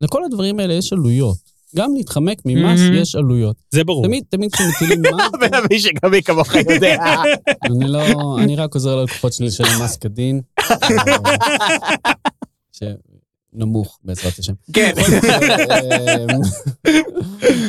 לכל 0.00 0.24
הדברים 0.24 0.60
האלה 0.60 0.74
יש 0.74 0.92
עלויות. 0.92 1.36
גם 1.76 1.94
להתחמק 1.94 2.42
ממס. 2.44 2.80
יש 2.94 3.14
עלויות. 3.14 3.56
זה 3.70 3.84
ברור. 3.84 4.04
תמיד, 4.06 4.24
תמיד 4.28 4.50
כשמטילים 4.54 5.02
מס, 5.14 5.22
בן 5.40 5.54
אבי 5.54 5.80
שגם 5.80 6.10
מי 6.10 6.22
כמוך 6.22 6.54
יודע. 6.54 6.96
אני 7.66 7.88
לא, 7.88 8.38
אני 8.42 8.56
רק 8.56 8.74
עוזר 8.74 8.96
ללקוחות 8.96 9.32
שלי 9.32 9.46
לשלם 9.46 9.82
מס 9.84 9.96
כדין. 9.96 10.40
שנמוך, 13.58 13.98
בעזרת 14.04 14.38
השם. 14.38 14.52
כן. 14.72 14.92
אמ, 14.98 16.40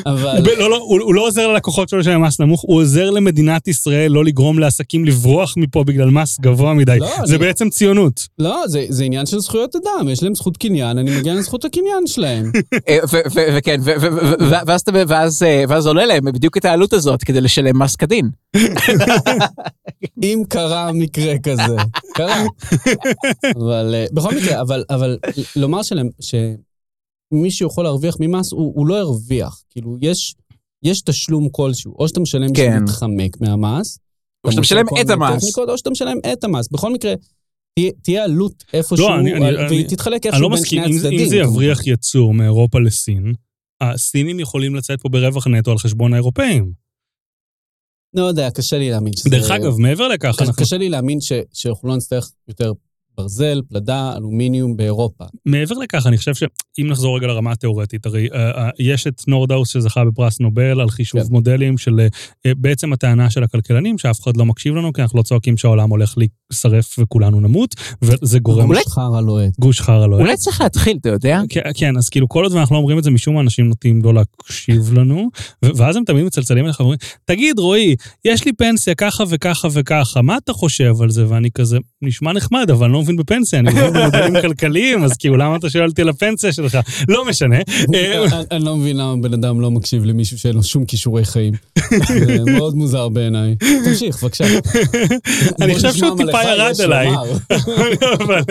אבל... 0.06 0.40
לא, 0.58 0.70
לא, 0.70 0.78
הוא 0.78 1.00
הוא 1.02 1.14
לא 1.14 1.28
עוזר 1.28 1.48
ללקוחות 1.48 1.90
שלו 1.90 2.00
לשלם 2.00 2.22
מס 2.24 2.40
נמוך, 2.40 2.62
הוא 2.62 2.82
עוזר 2.82 3.10
למדינת 3.10 3.68
ישראל 3.68 4.12
לא 4.12 4.26
לגרום 4.26 4.60
לעסקים 4.60 5.06
לברוח 5.06 5.54
מפה 5.58 5.84
בגלל 5.84 6.10
מס 6.10 6.40
גבוה 6.40 6.74
מדי. 6.74 6.98
לא, 7.00 7.08
זה 7.26 7.36
אני- 7.36 7.46
בעצם 7.46 7.70
ציונות. 7.70 8.28
לא, 8.40 8.64
זה, 8.68 8.86
זה 8.90 9.04
עניין 9.04 9.26
של 9.26 9.40
זכויות 9.40 9.76
אדם, 9.76 10.10
יש 10.10 10.24
להם 10.24 10.36
זכות 10.36 10.58
קניין, 10.58 10.98
אני 10.98 11.18
מגן 11.20 11.32
על 11.36 11.42
זכות 11.42 11.66
הקניין 11.66 12.08
שלהם. 12.08 12.52
וכן, 13.56 13.82
ואז 14.66 14.82
אתה- 14.82 14.92
ואז, 15.08 15.42
ואז 15.70 15.88
עולה 15.88 16.06
להם 16.06 16.26
בדיוק 16.26 16.58
את 16.58 16.66
העלות 16.66 16.94
הזאת 16.94 17.24
כדי 17.24 17.42
לשלם 17.42 17.80
מס 17.84 17.96
כדין. 17.96 18.30
אם 20.24 20.44
קרה 20.50 20.92
מקרה 20.92 21.34
כזה, 21.44 21.76
קרה. 22.14 22.44
אבל 23.56 23.92
אה, 23.96 24.06
בכל 24.14 24.36
מקרה, 24.36 24.62
אבל, 24.62 24.84
אבל 24.90 25.18
לומר 25.76 25.84
שלהם, 25.84 26.10
שמישהו 27.34 27.68
יכול 27.68 27.84
להרוויח 27.84 28.16
ממס, 28.20 28.52
הוא, 28.52 28.74
הוא 28.76 28.88
לא 28.88 29.00
הרוויח. 29.00 29.64
כאילו, 29.70 29.98
יש, 30.02 30.36
יש 30.84 31.02
תשלום 31.02 31.50
כלשהו, 31.52 31.96
או 32.00 32.08
שאתה 32.08 32.20
משלם 32.20 32.48
כן. 32.48 32.52
בשביל 32.54 32.80
להתחמק 32.80 33.42
מהמס, 33.42 34.00
או 34.44 34.52
שאתה 34.52 34.54
אתה 34.54 34.62
משלם 34.62 34.86
את 35.02 35.10
המס. 35.10 35.38
טכניקות, 35.40 35.70
או 35.70 35.78
שאתה 35.78 35.90
משלם 35.90 36.18
את 36.34 36.44
המס. 36.44 36.68
בכל 36.72 36.94
מקרה, 36.94 37.14
תהיה, 37.76 37.92
תהיה 38.04 38.24
עלות 38.24 38.64
איפשהו, 38.74 38.98
לא, 39.10 39.16
אני- 39.20 39.34
אני- 39.34 39.46
על- 39.46 39.58
אני- 39.58 39.68
והיא 39.70 39.88
תתחלק 39.88 40.26
אני 40.26 40.32
איכשהו 40.34 40.42
לא 40.44 40.50
בין 40.50 40.60
מסכים, 40.64 40.84
שני 40.86 40.96
הצדדים. 40.98 41.20
אם 41.20 41.30
זה. 41.30 41.36
יבריח 41.36 41.88
ייצור 41.88 42.34
מאירופה 42.34 42.80
לסין, 42.80 43.34
הסינים 43.82 44.40
יכולים 44.40 44.76
לצאת 44.76 45.02
פה 45.02 45.10
ברווח 45.10 45.48
נטו 45.48 45.72
על 45.72 45.78
חשבון 45.78 46.14
האירופאים. 46.14 46.72
לא 48.14 48.24
יודע, 48.24 48.50
קשה 48.52 48.78
לי 48.78 48.90
להאמין 48.90 49.14
שזה... 49.18 49.30
דרך 49.30 49.52
אגב, 49.52 49.78
מעבר 49.80 50.08
לכך, 50.08 50.36
קש- 50.36 50.42
אנחנו, 50.42 50.64
קשה 50.64 50.78
לי 50.78 50.90
להאמין 50.90 51.22
ש- 51.22 51.32
שאנחנו 51.54 51.88
לא 51.90 51.96
נצטרך 51.96 52.32
יותר 52.48 52.72
ברזל, 53.18 53.62
פלדה, 53.70 54.14
אלומיניום 54.18 54.78
באירופה. 54.78 55.24
מעבר 55.46 55.76
לכך, 55.76 56.08
אני 56.08 56.18
חושב 56.18 56.34
שאם 56.36 56.88
נחזור 56.88 57.18
רגע 57.18 57.28
לרמה 57.28 57.52
התיאורטית, 57.52 58.06
הרי 58.06 58.28
uh, 58.28 58.34
uh, 58.34 58.60
יש 58.80 59.08
את 59.08 59.22
נורדאוס 59.28 59.70
שזכה 59.74 60.06
בפרס 60.06 60.40
נובל 60.40 60.80
על 60.82 60.90
חישוב 60.90 61.22
כן. 61.22 61.28
מודלים 61.32 61.78
של 61.78 62.08
uh, 62.48 62.50
בעצם 62.58 62.94
הטענה 62.94 63.30
של 63.30 63.44
הכלכלנים, 63.44 63.98
שאף 63.98 64.22
אחד 64.24 64.38
לא 64.38 64.46
מקשיב 64.46 64.76
לנו, 64.76 64.94
כי 64.94 65.02
אנחנו 65.02 65.18
לא 65.18 65.24
צועקים 65.24 65.58
שהעולם 65.58 65.90
הולך 65.90 66.16
להישרף 66.18 66.96
וכולנו 67.00 67.40
נמות, 67.40 67.76
וזה 68.02 68.40
גורם 68.40 68.68
אולי- 68.70 68.84
גוש 68.84 68.94
חרא 68.94 69.22
לוהט. 69.22 69.60
גוש 69.60 69.82
חרא 69.82 70.08
לא... 70.08 70.16
אולי 70.16 70.38
צריך 70.38 70.62
להתחיל, 70.62 70.98
אתה 71.02 71.10
יודע? 71.10 71.42
כן, 71.50 71.62
כן, 71.76 71.98
אז 71.98 72.10
כאילו 72.10 72.30
כל 72.30 72.44
עוד 72.44 72.54
אנחנו 72.54 72.76
לא 72.76 72.80
אומרים 72.80 72.98
את 72.98 73.04
זה, 73.04 73.12
משום 73.12 73.36
מה 73.36 73.42
אנשים 73.42 73.68
נוטים 73.68 74.02
לא 74.04 74.14
להקשיב 74.14 74.94
לנו, 74.94 75.30
ו- 75.66 75.70
ואז 75.76 75.96
הם 75.96 76.04
תמיד 76.04 76.24
מצלצלים 76.26 76.66
אליך 76.66 76.80
ואומרים, 76.80 77.00
תגיד, 77.26 77.60
רועי, 77.60 77.96
יש 78.26 78.46
לי 78.46 78.54
פנסיה 78.54 78.96
ככה 78.96 79.24
וככה 79.30 79.68
וככה, 79.72 80.22
מה 80.22 80.38
אתה 80.38 80.54
חושב 80.54 81.02
על 81.02 81.10
זה? 81.10 81.30
ואני 81.30 81.52
כזה, 81.52 81.78
נשמע 82.02 82.34
נחמד, 82.34 82.70
אבל 82.72 82.90
לא 82.90 83.04
מבין 83.06 83.16
בפנסיה, 83.18 83.60
אני 83.60 83.70
מבין 83.72 83.94
במודלים 83.94 84.42
כלכליים, 84.42 85.04
אז 85.04 85.18
כאילו, 85.18 85.38
למה 85.38 85.56
אתה 85.56 85.70
שואל 85.70 85.86
אותי 85.90 86.02
על 86.02 86.10
הפנסיה 86.10 86.52
שלך? 86.54 86.78
לא 87.08 87.26
משנה. 87.26 87.58
אה, 87.96 88.26
אני- 88.52 88.66
לא 88.66 88.76
מבין 88.78 88.98
למה 88.98 89.16
בן 89.22 89.34
אדם 89.34 89.62
לא 89.62 89.72
מקשיב 89.72 90.06
למישהו 90.06 90.40
שאין 90.40 90.56
לו 90.56 90.64
שום 90.64 90.86
כישורי 90.86 91.26
חיים. 91.26 91.54
זה 92.08 92.52
מאוד 92.52 92.76
מוזר 92.76 93.10
בעיניי. 93.10 93.56
תמשיך, 93.86 94.24
בבקשה. 94.24 94.44
אני 95.62 95.76
חושב 95.76 95.94
שהוא 95.94 96.18
טיפה 96.18 96.44
ירד 96.44 96.82
עליי. 96.84 97.08
אבל 98.24 98.42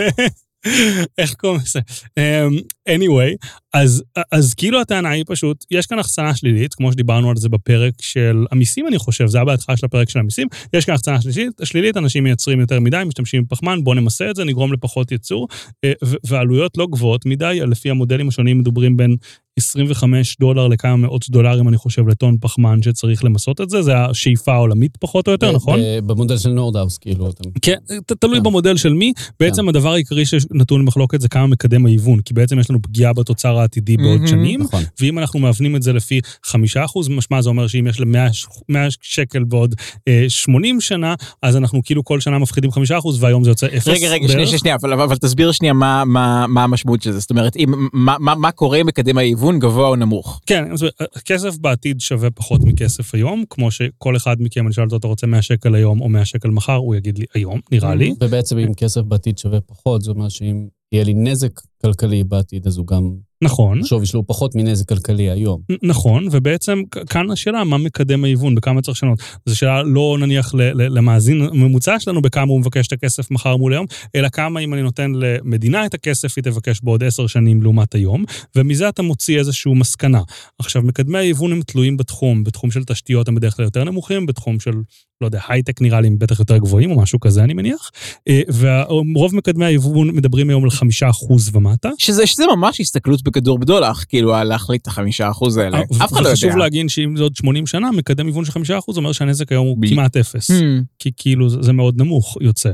איך 1.19 1.35
קוראים 1.35 1.61
לזה? 1.65 1.81
אמ, 2.19 2.57
anyway, 2.89 3.47
אז, 3.75 4.03
אז 4.33 4.55
כאילו 4.55 4.81
הטענה 4.81 5.11
היא 5.11 5.25
פשוט, 5.27 5.65
יש 5.71 5.87
כאן 5.87 5.99
החצנה 5.99 6.35
שלילית, 6.35 6.75
כמו 6.75 6.93
שדיברנו 6.93 7.31
על 7.31 7.37
זה 7.37 7.49
בפרק 7.49 7.95
של 8.01 8.45
המיסים, 8.53 8.87
אני 8.89 8.99
חושב, 8.99 9.27
זה 9.27 9.39
היה 9.39 9.45
בהתחלה 9.45 9.77
של 9.77 9.87
הפרק 9.87 10.11
של 10.11 10.19
המיסים, 10.19 10.49
יש 10.73 10.85
כאן 10.85 10.95
החצנה 10.95 11.21
שלילית, 11.21 11.61
שלילית, 11.65 11.97
אנשים 11.97 12.25
מייצרים 12.25 12.61
יותר 12.61 12.81
מדי, 12.81 13.03
משתמשים 13.07 13.45
בפחמן, 13.45 13.85
בואו 13.85 13.95
נמסה 13.95 14.31
את 14.31 14.37
זה, 14.37 14.45
נגרום 14.45 14.73
לפחות 14.73 15.13
ייצור, 15.13 15.49
אה, 15.85 15.93
ו- 16.05 16.17
והעלויות 16.27 16.79
לא 16.79 16.87
גבוהות 16.91 17.27
מדי, 17.27 17.61
לפי 17.67 17.91
המודלים 17.91 18.29
השונים 18.29 18.59
מדברים 18.59 18.97
בין 18.97 19.17
25 19.59 20.37
דולר 20.41 20.69
לכמה 20.69 20.97
מאות 20.97 21.25
דולרים, 21.29 21.69
אני 21.69 21.77
חושב, 21.77 22.09
לטון 22.09 22.37
פחמן 22.41 22.83
שצריך 22.83 23.25
למסות 23.25 23.61
את 23.61 23.71
זה, 23.71 23.83
זה 23.83 23.97
השאיפה 23.97 24.53
העולמית 24.53 24.97
פחות 24.97 25.27
או 25.27 25.33
יותר, 25.33 25.53
נכון? 25.53 25.81
במודל 26.07 26.39
של 26.39 26.51
נורדאוס, 26.51 26.99
כאילו. 26.99 27.31
כן, 27.63 27.77
תלוי 28.07 28.37
כן. 28.37 28.43
במודל 28.43 28.77
של 28.77 28.93
מי. 28.93 29.13
בעצם 29.41 29.69
הדבר 29.69 29.93
העיקרי 29.93 30.27
שנתון 30.27 30.81
למחלוקת 30.81 31.21
זה 31.21 31.29
כמה 31.29 31.47
מקדם 31.47 31.87
ההיוון, 31.87 32.21
כי 32.21 32.35
בעצם 32.35 32.59
יש 32.59 32.71
לנו 32.71 32.83
פגיעה 32.83 33.13
בתוצר 33.13 33.59
העתידי 33.65 33.97
בעוד. 33.97 34.25
שנים, 34.27 34.63
נכון. 34.63 34.83
ואם 35.01 35.19
אנחנו 35.19 35.41
מאבנים 35.41 35.77
את 35.77 35.83
זה 35.83 35.93
לפי 35.93 36.21
חמישה 36.45 36.85
אחוז, 36.85 37.09
משמע 37.09 37.43
זה 37.43 37.49
אומר 37.49 37.67
שאם 37.67 37.87
יש 37.87 38.01
ל-100 38.01 38.77
שקל 39.01 39.45
בעוד 39.45 39.75
אה, 40.09 40.25
80 40.29 40.81
שנה, 40.81 41.15
אז 41.43 41.57
אנחנו 41.57 41.81
כאילו 41.85 42.05
כל 42.05 42.21
שנה 42.21 42.39
מפחידים 42.39 42.71
חמישה 42.71 42.99
אחוז, 42.99 43.23
והיום 43.23 43.45
זה 43.45 43.51
יוצא 43.51 43.67
אפס 43.67 43.89
רגע, 43.89 44.11
רגע, 44.11 44.29
שנייה, 44.29 44.47
שנייה, 44.47 44.59
שנייה, 44.59 44.77
אבל, 44.81 44.93
אבל, 44.93 45.03
אבל 45.03 45.17
תסביר 45.17 45.53
שנייה 45.53 45.73
מה, 45.73 46.05
מה, 46.05 46.47
מה 46.47 46.65
המשמעות 46.65 47.03
של 47.03 47.13
זה. 47.13 47.19
זאת 47.19 47.31
אומרת, 47.31 47.57
אם, 47.57 47.69
מה, 47.93 48.17
מה, 48.21 48.35
מה 48.35 48.53
קורה 48.53 48.79
עם 48.79 48.87
מקדם 48.87 49.19
ההיוון 49.19 49.59
גבוה 49.59 49.89
או 49.89 49.97
נמוך? 49.97 50.41
כן, 50.47 50.73
אז 50.73 50.87
כסף 51.25 51.59
בעתיד 51.59 52.01
שווה 52.01 52.31
פחות 52.31 52.61
מכסף 52.65 53.15
היום, 53.15 53.45
כמו 53.51 53.71
שכל 53.71 54.17
אחד 54.17 54.37
מכם, 54.41 54.67
אני 54.67 54.75
שואל 54.75 54.87
אותו, 54.87 54.97
אתה 54.97 55.07
רוצה 55.07 55.27
100 55.27 55.43
שקל 55.43 55.75
היום 55.75 56.01
או 56.01 56.09
100 56.09 56.25
שקל 56.25 56.49
מחר, 56.49 56.73
הוא 56.73 56.95
יגיד 56.95 57.19
לי 57.19 57.25
היום, 57.35 57.61
נראה 57.73 57.95
לי. 57.95 58.15
ובעצם 58.21 58.59
אם 58.59 58.75
כסף 58.75 59.01
בעתיד 59.01 59.39
שווה 59.39 59.61
פחות, 59.61 60.03
זה 60.03 60.11
אומר 60.11 60.29
שאם 60.29 60.67
יהיה 60.95 61.05
לי 61.05 61.15
נזק 61.15 61.61
כלכלי 61.83 62.25
בעתיד, 62.25 62.67
אז 62.67 62.79
הוא 62.79 62.87
גם, 62.87 63.11
נכון. 63.43 63.85
שווי 63.85 64.07
שלו 64.07 64.21
הוא 64.21 64.25
פחות 64.29 64.55
מנזק 64.55 64.89
כלכלי 64.89 65.31
היום. 65.31 65.61
נכון, 65.83 66.29
ובעצם 66.31 66.83
כאן 67.11 67.31
השאלה, 67.31 67.65
מה 67.65 67.79
מקדם 67.79 68.25
ההיוון, 68.25 68.55
בכמה 68.55 68.83
צריך 68.83 68.97
לשנות. 68.97 69.19
זו 69.47 69.57
שאלה 69.57 69.83
לא 69.83 70.17
נניח 70.21 70.55
למאזין 70.75 71.43
הממוצע 71.43 72.01
שלנו, 72.01 72.23
בכמה 72.23 72.53
הוא 72.53 72.61
מבקש 72.61 72.87
את 72.87 72.93
הכסף 72.93 73.31
מחר 73.31 73.57
מול 73.57 73.73
היום, 73.73 73.87
אלא 74.17 74.29
כמה 74.29 74.61
אם 74.61 74.75
אני 74.75 74.83
נותן 74.83 75.13
למדינה 75.15 75.87
את 75.87 75.95
הכסף, 75.95 76.33
היא 76.37 76.45
תבקש 76.45 76.81
בעוד 76.83 77.05
עשר 77.05 77.27
שנים 77.27 77.63
לעומת 77.63 77.95
היום, 77.95 78.25
ומזה 78.57 78.89
אתה 78.89 79.03
מוציא 79.03 79.39
איזושהי 79.39 79.75
מסקנה. 79.75 80.21
עכשיו, 80.59 80.83
מקדמי 80.83 81.19
ההיוון 81.19 81.53
הם 81.53 81.63
תלויים 81.63 81.97
בתחום, 81.97 82.45
בתחום 82.45 82.71
של 82.71 82.85
תשתיות 82.85 83.29
הם 83.29 83.35
בדרך 83.35 83.57
כלל 83.57 83.65
יותר 83.65 83.85
נמוכים, 83.85 84.27
בתחום 84.27 84.61
של 84.61 84.73
לא 85.21 85.27
יודע, 85.27 85.41
הייטק 85.49 85.81
נראה 85.81 86.01
לי 86.01 86.11
בטח 86.11 86.39
יותר 86.39 86.59
גבוהים 86.59 86.91
או 86.91 87.01
משהו 87.01 87.21
כזה, 87.21 87.45
אני 87.45 87.55
מניח. 87.55 87.91
אה, 88.29 88.41
ורוב 88.59 89.35
מקדמי 89.35 89.65
היבוא 89.65 90.05
מדברים 90.05 90.49
היום 90.49 90.65
על 90.65 90.71
אחוז 91.11 91.57
ומטה. 91.57 91.91
שזה, 91.99 92.27
שזה 92.27 92.45
ממש 92.57 92.81
הסתכלות 92.81 93.23
בכדור 93.23 93.59
בדולח, 93.59 94.05
כאילו, 94.09 94.35
על 94.35 94.49
להחליט 94.49 94.83
את 94.83 94.87
החמישה 94.87 95.31
אחוז 95.31 95.57
האלה. 95.57 95.81
אף 95.83 96.13
אחד 96.13 96.13
לא 96.13 96.19
יודע. 96.19 96.31
וחשוב 96.31 96.57
להגיד 96.57 96.89
שאם 96.89 97.17
זה 97.17 97.23
עוד 97.23 97.37
80 97.37 97.67
שנה, 97.67 97.91
מקדם 97.91 98.27
היוון 98.27 98.45
של 98.45 98.53
חמישה 98.53 98.79
אחוז 98.79 98.97
אומר 98.97 99.13
שהנזק 99.13 99.53
היום 99.53 99.67
הוא 99.67 99.77
ב- 99.81 99.89
כמעט 99.89 100.17
אפס. 100.17 100.51
Hmm. 100.51 100.55
כי 100.99 101.11
כאילו 101.17 101.49
זה 101.49 101.73
מאוד 101.73 102.01
נמוך 102.01 102.37
יוצא. 102.41 102.71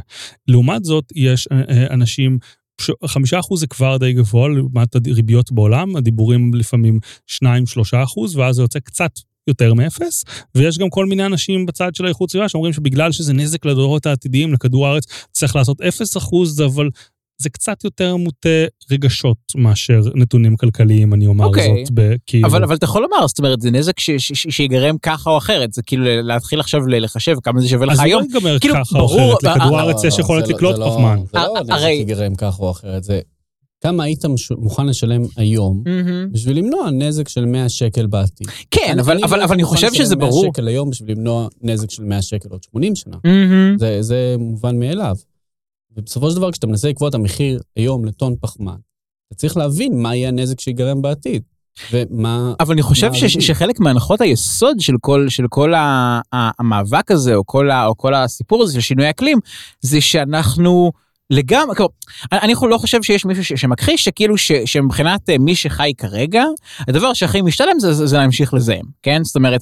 לעומת 0.49 0.85
זאת, 0.85 1.13
יש 1.17 1.49
אה, 1.53 1.61
אה, 1.69 1.87
אנשים, 1.95 2.39
חמישה 3.07 3.41
אחוז 3.41 3.61
זה 3.61 3.67
כבר 3.67 3.97
די 3.97 4.13
גבוה 4.13 4.49
לעומת 4.49 4.95
הריביות 4.95 5.53
בעולם, 5.53 5.97
הדיבורים 5.97 6.55
לפעמים 6.55 6.99
שניים, 7.27 7.67
שלושה 7.67 8.03
אחוז, 8.03 8.37
ואז 8.37 8.57
זה 8.57 8.63
יוצא 8.63 8.79
קצת 8.79 9.11
יותר 9.47 9.75
מאפס, 9.75 10.25
ויש 10.55 10.79
גם 10.79 10.91
כל 10.91 11.07
מיני 11.07 11.27
אנשים 11.27 11.67
בצד 11.67 11.95
של 11.95 12.05
האיכות 12.05 12.31
סביבה 12.31 12.49
שאומרים 12.49 12.73
שבגלל 12.73 13.13
שזה 13.13 13.33
נזק 13.33 13.65
לדורות 13.65 14.07
העתידיים, 14.07 14.53
לכדור 14.53 14.87
הארץ, 14.87 15.05
צריך 15.33 15.57
לעשות 15.57 15.81
אפס 15.81 16.17
אחוז, 16.17 16.61
אבל 16.61 16.89
זה 17.41 17.51
קצת 17.51 17.85
יותר 17.85 18.17
מוטה 18.17 18.49
רגשות 18.91 19.37
מאשר 19.57 20.01
נתונים 20.15 20.57
כלכליים, 20.57 21.15
אני 21.15 21.27
אומר 21.27 21.45
אוקיי. 21.45 21.85
זאת, 21.85 21.95
בכאילו... 21.95 22.49
אבל, 22.49 22.65
אבל 22.65 22.75
אתה 22.75 22.85
יכול 22.85 23.03
לומר, 23.03 23.27
זאת 23.29 23.39
אומרת, 23.39 23.61
זה 23.61 23.71
נזק 23.71 24.01
ש- 24.01 24.11
ש- 24.11 24.33
ש- 24.33 24.47
שיגרם 24.57 24.97
ככה 25.03 25.31
או 25.31 25.39
אחרת, 25.39 25.73
זה 25.73 25.83
כאילו 25.83 26.05
להתחיל 26.23 26.61
עכשיו 26.61 26.87
לחשב 26.87 27.37
כמה 27.43 27.61
זה 27.61 27.69
שווה 27.69 27.87
לך 27.87 27.93
אז 27.93 27.99
זה 27.99 28.03
לא 28.03 28.09
היום. 28.09 28.23
ייגמר 28.23 28.59
כאילו, 28.59 28.75
ככה 28.75 28.99
או 28.99 29.07
ברור, 29.07 29.33
אחרת, 29.33 29.45
אה, 29.45 29.57
לכדור 29.57 29.77
אה, 29.79 29.83
הארץ 29.85 30.05
יש 30.05 30.19
לא, 30.19 30.25
יכולת 30.25 30.49
לא- 30.49 30.55
לקלוט 30.55 30.75
זה 30.75 30.81
לא- 30.81 30.91
פחמן. 30.91 31.19
זה 31.33 31.39
לא 31.39 31.57
אה, 31.57 31.63
נזק 31.63 31.73
הרי- 31.73 31.91
ייגרם 31.93 32.35
כך 32.35 32.61
או 32.61 32.71
אחרת, 32.71 33.05
זה 33.05 33.21
כמה 33.83 34.05
היית 34.05 34.25
מוכן 34.59 34.87
לשלם 34.87 35.23
היום 35.37 35.83
מהמם. 35.87 36.33
בשביל 36.33 36.59
למנוע 36.59 36.91
נזק 36.91 37.29
של 37.29 37.45
100 37.45 37.69
שקל 37.69 38.07
בעתיד. 38.07 38.47
כן, 38.71 38.97
אבל, 38.99 39.19
אבל, 39.25 39.39
לא 39.39 39.45
אבל 39.45 39.55
אני 39.55 39.63
מוכן 39.63 39.75
חושב 39.75 39.87
לשלם 39.93 40.05
שזה 40.05 40.17
100 40.17 40.29
ברור. 40.29 40.45
שקל 40.53 40.69
היום 40.69 40.91
בשביל 40.91 41.11
למנוע 41.17 41.49
נזק 41.63 41.91
של 41.91 42.05
100 42.05 42.23
שקל 42.23 42.49
עוד 42.49 42.63
80 42.63 42.97
שנה. 42.97 43.17
זה 44.01 44.35
מובן 44.39 44.79
מאליו. 44.79 45.17
ובסופו 45.97 46.31
של 46.31 46.37
דבר, 46.37 46.53
כשאתה 46.53 46.67
מנסה 46.67 46.89
לקבוע 46.89 47.09
את 47.09 47.15
המחיר 47.15 47.61
היום 47.77 48.05
לטון 48.05 48.35
פחמן, 48.41 48.77
אתה 49.29 49.35
צריך 49.35 49.57
להבין 49.57 50.03
מה 50.03 50.17
יהיה 50.17 50.29
הנזק 50.29 50.61
שיגרם 50.61 51.03
בעתיד. 51.03 51.43
ומה... 51.93 52.55
אבל 52.61 52.73
אני 52.73 52.83
חושב 52.83 53.13
ש? 53.15 53.25
שחלק 53.25 53.81
מהנחות 53.81 54.21
היסוד 54.21 54.81
של 54.81 54.95
כל, 55.01 55.27
של 55.29 55.45
כל 55.49 55.75
ה, 55.75 56.21
ה, 56.35 56.51
המאבק 56.59 57.11
הזה, 57.11 57.35
או 57.35 57.47
כל, 57.47 57.71
ה, 57.71 57.87
או 57.87 57.97
כל 57.97 58.15
הסיפור 58.15 58.63
הזה 58.63 58.75
של 58.75 58.81
שינוי 58.81 59.11
אקלים, 59.11 59.39
זה 59.81 60.01
שאנחנו 60.01 60.93
לגמרי, 61.31 61.77
כלומר, 61.77 61.91
אני 62.33 62.53
לא 62.71 62.79
חושב 62.79 63.03
שיש 63.03 63.25
מישהו 63.25 63.45
ש, 63.45 63.53
שמכחיש 63.53 64.05
שכאילו 64.05 64.39
ש, 64.39 64.53
שמבחינת 64.65 65.31
אה, 65.31 65.39
מי 65.39 65.55
שחי 65.55 65.93
כרגע, 65.99 66.45
הדבר 66.89 67.15
שהכי 67.15 67.43
משתלם 67.43 67.79
זה, 67.81 67.93
זה, 67.95 68.07
זה 68.07 68.17
להמשיך 68.19 68.55
לזהם, 68.55 68.83
כן? 69.03 69.25
זאת 69.25 69.37
אומרת, 69.37 69.61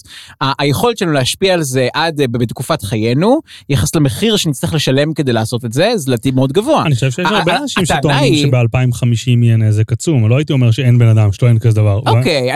היכולת 0.58 0.98
שלנו 0.98 1.12
להשפיע 1.12 1.54
על 1.54 1.62
זה 1.62 1.88
עד 1.94 2.20
אה, 2.20 2.26
בתקופת 2.28 2.82
חיינו, 2.82 3.40
יחס 3.68 3.94
למחיר 3.94 4.36
שנצטרך 4.36 4.74
לשלם 4.74 5.14
כדי 5.14 5.32
לעשות 5.32 5.64
את 5.64 5.72
זה, 5.72 5.92
זה 5.96 6.10
לדעתי 6.10 6.30
מאוד 6.30 6.52
גבוה. 6.52 6.82
אני 6.86 6.94
חושב 6.94 7.10
שיש 7.10 7.26
ה- 7.26 7.28
הרבה 7.28 7.56
אנשים 7.56 7.84
שטוענים 7.86 8.32
היא- 8.32 8.46
שב-2050 8.46 9.04
יהיה 9.44 9.56
נזק 9.56 9.92
עצום, 9.92 10.28
לא 10.28 10.36
הייתי 10.36 10.52
אומר 10.52 10.70
שאין 10.70 10.98
בן 10.98 11.08
אדם 11.08 11.32
שטוען 11.32 11.58
כזה 11.58 11.74
דבר. 11.74 12.00
אוקיי, 12.06 12.48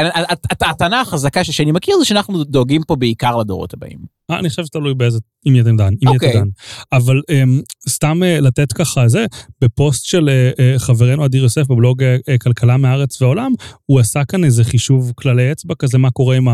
הטענה 0.60 1.00
החזקה 1.00 1.44
שאני 1.44 1.72
מכיר 1.72 1.98
זה 1.98 2.04
שאנחנו 2.04 2.44
דואגים 2.44 2.82
פה 2.86 2.96
בעיקר 2.96 3.36
לדורות 3.36 3.74
הבאים. 3.74 4.21
אה, 4.32 4.38
אני 4.38 4.48
חושב 4.48 4.64
שתלוי 4.64 4.94
באיזה, 4.94 5.18
עם 5.44 5.52
מי 5.52 5.60
אתה 5.60 5.70
דן, 5.70 5.94
עם 6.00 6.10
מי 6.10 6.16
אתה. 6.16 6.38
דן. 6.38 6.48
אבל 6.92 7.20
אמ, 7.30 7.60
סתם 7.88 8.22
אה, 8.22 8.40
לתת 8.40 8.72
ככה 8.72 9.08
זה, 9.08 9.26
בפוסט 9.60 10.04
של 10.04 10.28
אה, 10.58 10.78
חברנו 10.78 11.26
אדיר 11.26 11.42
יוסף 11.42 11.66
בבלוג 11.66 12.02
כלכלה 12.42 12.76
מהארץ 12.76 13.22
והעולם, 13.22 13.52
הוא 13.86 14.00
עשה 14.00 14.24
כאן 14.24 14.44
איזה 14.44 14.64
חישוב 14.64 15.12
כללי 15.16 15.52
אצבע 15.52 15.74
כזה, 15.78 15.98
מה 15.98 16.10
קורה 16.10 16.36
עם 16.36 16.48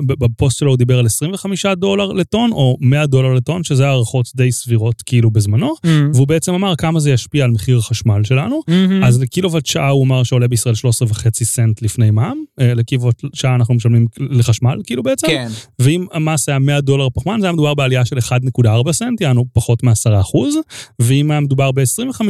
בפוסט 0.00 0.58
שלו 0.58 0.70
הוא 0.70 0.76
דיבר 0.78 0.98
על 0.98 1.06
25 1.06 1.66
דולר 1.66 2.12
לטון, 2.12 2.52
או 2.52 2.76
100 2.80 3.06
דולר 3.06 3.34
לטון, 3.34 3.64
שזה 3.64 3.86
הערכות 3.86 4.30
די 4.36 4.52
סבירות 4.52 5.02
כאילו 5.06 5.30
בזמנו, 5.30 5.74
והוא 6.14 6.26
בעצם 6.26 6.54
אמר 6.54 6.76
כמה 6.76 7.00
זה 7.00 7.10
ישפיע 7.10 7.44
על 7.44 7.50
מחיר 7.50 7.78
החשמל 7.78 8.24
שלנו. 8.24 8.60
אז 9.04 9.20
לקילוואט 9.20 9.66
שעה 9.66 9.88
הוא 9.88 10.04
אמר 10.04 10.22
שעולה 10.22 10.48
בישראל 10.48 10.74
13.5 10.74 11.44
סנט 11.44 11.82
לפני 11.82 12.10
מע"מ, 12.10 12.44
אה, 12.60 12.74
לקילוואט 12.74 13.22
שעה 13.34 13.54
אנחנו 13.54 13.74
משלמים 13.74 14.06
לחשמל, 14.20 14.80
כאילו 14.84 15.02
בעצם. 15.02 15.26
כן. 15.26 15.48
ואם 15.78 16.06
המס 16.12 16.48
היה 16.48 16.58
100 16.58 16.80
דולר 16.80 17.08
פחמן, 17.14 17.40
זה 17.40 17.46
היה 17.46 17.52
מדובר 17.52 17.74
בעלייה 17.74 18.04
של 18.04 18.18
1.4 18.18 18.92
סנט, 18.92 19.20
יענו 19.20 19.44
פחות 19.52 19.82
מ-10 19.82 20.20
אחוז, 20.20 20.56
ואם 20.98 21.30
היה 21.30 21.40
מדובר 21.40 21.72
ב-25 21.72 22.20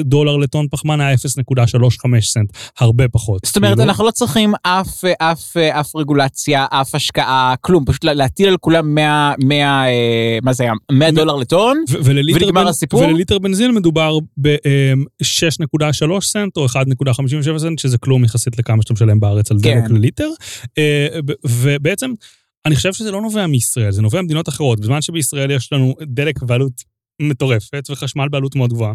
דולר 0.00 0.36
לטון 0.36 0.66
פחמן, 0.70 1.00
היה 1.00 1.14
0.35 1.14 2.20
סנט, 2.20 2.50
הרבה 2.80 3.08
פחות. 3.08 3.40
זאת 3.46 3.56
אומרת, 3.56 3.72
כאילו. 3.72 3.84
אנחנו 3.84 4.04
לא 4.04 4.10
צריכים 4.10 4.54
אף, 4.62 5.04
אף, 5.18 5.56
אף 5.56 5.96
רגולציה, 5.96 6.65
אף 6.70 6.94
השקעה, 6.94 7.54
כלום, 7.60 7.84
פשוט 7.84 8.04
לה- 8.04 8.14
להטיל 8.14 8.48
על 8.48 8.56
כולם 8.60 8.94
100, 8.94 9.32
100, 9.44 9.84
אה, 9.86 10.38
מה 10.42 10.52
זה 10.52 10.64
היה? 10.64 10.72
100 10.92 11.10
דולר 11.10 11.36
לטון? 11.36 11.84
ונגמר 12.04 12.64
בנ- 12.64 12.68
הסיפור? 12.68 13.00
ולליטר 13.00 13.38
בנזין 13.38 13.74
מדובר 13.74 14.18
ב-6.3 14.40 16.20
סנט 16.26 16.56
או 16.56 16.66
1.57 16.66 17.58
סנט, 17.58 17.78
שזה 17.78 17.98
כלום 17.98 18.24
יחסית 18.24 18.58
לכמה 18.58 18.82
שאתה 18.82 18.92
משלם 18.92 19.20
בארץ 19.20 19.50
על 19.50 19.56
דלק 19.56 19.84
כן. 19.88 19.94
לליטר. 19.94 20.28
אה, 20.78 21.06
ובעצם, 21.44 22.12
אני 22.66 22.76
חושב 22.76 22.92
שזה 22.92 23.10
לא 23.10 23.20
נובע 23.22 23.46
מישראל, 23.46 23.90
זה 23.90 24.02
נובע 24.02 24.22
ממדינות 24.22 24.48
אחרות. 24.48 24.80
בזמן 24.80 25.02
שבישראל 25.02 25.50
יש 25.50 25.72
לנו 25.72 25.94
דלק 26.02 26.42
בעלות 26.42 26.72
מטורפת 27.22 27.86
וחשמל 27.90 28.28
בעלות 28.28 28.56
מאוד 28.56 28.72
גבוהה. 28.72 28.92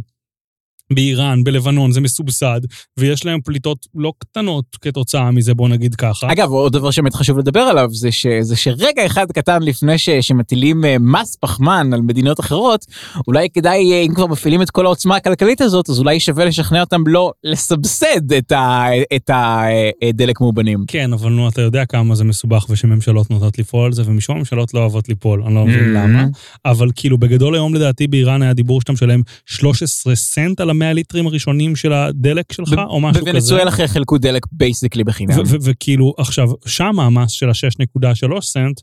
באיראן, 0.95 1.43
בלבנון, 1.43 1.91
זה 1.91 2.01
מסובסד, 2.01 2.61
ויש 2.99 3.25
להם 3.25 3.39
פליטות 3.41 3.77
לא 3.95 4.13
קטנות 4.17 4.65
כתוצאה 4.81 5.31
מזה, 5.31 5.53
בוא 5.53 5.69
נגיד 5.69 5.95
ככה. 5.95 6.31
אגב, 6.31 6.49
עוד 6.51 6.73
דבר 6.73 6.91
שבאמת 6.91 7.15
חשוב 7.15 7.37
לדבר 7.37 7.59
עליו, 7.59 7.89
זה, 7.91 8.11
ש, 8.11 8.25
זה 8.41 8.55
שרגע 8.55 9.05
אחד 9.05 9.31
קטן 9.31 9.61
לפני 9.63 9.97
ש, 9.97 10.09
שמטילים 10.09 10.85
אה, 10.85 10.95
מס 10.99 11.35
פחמן 11.41 11.89
על 11.93 12.01
מדינות 12.01 12.39
אחרות, 12.39 12.85
אולי 13.27 13.47
כדאי, 13.53 13.91
אה, 13.93 14.01
אם 14.01 14.13
כבר 14.13 14.27
מפעילים 14.27 14.61
את 14.61 14.69
כל 14.69 14.85
העוצמה 14.85 15.15
הכלכלית 15.15 15.61
הזאת, 15.61 15.89
אז 15.89 15.99
אולי 15.99 16.19
שווה 16.19 16.45
לשכנע 16.45 16.81
אותם 16.81 17.01
לא 17.07 17.31
לסבסד 17.43 18.33
את 18.37 18.51
ה- 18.51 18.85
את 19.15 19.29
הדלק 19.33 20.41
מאובנים. 20.41 20.83
כן, 20.87 21.13
אבל 21.13 21.29
נו, 21.29 21.49
אתה 21.49 21.61
יודע 21.61 21.85
כמה 21.85 22.15
זה 22.15 22.23
מסובך 22.23 22.65
ושממשלות 22.69 23.29
נוטות 23.31 23.59
לפעול 23.59 23.85
על 23.85 23.93
זה, 23.93 24.03
ומשום 24.05 24.37
ממשלות 24.37 24.73
לא 24.73 24.79
אוהבות 24.79 25.09
ליפול, 25.09 25.43
אני 25.43 25.55
לא 25.55 25.65
מבין 25.65 25.95
Mm. 25.95 25.99
למה. 25.99 26.25
אבל 26.65 26.89
כאילו, 26.95 27.17
בגדול 27.17 27.55
היום 27.55 27.75
לדעתי 27.75 28.07
באיראן 28.07 28.41
היה 28.41 28.53
דיבור 28.53 28.81
שאתה 28.81 28.91
משלם 28.91 29.21
13 29.45 30.15
סנט 30.15 30.59
על 30.61 30.69
ה-100 30.81 30.93
ליטרים 30.93 31.27
הראשונים 31.27 31.75
של 31.75 31.93
הדלק 31.93 32.51
שלך, 32.51 32.73
או 32.87 33.01
משהו 33.01 33.21
כזה. 33.21 33.31
בוונצואלה 33.31 33.71
חילקו 33.71 34.17
דלק 34.17 34.45
basically 34.51 35.03
בחינם. 35.03 35.39
ו- 35.39 35.41
ו- 35.47 35.55
וכאילו, 35.61 36.13
עכשיו, 36.17 36.49
שם 36.65 36.99
המס 36.99 37.31
של 37.31 37.49
ה-6.3 37.49 38.41
סנט, 38.41 38.81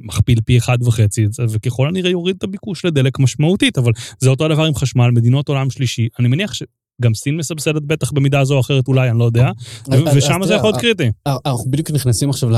מכפיל 0.00 0.38
פי 0.44 0.58
אחד 0.58 0.78
וחצי 0.82 1.24
את 1.24 1.32
זה, 1.32 1.42
וככל 1.50 1.88
הנראה 1.88 2.10
יוריד 2.10 2.36
את 2.38 2.44
הביקוש 2.44 2.84
לדלק 2.84 3.18
משמעותית, 3.18 3.78
אבל 3.78 3.92
זה 4.18 4.30
אותו 4.30 4.44
הדבר 4.44 4.64
עם 4.64 4.74
חשמל, 4.74 5.10
מדינות 5.10 5.48
עולם 5.48 5.70
שלישי. 5.70 6.08
אני 6.18 6.28
מניח 6.28 6.54
שגם 6.54 7.14
סין 7.14 7.36
מסבסדת 7.36 7.82
בטח 7.82 8.12
במידה 8.12 8.44
זו 8.44 8.54
או 8.54 8.60
אחרת 8.60 8.88
אולי, 8.88 9.10
אני 9.10 9.18
לא 9.18 9.24
יודע, 9.24 9.50
ושם 10.14 10.40
זה 10.44 10.54
יכול 10.54 10.68
להיות 10.70 10.80
קריטי. 10.80 11.10
אנחנו 11.26 11.70
בדיוק 11.70 11.90
נכנסים 11.90 12.30
עכשיו 12.30 12.50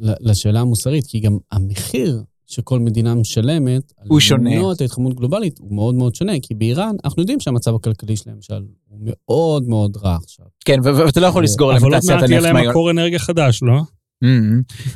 לשאלה 0.00 0.60
המוסרית, 0.60 1.06
כי 1.06 1.20
גם 1.20 1.38
המחיר 1.52 2.22
שכל 2.46 2.78
מדינה 2.78 3.14
משלמת, 3.14 3.92
על 4.00 4.06
הוא 4.08 4.20
שונה. 4.20 4.50
למנוע 4.50 4.72
את 4.72 4.80
ההתחממות 4.80 5.12
הגלובלית, 5.12 5.58
הוא 5.58 5.74
מאוד 5.74 5.94
מאוד 5.94 6.14
שונה, 6.14 6.32
כי 6.42 6.54
באיראן, 6.54 6.94
אנחנו 7.04 7.22
יודעים 7.22 7.40
שהמצב 7.40 7.74
הכלכלי 7.74 8.16
שלהם, 8.16 8.36
למשל, 8.36 8.54
הוא 8.88 8.98
מאוד 9.02 9.68
מאוד 9.68 9.96
רע 9.96 10.16
עכשיו. 10.24 10.46
כן, 10.64 10.80
ואתה 10.84 11.20
לא 11.20 11.26
יכול 11.26 11.44
לסגור 11.44 11.72
להם 11.72 11.76
אבל 11.82 11.88
את 11.88 11.92
עוד 11.92 12.00
תעשיית 12.00 12.20
מעט 12.20 12.30
יהיה 12.30 12.40
הנפט 12.40 12.54
להם. 12.54 12.70
מקור 12.70 12.90
אנרגיה 12.90 13.18
חדש, 13.18 13.60
לא? 13.62 13.80
Mhm. 14.24 14.26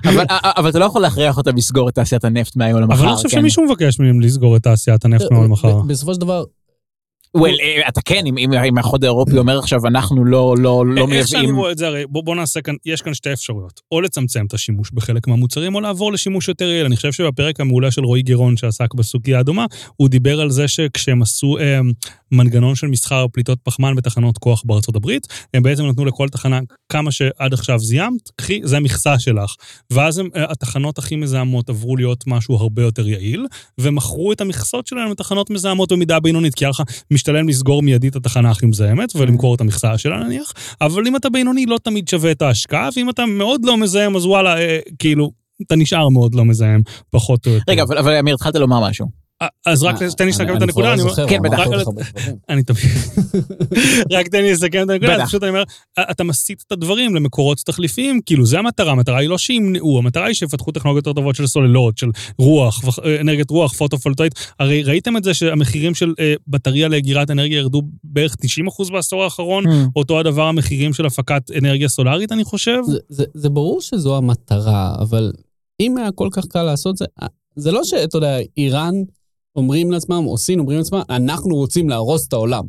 אבל- 0.09 0.24
אבל 0.59 0.70
אתה 0.70 0.78
לא 0.78 0.84
יכול 0.84 1.03
להכריח 1.03 1.36
אותם 1.38 1.57
לסגור 1.57 1.88
את 1.88 1.94
תעשיית 1.94 2.24
הנפט 2.24 2.57
מהיום 2.57 2.80
למחר. 2.80 2.94
אבל 3.01 3.07
אני 3.09 3.16
חושב 3.16 3.28
כן. 3.28 3.40
שמישהו 3.40 3.64
מבקש 3.64 4.01
מהם 4.01 4.20
לסגור 4.20 4.57
את 4.57 4.62
תעשיית 4.62 5.05
הנפט 5.05 5.30
מהיום 5.30 5.44
למחר. 5.44 5.80
בסופו 5.82 6.14
של 6.14 6.20
דבר, 6.20 6.44
well, 7.39 7.61
אה, 7.62 7.89
אתה 7.89 8.01
כן, 8.01 8.26
אם- 8.26 8.53
האיחוד 8.76 9.05
האירופי 9.05 9.39
אומר 9.39 9.59
עכשיו 9.59 9.87
אנחנו 9.87 10.24
לא 10.24 10.55
לא 10.59 10.87
לא 10.87 11.09
איך 11.12 11.28
שאני 11.28 11.41
מייבאים. 11.41 11.57
רואה 11.59 11.72
את 11.72 11.78
זה, 11.78 11.87
הרי 11.87 12.05
בוא, 12.09 12.37
נעשה 12.37 12.61
כאן, 12.61 12.74
יש 12.87 13.03
כאן 13.03 13.14
שתי 13.14 13.33
אפשרויות. 13.33 13.81
או 13.93 14.01
לצמצם 14.01 14.47
את 14.47 14.55
השימוש 14.55 14.91
בחלק 14.91 15.28
מהמוצרים, 15.28 15.74
או 15.74 15.81
לעבור 15.81 16.12
לשימוש 16.12 16.49
יותר 16.49 16.64
יעיל. 16.68 16.87
אני 16.87 16.97
חושב 16.97 17.12
שבפרק 17.12 17.61
המעולה 17.61 17.91
של 17.91 18.05
רועי 18.05 18.22
גירון, 18.22 18.57
שעסק 18.57 18.95
בסוגיה 18.95 19.39
הדומה, 19.39 19.66
הוא 19.97 20.09
דיבר 20.09 20.41
על 20.41 20.51
זה 20.51 20.68
שכשהם 20.68 21.22
עשו 21.22 21.59
אה, 21.59 21.81
מנגנון 22.33 22.74
של 22.74 22.87
מסחר 22.87 23.26
פליטות 23.33 23.59
פחמן 23.62 23.95
בתחנות 23.95 24.39
כוח 24.39 24.62
בארצות 24.66 24.97
הברית, 24.97 25.26
הם 25.55 25.62
בעצם 25.62 25.87
נתנו 25.87 26.05
לכל 26.05 26.28
תחנה 26.28 26.61
כמה 26.89 27.12
שעד 27.12 27.53
עכשיו 27.53 27.78
זיהמת, 27.78 28.31
קחי, 28.37 28.61
זה 28.64 28.76
המכסה 28.76 29.18
שלך. 29.18 29.55
ואז 29.93 30.18
הם, 30.18 30.28
אה, 30.37 30.45
התחנות 30.51 30.99
הכי 30.99 31.16
מזהמות 31.16 31.68
עברו 31.68 31.97
להיות 31.97 32.24
משהו 32.26 32.55
הרבה 32.57 32.83
יותר 32.83 33.09
יעיל, 33.09 33.47
ומכרו 33.81 34.33
את 34.33 34.41
המכסות 34.41 34.87
שלהם 34.87 35.11
לתחנות 35.11 35.51
מזהמות 35.51 35.93
במידה 35.93 36.20
בינונית, 36.20 36.55
כי 36.55 36.64
היה 36.64 36.70
לך 36.70 36.83
משתלם 37.21 37.49
לסגור 37.49 37.83
מיידית 37.83 38.16
את 38.16 38.16
התחנה 38.16 38.51
הכי 38.51 38.66
מזהמת 38.66 39.16
ולמכור 39.16 39.55
את 39.55 39.61
המכסה 39.61 39.99
שלה 39.99 40.16
נניח, 40.25 40.53
אבל 40.81 41.07
אם 41.07 41.16
אתה 41.16 41.31
בינוני 41.31 41.66
לא 41.66 41.79
תמיד 41.83 42.09
שווה 42.09 42.31
את 42.31 42.43
ההשקעה, 42.43 42.89
ואם 42.97 43.11
אתה 43.11 43.27
מאוד 43.27 43.64
לא 43.64 43.77
מזהם, 43.77 44.16
אז 44.16 44.27
וואלה, 44.27 44.59
אה, 44.59 44.79
כאילו, 44.99 45.31
אתה 45.66 45.77
נשאר 45.77 46.09
מאוד 46.09 46.35
לא 46.35 46.45
מזהם, 46.45 46.81
פחות 47.11 47.47
או 47.47 47.53
יותר. 47.53 47.73
רגע, 47.73 47.83
אבל 47.83 47.99
אבל 47.99 48.12
אמיר, 48.12 48.35
התחלת 48.35 48.55
לומר 48.55 48.89
משהו. 48.89 49.20
אז 49.66 49.82
רק 49.88 49.97
תן 50.16 50.24
לי 50.24 50.30
לסכם 50.30 50.57
את 50.57 50.62
הנקודה. 50.62 50.93
אני 50.93 51.01
כבר 51.01 51.09
לא 51.09 51.11
זוכר, 51.11 51.28
כן, 51.28 51.43
בטח. 51.43 51.59
אני 52.49 52.62
תמיד... 52.62 52.80
רק 54.11 54.28
תן 54.28 54.43
לי 54.43 54.53
לסכם 54.53 54.82
את 54.84 54.91
הנקודה, 54.91 55.26
פשוט 55.26 55.43
אני 55.43 55.51
אומר, 55.51 55.62
אתה 56.11 56.24
מסיט 56.24 56.62
את 56.66 56.72
הדברים 56.72 57.14
למקורות 57.14 57.59
תחליפיים, 57.66 58.20
כאילו 58.26 58.47
זה 58.47 58.59
המטרה, 58.59 58.93
המטרה 58.93 59.18
היא 59.18 59.28
לא 59.28 59.38
שימנעו, 59.38 59.99
המטרה 59.99 60.26
היא 60.26 60.34
שיפתחו 60.34 60.72
טכנולוגיות 60.72 61.07
יותר 61.07 61.20
טובות 61.20 61.36
של 61.36 61.47
סוללות, 61.47 61.99
של 61.99 62.11
רוח, 62.38 62.84
וח- 62.84 62.99
אה, 62.99 63.20
אנרגיית 63.20 63.51
רוח, 63.51 63.72
פוטו-וולטאית. 63.72 64.34
הרי 64.59 64.82
ראיתם 64.82 65.16
את 65.16 65.24
זה 65.24 65.34
שהמחירים 65.34 65.95
של 65.95 66.14
אה, 66.20 66.34
בטריה 66.49 66.88
לאגירת 66.88 67.30
אנרגיה 67.30 67.59
ירדו 67.59 67.82
בערך 68.05 68.36
90% 68.88 68.93
בעשור 68.93 69.24
האחרון, 69.24 69.64
Hmm. 69.66 69.70
אותו 69.97 70.20
הדבר 70.20 70.43
המחירים 70.47 70.93
של 70.93 71.07
הפקת 71.07 71.43
אנרגיה 71.59 71.88
סולארית, 71.88 72.32
אני 72.32 72.45
חושב. 72.45 72.78
זה 73.34 73.49
ברור 73.49 73.80
שזו 73.80 74.16
המטרה, 74.16 74.95
אבל 75.01 75.32
אם 75.80 75.97
היה 75.99 76.12
כל 76.12 76.28
כך 76.32 76.45
קל 76.47 76.62
לעשות 76.62 76.97
זה, 76.97 77.05
זה 77.57 77.72
לא 77.72 77.84
שאתה 77.84 78.16
יודע, 78.18 78.36
איראן 78.57 78.95
אומרים 79.57 79.90
לעצמם, 79.90 80.24
או 80.26 80.38
סין 80.38 80.59
אומרים 80.61 80.78
לעצמם, 80.78 81.03
אנחנו 81.11 81.55
רוצים 81.57 81.88
להרוס 81.88 82.28
את 82.28 82.32
העולם. 82.32 82.64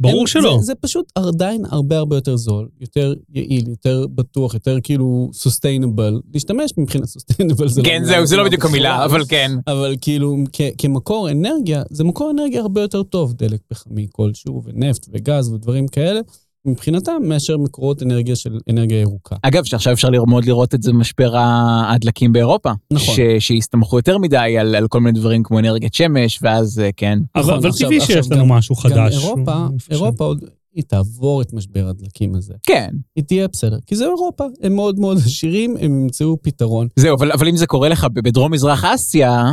ברור 0.00 0.20
הם- 0.20 0.26
שלא. 0.26 0.56
זה, 0.60 0.64
זה 0.66 0.74
פשוט 0.74 1.12
עדיין 1.14 1.62
הרבה 1.70 1.98
הרבה 1.98 2.16
יותר 2.16 2.36
זול, 2.36 2.68
יותר 2.80 3.14
יעיל, 3.34 3.68
יותר 3.68 4.06
בטוח, 4.14 4.54
יותר 4.54 4.78
כאילו 4.82 5.30
sustainable. 5.34 6.20
להשתמש 6.34 6.70
מבחינת 6.78 7.04
sustainable 7.04 7.68
זה 7.68 7.82
כן, 7.84 8.00
לא... 8.02 8.06
זהו, 8.08 8.26
זה 8.26 8.36
לא 8.36 8.44
בדיוק 8.44 8.64
המילה. 8.64 9.04
אבל 9.04 9.24
כן. 9.28 9.50
אבל 9.66 9.94
כאילו, 10.00 10.36
כ- 10.52 10.70
כמקור 10.78 11.30
אנרגיה, 11.30 11.82
זה 11.90 12.04
מקור 12.04 12.30
אנרגיה 12.30 12.60
הרבה 12.60 12.80
יותר 12.80 13.02
טוב, 13.02 13.32
דלק 13.32 13.60
פחמי 13.68 14.06
כלשהו, 14.12 14.62
ונפט 14.64 15.06
וגז 15.12 15.48
ודברים 15.52 15.88
כאלה, 15.88 16.20
מבחינתם, 16.68 17.12
מאשר 17.22 17.56
מקורות 17.58 18.02
אנרגיה 18.02 18.36
של 18.36 18.58
אנרגיה 18.70 19.00
ירוקה. 19.00 19.36
אגב, 19.42 19.64
שעכשיו 19.64 19.92
אפשר 19.92 20.08
ללמוד 20.08 20.44
לראות 20.44 20.74
את 20.74 20.82
זה 20.82 20.92
במשבר 20.92 21.32
הדלקים 21.88 22.32
באירופה. 22.32 22.70
נכון. 22.92 23.14
ש- 23.14 23.20
שהסתמכו 23.46 23.96
יותר 23.96 24.18
מדי 24.18 24.36
על, 24.60 24.74
על 24.74 24.88
כל 24.88 25.00
מיני 25.00 25.18
דברים 25.18 25.42
כמו 25.42 25.58
אנרגיית 25.58 25.94
שמש, 25.94 26.38
ואז 26.42 26.78
אה, 26.78 26.90
כן. 26.96 27.18
אבל 27.34 27.42
נכון, 27.44 27.54
אבל 27.54 27.68
עכשיו- 27.68 27.88
טבעי 27.88 27.98
עכשיו 27.98 28.22
שיש 28.22 28.32
לנו 28.32 28.42
גם- 28.42 28.48
משהו 28.48 28.74
גם 28.74 28.80
חדש. 28.82 29.14
אירופה, 29.24 29.66
אני 29.70 29.78
חושב. 29.78 29.92
אירופה 29.92 30.24
עוד, 30.24 30.44
היא 30.74 30.84
תעבור 30.88 31.42
את 31.42 31.52
משבר 31.52 31.88
הדלקים 31.88 32.34
הזה. 32.34 32.54
כן, 32.66 32.88
היא 33.16 33.24
תהיה 33.24 33.48
בסדר, 33.48 33.78
כי 33.86 33.96
זה 33.96 34.04
אירופה, 34.04 34.44
הם 34.62 34.74
מאוד 34.74 34.98
מאוד 35.00 35.16
עשירים, 35.16 35.76
הם 35.80 36.00
ימצאו 36.02 36.36
פתרון. 36.42 36.88
זהו, 36.96 37.16
אבל, 37.16 37.32
אבל 37.32 37.48
אם 37.48 37.56
זה 37.56 37.66
קורה 37.66 37.88
לך 37.88 38.06
ב- 38.12 38.20
בדרום 38.20 38.52
מזרח 38.52 38.84
אסיה, 38.84 39.44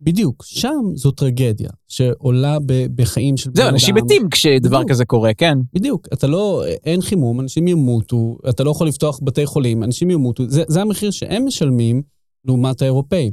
בדיוק, 0.00 0.44
שם 0.46 0.82
זו 0.94 1.10
טרגדיה, 1.10 1.70
שעולה 1.88 2.58
ב- 2.66 2.86
בחיים 2.94 3.36
של... 3.36 3.50
זהו, 3.54 3.64
בני 3.64 3.72
אנשים 3.72 3.96
אדם. 3.96 4.04
מתים 4.04 4.30
כשדבר 4.30 4.76
בדיוק. 4.76 4.90
כזה 4.90 5.04
קורה, 5.04 5.34
כן. 5.34 5.58
בדיוק, 5.72 6.08
אתה 6.12 6.26
לא, 6.26 6.64
אין 6.84 7.00
חימום, 7.00 7.40
אנשים 7.40 7.68
ימותו, 7.68 8.38
אתה 8.48 8.64
לא 8.64 8.70
יכול 8.70 8.88
לפתוח 8.88 9.20
בתי 9.22 9.46
חולים, 9.46 9.82
אנשים 9.82 10.10
ימותו, 10.10 10.44
זה, 10.48 10.62
זה 10.68 10.82
המחיר 10.82 11.10
שהם 11.10 11.46
משלמים 11.46 12.02
לעומת 12.44 12.82
האירופאים. 12.82 13.32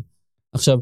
עכשיו, 0.53 0.79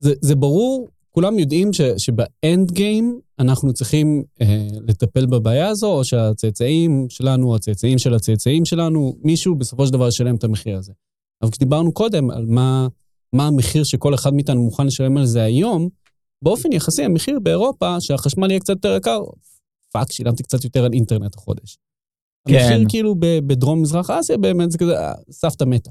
זה, 0.00 0.14
זה 0.20 0.34
ברור, 0.34 0.88
כולם 1.10 1.38
יודעים 1.38 1.72
ש, 1.72 1.80
שב 1.80 2.25
end 2.25 2.70
game 2.70 3.20
אנחנו 3.38 3.72
צריכים 3.72 4.22
אה, 4.40 4.66
לטפל 4.88 5.26
בבעיה 5.26 5.68
הזו, 5.68 5.92
או 5.92 6.04
שהצאצאים 6.04 7.06
שלנו, 7.08 7.54
הצאצאים 7.56 7.98
של 7.98 8.14
הצאצאים 8.14 8.64
שלנו, 8.64 9.16
מישהו 9.22 9.54
בסופו 9.54 9.86
של 9.86 9.92
דבר 9.92 10.08
ישלם 10.08 10.36
את 10.36 10.44
המחיר 10.44 10.76
הזה. 10.76 10.92
אבל 11.42 11.50
כשדיברנו 11.50 11.92
קודם 11.92 12.30
על 12.30 12.46
מה, 12.46 12.88
מה 13.32 13.46
המחיר 13.46 13.84
שכל 13.84 14.14
אחד 14.14 14.34
מאיתנו 14.34 14.62
מוכן 14.62 14.86
לשלם 14.86 15.16
על 15.16 15.26
זה 15.26 15.42
היום, 15.42 15.88
באופן 16.42 16.72
יחסי 16.72 17.02
המחיר 17.02 17.38
באירופה, 17.42 18.00
שהחשמל 18.00 18.50
יהיה 18.50 18.60
קצת 18.60 18.74
יותר 18.74 18.96
יקר, 18.96 19.20
fuck, 19.92 20.12
שילמתי 20.12 20.42
קצת 20.42 20.64
יותר 20.64 20.84
על 20.84 20.92
אינטרנט 20.92 21.34
החודש. 21.34 21.78
כן. 22.48 22.54
המחיר 22.54 22.86
כאילו 22.88 23.14
בדרום 23.18 23.82
מזרח 23.82 24.10
אסיה 24.10 24.36
באמת 24.36 24.70
זה 24.70 24.78
כזה, 24.78 24.98
אה, 24.98 25.12
סבתא 25.30 25.64
מתה. 25.64 25.90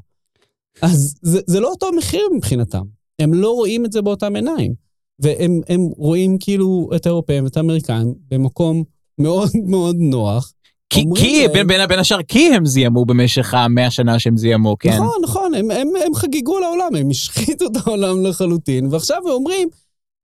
אז 0.81 1.15
זה, 1.21 1.39
זה 1.47 1.59
לא 1.59 1.69
אותו 1.69 1.87
מחיר 1.97 2.21
מבחינתם. 2.35 2.83
הם 3.19 3.33
לא 3.33 3.51
רואים 3.51 3.85
את 3.85 3.91
זה 3.91 4.01
באותם 4.01 4.35
עיניים. 4.35 4.73
והם 5.21 5.61
הם 5.69 5.81
רואים 5.97 6.37
כאילו 6.39 6.89
את 6.95 7.05
האירופאים 7.05 7.43
ואת 7.43 7.57
האמריקאים 7.57 8.13
במקום 8.27 8.83
מאוד 9.17 9.49
מאוד 9.71 9.95
נוח. 9.99 10.53
כי, 10.93 11.05
כי 11.15 11.41
להם- 11.41 11.51
בין, 11.53 11.67
בין, 11.67 11.87
בין 11.87 11.99
השאר, 11.99 12.23
כי 12.23 12.53
הם 12.55 12.65
זיהמו 12.65 13.05
במשך 13.05 13.53
המאה 13.53 13.91
שנה 13.91 14.19
שהם 14.19 14.37
זיהמו, 14.37 14.75
כן. 14.79 14.89
נכון, 14.89 15.17
נכון, 15.23 15.53
הם, 15.53 15.71
הם, 15.71 15.87
הם 16.05 16.15
חגיגו 16.15 16.59
לעולם, 16.59 16.95
הם 16.95 17.09
השחיתו 17.09 17.65
את 17.65 17.87
העולם 17.87 18.25
לחלוטין, 18.25 18.87
ועכשיו 18.91 19.17
הם 19.17 19.31
אומרים, 19.31 19.69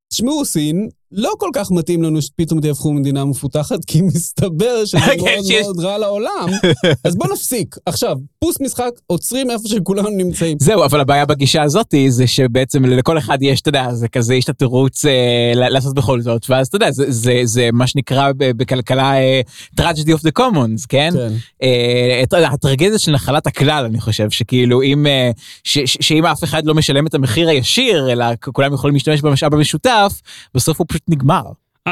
תשמעו, 0.08 0.44
סין, 0.44 0.88
לא 1.12 1.32
כל 1.38 1.48
כך 1.54 1.70
מתאים 1.70 2.02
לנו 2.02 2.22
שפתאום 2.22 2.60
תהפכו 2.60 2.92
מדינה 2.92 3.24
מפותחת, 3.24 3.84
כי 3.86 4.00
מסתבר 4.02 4.84
שזה 4.84 4.98
כן, 5.06 5.16
מאוד 5.34 5.44
שיש- 5.46 5.62
מאוד 5.62 5.80
רע 5.80 5.98
לעולם, 5.98 6.48
אז 7.04 7.16
בואו 7.16 7.32
נפסיק. 7.32 7.76
עכשיו, 7.86 8.16
פוס 8.38 8.60
משחק, 8.60 8.90
עוצרים 9.06 9.50
איפה 9.50 9.68
שכולנו 9.68 10.08
נמצאים. 10.10 10.56
זהו, 10.60 10.84
אבל 10.84 11.00
הבעיה 11.00 11.26
בגישה 11.26 11.62
הזאת 11.62 11.92
היא 11.92 12.10
זה 12.10 12.26
שבעצם 12.26 12.84
לכל 12.84 13.18
אחד 13.18 13.38
יש, 13.40 13.60
אתה 13.60 13.68
יודע, 13.68 13.94
זה 13.94 14.08
כזה, 14.08 14.34
יש 14.34 14.44
את 14.44 14.48
התירוץ 14.48 15.04
אה, 15.04 15.12
לעשות 15.54 15.94
בכל 15.94 16.20
זאת, 16.20 16.46
ואז 16.48 16.66
אתה 16.66 16.76
יודע, 16.76 16.90
זה, 16.90 17.04
זה, 17.08 17.40
זה 17.44 17.68
מה 17.72 17.86
שנקרא 17.86 18.30
בכלכלה 18.38 19.14
אה, 19.18 19.40
tragedy 19.80 20.12
of 20.18 20.28
the 20.28 20.40
commons, 20.42 20.86
כן? 20.88 21.10
כן. 21.14 21.32
אה, 21.62 22.20
את- 22.22 22.34
הטרגדיה 22.52 22.98
של 22.98 23.12
נחלת 23.12 23.46
הכלל, 23.46 23.84
אני 23.84 24.00
חושב, 24.00 24.30
שכאילו 24.30 24.82
אם, 24.82 25.06
אה, 25.06 25.30
ש, 25.64 25.78
ש, 25.78 25.96
שאם 26.00 26.26
אף 26.26 26.44
אחד 26.44 26.66
לא 26.66 26.74
משלם 26.74 27.06
את 27.06 27.14
המחיר 27.14 27.48
הישיר, 27.48 28.12
אלא 28.12 28.24
כולם 28.52 28.74
יכולים 28.74 28.94
להשתמש 28.94 29.20
במשאב 29.22 29.54
המשותף, 29.54 30.12
בסוף 30.54 30.78
הוא 30.78 30.86
פשוט 30.88 30.97
נגמר. 31.08 31.42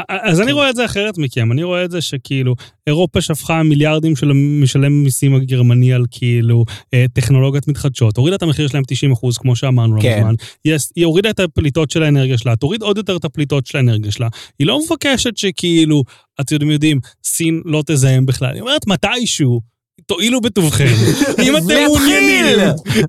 אז 0.09 0.41
אני 0.41 0.51
רואה 0.51 0.69
את 0.69 0.75
זה 0.75 0.85
אחרת 0.85 1.17
מכם, 1.17 1.51
אני 1.51 1.63
רואה 1.63 1.85
את 1.85 1.91
זה 1.91 2.01
שכאילו, 2.01 2.55
אירופה 2.87 3.21
שפכה 3.21 3.63
מיליארדים 3.63 4.15
של 4.15 4.31
משלם 4.33 5.03
מיסים 5.03 5.35
הגרמני 5.35 5.93
על 5.93 6.05
כאילו 6.11 6.65
אה, 6.93 7.05
טכנולוגיות 7.13 7.67
מתחדשות, 7.67 8.17
הורידה 8.17 8.35
את 8.35 8.41
המחיר 8.41 8.67
שלהם 8.67 8.83
90 8.87 9.11
אחוז, 9.11 9.37
כמו 9.37 9.55
שאמרנו 9.55 9.95
לא 9.95 10.01
כן. 10.01 10.17
מזמן. 10.17 10.33
Yes, 10.67 10.91
היא 10.95 11.05
הורידה 11.05 11.29
את 11.29 11.39
הפליטות 11.39 11.91
של 11.91 12.03
האנרגיה 12.03 12.37
שלה, 12.37 12.55
תוריד 12.55 12.81
עוד 12.81 12.97
יותר 12.97 13.17
את 13.17 13.25
הפליטות 13.25 13.65
של 13.65 13.77
האנרגיה 13.77 14.11
שלה. 14.11 14.27
היא 14.59 14.67
לא 14.67 14.79
מבקשת 14.85 15.37
שכאילו, 15.37 16.03
אתם 16.41 16.69
יודעים, 16.69 16.99
סין 17.23 17.61
לא 17.65 17.83
תזהם 17.85 18.25
בכלל. 18.25 18.53
היא 18.53 18.61
אומרת 18.61 18.87
מתישהו. 18.87 19.76
תואילו 20.07 20.41
בטובכם. 20.41 20.85
אם 21.43 21.57
אתם! 21.57 21.65
מעוניינים, 21.85 22.59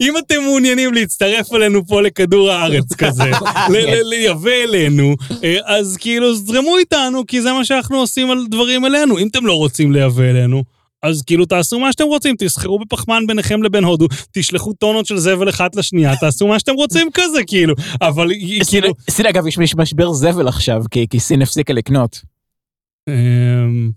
אם 0.01 0.15
אתם 0.19 0.43
מעוניינים 0.45 0.95
להצטרף 0.95 1.53
אלינו 1.55 1.87
פה 1.87 2.03
לכדור 2.03 2.51
הארץ 2.51 2.95
כזה, 2.95 3.25
ל- 3.73 3.77
ל- 3.77 4.09
לייבא 4.09 4.51
אלינו, 4.51 5.15
אה, 5.45 5.57
אז 5.65 5.97
כאילו 5.97 6.35
זרמו 6.35 6.79
איתנו, 6.79 7.27
כי 7.27 7.43
זה 7.43 7.53
מה 7.53 7.65
שאנחנו 7.65 7.97
עושים 7.97 8.31
על 8.31 8.47
דברים 8.51 8.85
אלינו. 8.87 9.19
אם 9.19 9.29
אתם 9.29 9.47
לא 9.47 9.53
רוצים 9.53 9.93
לייבא 9.93 10.23
אלינו, 10.23 10.63
אז 11.03 11.23
כאילו 11.23 11.45
תעשו 11.47 11.79
מה 11.79 11.93
שאתם 11.93 12.05
רוצים, 12.05 12.35
תסחרו 12.39 12.79
בפחמן 12.79 13.27
ביניכם 13.27 13.63
לבין 13.63 13.85
הודו, 13.85 14.07
תשלחו 14.33 14.73
טונות 14.73 15.07
של 15.07 15.17
זבל 15.19 15.49
אחת 15.49 15.77
לשנייה, 15.77 16.17
תעשו 16.17 16.47
מה 16.47 16.59
שאתם 16.59 16.75
רוצים 16.75 17.09
כזה, 17.15 17.45
כאילו. 17.47 17.75
אבל 18.01 18.31
היא 18.31 18.65
סין, 18.65 18.81
כאילו... 18.81 18.95
סין 19.11 19.27
אגב, 19.27 19.47
יש 19.47 19.59
משבר 19.59 20.13
זבל 20.13 20.49
עכשיו, 20.49 20.83
כי, 20.91 21.07
כי 21.11 21.21
סין 21.21 21.43
הפסיקה 21.43 21.73
לקנות. 21.73 22.21
אמ, 23.09 23.91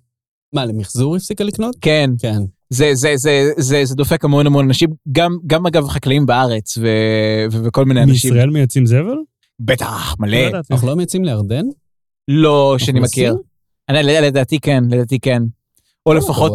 מה, 0.53 0.65
למחזור 0.65 1.15
הפסיקה 1.15 1.43
לקנות? 1.43 1.75
כן, 1.81 2.09
כן. 2.19 2.37
זה, 2.73 2.89
זה, 2.93 3.13
זה, 3.15 3.51
זה, 3.57 3.85
זה 3.85 3.95
דופק 3.95 4.25
המון 4.25 4.47
המון 4.47 4.65
אנשים, 4.65 4.89
גם, 5.11 5.37
גם 5.47 5.65
אגב 5.65 5.87
חקלאים 5.87 6.25
בארץ 6.25 6.77
ו, 6.77 6.87
ו, 7.51 7.63
וכל 7.63 7.85
מיני 7.85 8.03
אנשים. 8.03 8.33
מישראל 8.33 8.49
מייצאים 8.49 8.85
זבל? 8.85 9.17
בטח, 9.59 10.15
לא 10.19 10.27
מלא. 10.27 10.59
אנחנו 10.71 10.87
לא 10.87 10.95
מייצאים 10.95 11.25
לירדן? 11.25 11.65
לא 12.27 12.75
שאני 12.77 12.99
מכיר. 12.99 13.35
אני, 13.89 14.03
לדעתי 14.03 14.59
כן, 14.59 14.83
לדעתי 14.89 15.19
כן. 15.19 15.43
או 16.05 16.13
לפחות. 16.13 16.51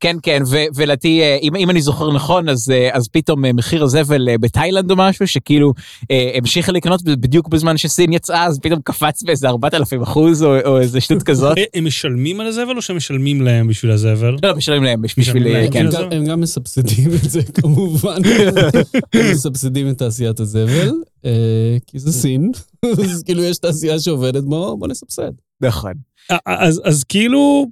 כן, 0.00 0.16
כן, 0.22 0.42
ולדעתי, 0.74 1.20
אה, 1.22 1.38
אם, 1.42 1.56
אם 1.56 1.70
אני 1.70 1.82
זוכר 1.82 2.12
נכון, 2.12 2.48
אז, 2.48 2.70
אה, 2.70 2.88
אז 2.92 3.08
פתאום 3.08 3.44
אה, 3.44 3.52
מחיר 3.52 3.84
הזבל 3.84 4.28
בתאילנד 4.40 4.90
או 4.90 4.96
משהו, 4.96 5.26
שכאילו 5.26 5.72
אה, 6.10 6.30
המשיכה 6.34 6.72
לקנות 6.72 7.02
בדיוק 7.02 7.48
בזמן 7.48 7.76
שסין 7.76 8.12
יצאה, 8.12 8.44
אז 8.44 8.58
פתאום 8.62 8.80
קפץ 8.84 9.22
באיזה 9.22 9.48
4,000 9.48 10.02
אחוז, 10.02 10.42
או, 10.42 10.60
או 10.64 10.80
איזה 10.80 11.00
שטות 11.00 11.22
כזאת. 11.30 11.58
הם 11.74 11.84
משלמים 11.84 12.40
על 12.40 12.46
הזבל 12.46 12.76
או 12.76 12.82
שמשלמים 12.82 13.42
להם 13.42 13.68
בשביל 13.68 13.90
הזבל? 13.92 14.30
לא, 14.42 14.48
לא, 14.48 14.56
משלמים 14.56 14.84
להם 14.84 15.02
בשביל, 15.02 15.22
משלמים 15.24 15.52
להם, 15.52 15.70
כן. 15.70 15.86
הם 15.86 15.92
גם- 15.92 16.12
הם 16.12 16.24
גם 16.24 16.40
מסבסדים 16.40 17.10
את 17.24 17.30
זה 17.30 17.40
כמובן. 17.62 18.18
הם 19.14 19.30
מסבסדים 19.32 19.88
את 19.90 19.98
תעשיית 19.98 20.40
הזבל, 20.40 20.92
אה, 21.24 21.30
כי 21.86 21.98
זה 21.98 22.12
סין, 22.12 22.50
אז 23.02 23.22
כאילו 23.22 23.42
יש 23.44 23.58
תעשייה 23.58 24.00
שעובדת, 24.00 24.44
בוא 24.44 24.78
בוא 24.78 24.88
נסבסד. 24.88 25.30
נכון. 25.60 25.92
אז 26.46 26.80
אז 26.84 27.04
כאילו, 27.04 27.66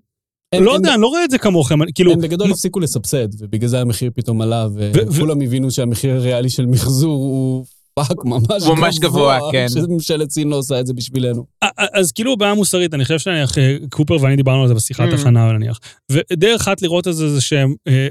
לא 0.61 0.71
הם- 0.71 0.77
יודע, 0.77 0.95
אני 0.95 1.03
לא 1.03 1.07
רואה 1.07 1.25
את 1.25 1.31
זה 1.31 1.39
כמוכם, 1.39 1.79
כאילו... 1.95 2.13
הם 2.13 2.21
בגדול 2.21 2.51
הפסיקו 2.51 2.81
לסבסד, 2.81 3.29
ובגלל 3.39 3.69
זה 3.69 3.81
המחיר 3.81 4.11
פתאום 4.15 4.41
עלה, 4.41 4.67
ו- 4.75 4.91
וכולם 4.95 5.41
הבינו 5.41 5.71
שהמחיר 5.71 6.15
הריאלי 6.15 6.51
של 6.51 6.67
מחזור 6.67 7.13
הוא 7.15 7.65
fuck 7.95 8.25
ממש 8.25 8.63
הוא 8.67 8.77
ממש 8.79 8.99
גבוה, 8.99 9.39
כן. 9.53 9.67
שממשלת 9.69 10.31
סין 10.31 10.49
לא 10.49 10.57
עושה 10.57 10.81
את 10.81 10.87
זה 10.87 10.95
בשבילנו. 10.95 11.45
א- 11.61 11.67
א- 11.67 11.87
אז 11.99 12.13
כאילו 12.13 12.37
בעיה 12.37 12.55
מוסרית, 12.55 12.95
אני 12.95 13.03
חושב 13.05 13.19
שנניח 13.19 13.59
אה, 13.59 13.77
קופר 13.91 14.17
ואני 14.21 14.37
דיברנו 14.37 14.63
על 14.63 14.69
זה 14.69 14.75
בשיחת 14.75 15.09
Mm. 15.09 15.15
הכנה 15.15 15.53
נניח. 15.53 15.79
ודרך 16.13 16.61
אחת 16.61 16.83
לראות 16.83 17.09
את 17.09 17.15
זה 17.17 17.35
זה 17.35 17.41
שהם, 17.41 17.75
אה, 17.89 18.07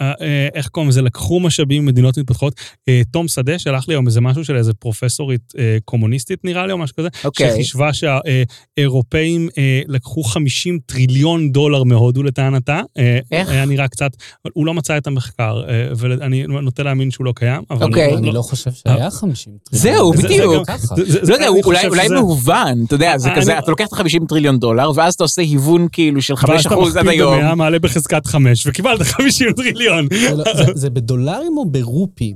אה, 0.00 0.48
איך 0.54 0.68
קוראים 0.68 0.88
לזה, 0.90 1.02
לקחו 1.02 1.40
משאבים 1.40 1.82
ממדינות 1.84 2.18
מתפתחות. 2.18 2.54
תום 3.10 3.28
שדה 3.28 3.58
שלח 3.58 3.88
לי 3.88 3.94
היום 3.94 4.06
איזה 4.06 4.20
משהו 4.20 4.44
של 4.44 4.56
איזה 4.56 4.72
פרופסורית 4.74 5.52
קומוניסטית 5.84 6.44
נראה 6.44 6.66
לי 6.66 6.72
או 6.72 6.78
משהו 6.78 6.96
כזה, 6.96 7.08
אוקיי. 7.24 7.50
שחישבה 7.52 7.90
שהאירופאים 7.92 9.48
לקחו 9.88 10.22
50 10.22 10.78
טריליון 10.86 11.52
דולר 11.52 11.82
מהודו 11.84 12.22
לטענתה. 12.22 12.80
איך? 13.32 13.48
היה 13.48 13.64
נראה 13.64 13.88
קצת, 13.88 14.10
הוא 14.52 14.66
לא 14.66 14.74
מצא 14.74 14.96
את 14.96 15.06
המחקר, 15.06 15.62
ואני 15.96 16.42
נוטה 16.46 16.82
להאמין 16.82 17.10
שהוא 17.10 17.24
לא 17.24 17.32
קיים. 17.36 17.62
אוקיי. 17.70 18.10
לא- 18.12 18.18
אני 18.18 18.26
לא- 18.26 18.34
לא 18.34 18.42
חושב 18.42 18.70
שהיה 18.72 19.10
50 19.20 19.52
טריליון. 19.64 19.94
זהו, 19.96 20.12
זה- 20.16 20.22
זה 20.22 20.28
בדיוק. 20.28 20.68
לא 21.28 21.34
יודע, 21.34 21.48
אולי 21.88 22.08
מהוון, 22.08 22.84
אתה 22.86 22.94
יודע, 22.94 23.18
זה 23.18 23.28
אני- 23.32 23.40
כזה, 23.40 23.58
אתה 23.58 23.70
לוקח 23.70 23.86
את 23.86 23.92
ה-50 23.92 24.26
טריליון 24.28 24.58
דולר, 24.58 24.90
ואז 24.94 25.14
אתה 25.14 25.24
עושה 25.24 25.42
היוון 25.42 25.88
כאילו 25.92 26.22
של 26.22 26.36
5% 26.36 26.48
ואז 26.50 26.66
אתה 26.66 27.00
עד 27.00 27.06
מכפיל 27.06 27.08
היום. 27.20 27.38
במאה, 27.38 27.54
מעלה 27.54 27.78
בחזקת 27.78 28.26
5, 28.26 28.66
וקיבלת 28.66 29.02
50 29.02 29.52
טריליון. 29.52 30.08
זה 30.20 30.34
לא- 30.36 30.44
זה- 30.74 30.90
בדולרים 30.90 31.52
או 31.58 31.64
ברופי? 31.70 32.34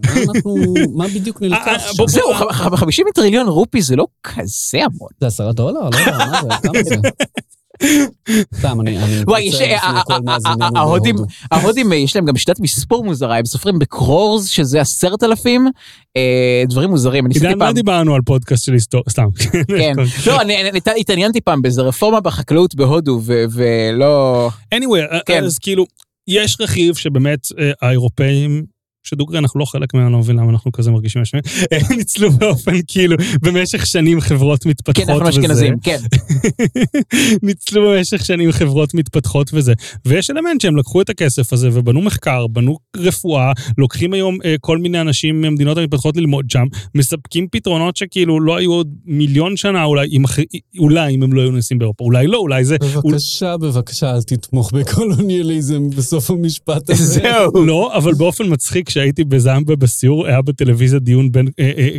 מה 0.94 1.08
בדיוק 1.08 1.42
אה, 1.42 1.48
נלקח 1.48 1.66
אה, 1.66 1.78
שם? 1.94 2.06
זהו, 2.06 2.34
ח- 2.34 2.52
ח- 2.52 2.74
50 2.74 3.06
טריליון 3.14 3.46
רופי 3.48 3.82
זה 3.82 3.96
לא 3.96 4.06
כזה 4.22 4.78
המון. 4.84 5.08
זה 5.20 5.26
עשרה 5.26 5.52
דולר? 5.52 5.80
לא 5.80 5.98
יודע, 5.98 6.16
מה 6.18 6.82
זה? 6.84 6.94
סתם, 8.58 8.80
אני 8.80 8.98
אני 8.98 9.22
וואי, 9.26 9.50
ההודים- 11.50 11.92
אה, 11.92 11.98
יש 11.98 12.16
להם 12.16 12.24
גם 12.24 12.36
שיטת 12.36 12.60
מספור 12.60 13.04
מוזרה, 13.04 13.36
הם 13.38 13.44
סופרים 13.44 13.78
בקרורס, 13.78 14.48
שזה 14.48 14.80
עשרת 14.80 15.22
אלפים, 15.22 15.68
אה, 16.16 16.62
דברים 16.68 16.90
מוזרים. 16.90 17.26
עידן, 17.26 17.58
מה 17.58 17.66
פעם, 17.66 17.74
דיברנו 17.74 18.14
על 18.14 18.20
פודקאסט 18.22 18.64
של 18.64 18.72
היסטוריה? 18.72 19.04
סתם. 19.10 19.26
כן. 19.78 19.94
לא, 20.26 20.40
אני 20.40 20.54
התעניינתי 21.00 21.40
פעם 21.40 21.62
באיזה 21.62 21.82
רפורמה 21.82 22.20
בחקלאות 22.20 22.74
בהודו, 22.74 23.20
ולא... 23.24 24.50
anyway, 24.74 25.16
כן. 25.26 25.44
אז 25.44 25.58
כאילו, 25.58 25.84
יש 26.28 26.56
רכיב 26.60 26.94
שבאמת 26.94 27.38
אה, 27.58 27.70
האירופאים, 27.82 28.64
שדוגרי 29.04 29.38
אנחנו 29.38 29.60
לא 29.60 29.64
חלק 29.64 29.94
מהם, 29.94 30.04
אני 30.04 30.12
לא 30.12 30.18
מבין 30.18 30.36
למה 30.36 30.50
אנחנו 30.50 30.72
כזה 30.72 30.90
מרגישים 30.90 31.22
אשמים, 31.22 31.42
אה, 31.72 31.78
ניצלו 31.96 32.30
באופן 32.30 32.72
כאילו, 32.86 33.16
במשך 33.42 33.86
שנים 33.86 34.20
חברות 34.20 34.62
כן, 34.62 34.70
מתפתחות 34.70 35.08
אנחנו 35.08 35.28
וזה. 35.28 35.40
אשכנזים, 35.40 35.74
כן. 35.82 35.98
ניצלו 37.46 37.90
במשך 37.90 38.24
שנים 38.24 38.52
חברות 38.52 38.94
מתפתחות 38.94 39.50
וזה. 39.54 39.72
ויש 40.06 40.30
אלמנט 40.30 40.60
שהם 40.60 40.76
לקחו 40.76 41.00
את 41.00 41.10
הכסף 41.10 41.52
הזה 41.52 41.68
ובנו 41.72 42.00
מחקר, 42.00 42.46
בנו 42.46 42.78
רפואה, 42.96 43.52
לוקחים 43.78 44.12
היום 44.12 44.38
אה, 44.44 44.54
כל 44.60 44.78
מיני 44.78 45.00
אנשים 45.00 45.40
ממדינות 45.40 45.78
המתפתחות 45.78 46.16
ללמוד 46.16 46.50
שם, 46.50 46.66
מספקים 46.94 47.46
פתרונות 47.52 47.96
שכאילו 47.96 48.40
לא 48.40 48.56
היו 48.56 48.72
עוד 48.72 48.94
מיליון 49.06 49.56
שנה, 49.56 49.84
אולי 49.84 50.08
אם, 50.08 50.22
אולי 50.78 51.14
אם 51.14 51.22
הם 51.22 51.32
לא 51.32 51.40
היו 51.40 51.50
נוסעים 51.50 51.78
באירופה, 51.78 52.04
אולי 52.04 52.26
לא, 52.26 52.38
אולי 52.38 52.64
זה... 52.64 52.76
בבקשה, 52.78 53.56
בבקשה, 53.56 54.14
אל 54.14 54.22
תתמוך 54.22 54.72
בקולוניאליזם 54.72 55.90
בסוף 55.90 56.30
המשפט 56.30 56.90
הזה. 56.90 57.04
זהו. 57.20 57.66
לא, 57.66 57.96
אבל 57.96 58.14
באופן 58.14 58.44
מצחיק, 58.48 58.90
כשהייתי 58.94 59.24
בזמביה 59.24 59.76
בסיור, 59.76 60.26
היה 60.26 60.42
בטלוויזיה 60.42 60.98
דיון 60.98 61.32
בין, 61.32 61.48
אה, 61.60 61.72
אה, 61.78 61.98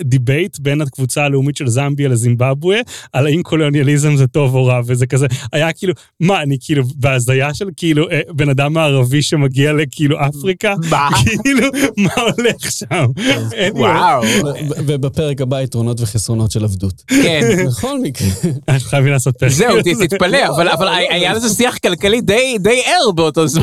debate 0.00 0.58
בין 0.58 0.80
הקבוצה 0.80 1.24
הלאומית 1.24 1.56
של 1.56 1.68
זמביה 1.68 2.08
לזימבבואה, 2.08 2.80
על 3.12 3.26
האם 3.26 3.42
קולוניאליזם 3.42 4.16
זה 4.16 4.26
טוב 4.26 4.54
או 4.54 4.66
רע, 4.66 4.80
וזה 4.86 5.06
כזה, 5.06 5.26
היה 5.52 5.72
כאילו, 5.72 5.92
מה, 6.20 6.42
אני 6.42 6.56
כאילו 6.60 6.82
בהזיה 6.96 7.54
של 7.54 7.68
כאילו 7.76 8.10
אה, 8.10 8.20
בן 8.32 8.48
אדם 8.48 8.72
מערבי 8.72 9.22
שמגיע 9.22 9.72
לכאילו 9.72 10.16
אפריקה, 10.28 10.74
מה? 10.90 11.08
כאילו, 11.42 11.68
מה 11.96 12.12
הולך 12.14 12.70
שם? 12.70 13.06
וואו. 13.74 14.22
ובפרק 14.86 15.40
הבא 15.40 15.60
יתרונות 15.60 16.00
וחסרונות 16.00 16.50
של 16.50 16.64
עבדות. 16.64 17.02
כן. 17.06 17.40
בכל 17.68 18.00
מקרה. 18.00 18.28
אנחנו 18.68 18.88
חייבים 18.88 19.12
לעשות 19.12 19.36
פרק. 19.36 19.50
זהו, 19.50 19.76
תתפלא, 20.00 20.38
לא, 20.38 20.46
אבל 20.74 20.88
היה. 20.88 21.34
לזה 21.34 21.48
שיח 21.48 21.78
כלכלי 21.78 22.20
די 22.20 22.82
ער 22.84 23.10
באותו 23.10 23.46
זמן. 23.46 23.62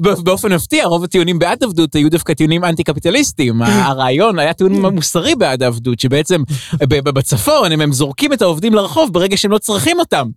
באופן 0.00 0.52
מפתיע, 0.52 0.86
רוב 0.86 1.04
הטיעונים 1.04 1.33
בעד 1.38 1.64
עבדות 1.64 1.94
היו 1.94 2.10
דווקא 2.10 2.34
טיעונים 2.34 2.64
אנטי-קפיטליסטיים. 2.64 3.62
הרעיון 3.88 4.38
היה 4.38 4.52
טיעון 4.52 4.72
מוסרי 4.72 5.34
בעד 5.34 5.62
העבדות, 5.62 6.00
שבעצם 6.00 6.42
בצפון 6.88 7.72
הם 7.72 7.80
הם 7.80 7.92
זורקים 7.92 8.32
את 8.32 8.42
העובדים 8.42 8.74
לרחוב 8.74 9.12
ברגע 9.12 9.36
שהם 9.36 9.50
לא 9.50 9.58
צריכים 9.58 9.98
אותם. 9.98 10.28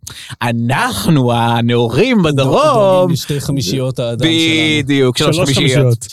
אנחנו, 0.41 1.33
הנאורים 1.33 2.23
בדרום, 2.23 3.11
לשתי 3.11 3.39
חמישיות 3.39 3.99
האדם 3.99 4.25
שלנו. 4.25 4.83
בדיוק, 4.83 5.17
שלוש 5.17 5.39
חמישיות. 5.55 6.05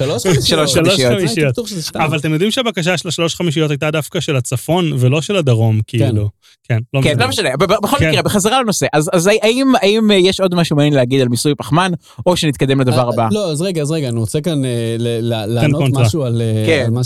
שלוש 0.42 1.00
חמישיות. 1.00 1.58
אבל 1.94 2.18
אתם 2.18 2.32
יודעים 2.32 2.50
שהבקשה 2.50 2.98
של 2.98 3.08
השלוש 3.08 3.34
חמישיות 3.34 3.70
הייתה 3.70 3.90
דווקא 3.90 4.20
של 4.20 4.36
הצפון 4.36 4.92
ולא 4.98 5.22
של 5.22 5.36
הדרום, 5.36 5.80
כאילו. 5.86 6.28
כן, 6.68 6.78
לא 6.94 7.00
כן, 7.02 7.08
משנה. 7.10 7.22
לא 7.24 7.28
משנה, 7.28 7.56
בכל 7.56 7.96
כן. 7.98 8.08
מקרה, 8.10 8.22
בחזרה 8.22 8.62
לנושא, 8.62 8.86
אז 8.92 9.10
אז 9.12 9.26
האם 9.42 9.72
האם 9.82 10.10
יש 10.10 10.40
עוד 10.40 10.54
משהו 10.54 10.76
מעניין 10.76 10.94
להגיד 10.94 11.20
על 11.20 11.28
מיסוי 11.28 11.54
פחמן, 11.54 11.92
או 12.26 12.36
שנתקדם 12.36 12.80
לדבר 12.80 13.08
הבא? 13.08 13.28
לא, 13.32 13.50
אז 13.52 13.62
רגע, 13.62 13.82
אז 13.82 13.90
רגע, 13.90 14.08
אני 14.08 14.18
רוצה 14.18 14.40
כאן 14.40 14.64
אה, 14.64 14.96
ל- 14.98 15.18
ל- 15.32 15.46
לענות 15.46 15.80
קונטרה. 15.80 16.02
משהו 16.02 16.22
על 16.24 16.42
אה, 16.42 16.64
כן. 16.66 16.82
על 16.86 16.90
מה 16.90 17.00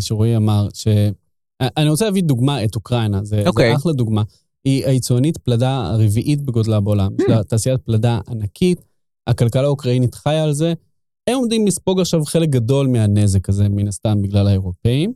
שרועי 0.00 0.36
אמר. 0.36 0.68
ש- 0.74 0.88
אה, 1.62 1.68
אני 1.76 1.88
רוצה 1.88 2.04
להביא 2.04 2.22
דוגמה, 2.22 2.64
את 2.64 2.74
אוקראינה, 2.76 3.24
זה 3.24 3.42
אוקיי. 3.46 3.70
זה 3.70 3.76
אחלה 3.76 3.92
דוגמה. 3.92 4.22
היא 4.64 4.86
היצואנית 4.86 5.38
פלדה 5.38 5.86
הרביעית 5.86 6.40
בגודלה 6.42 6.80
בעולם. 6.80 7.10
יש 7.20 7.26
לה 7.28 7.42
תעשיית 7.44 7.80
פלדה 7.80 8.18
ענקית, 8.30 8.80
הכלכלה 9.26 9.62
האוקראינית 9.62 10.14
חיה 10.14 10.44
על 10.44 10.52
זה. 10.52 10.72
הם 11.26 11.36
עומדים 11.36 11.66
לספוג 11.66 12.00
עכשיו 12.00 12.24
חלק 12.24 12.48
גדול 12.48 12.86
מהנזק 12.86 13.48
הזה, 13.48 13.68
מן 13.68 13.88
הסתם, 13.88 14.22
בגלל 14.22 14.46
האירופאים. 14.48 15.12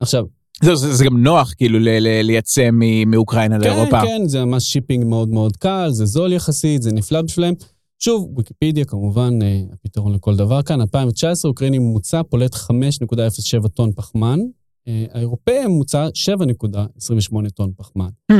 עכשיו, 0.00 0.24
זהו, 0.62 0.76
זה 0.76 0.94
זה 0.94 1.04
גם 1.04 1.22
נוח 1.22 1.52
כאילו 1.56 1.78
ל- 1.78 1.88
ל- 1.88 2.22
לייצא 2.22 2.68
מ- 2.72 3.10
מאוקראינה 3.10 3.58
לאירופה. 3.58 4.00
כן, 4.00 4.06
כן, 4.06 4.28
זה 4.28 4.44
ממש 4.44 4.64
shipping 4.64 5.04
מאוד 5.04 5.28
מאוד 5.28 5.56
קל, 5.56 5.88
זה 5.90 6.06
זול 6.06 6.32
יחסית, 6.32 6.82
זה 6.82 6.92
נפלא 6.92 7.22
בשבילם. 7.22 7.52
שוב, 7.98 8.32
ויקיפדיה 8.36 8.84
כמובן 8.84 9.38
אה, 9.42 9.60
הפתרון 9.72 10.14
לכל 10.14 10.36
דבר 10.36 10.62
כאן. 10.62 10.80
2019, 10.80 11.48
אוקראיני 11.48 11.78
ממוצע 11.78 12.22
פולט 12.22 12.54
5.07 12.54 13.68
טון 13.68 13.92
פחמן, 13.92 14.40
אה, 14.88 15.04
האירופאי 15.12 15.66
ממוצע 15.66 16.08
7.28 16.14 17.50
טון 17.54 17.72
פחמן. 17.76 18.08
Hmm. 18.32 18.34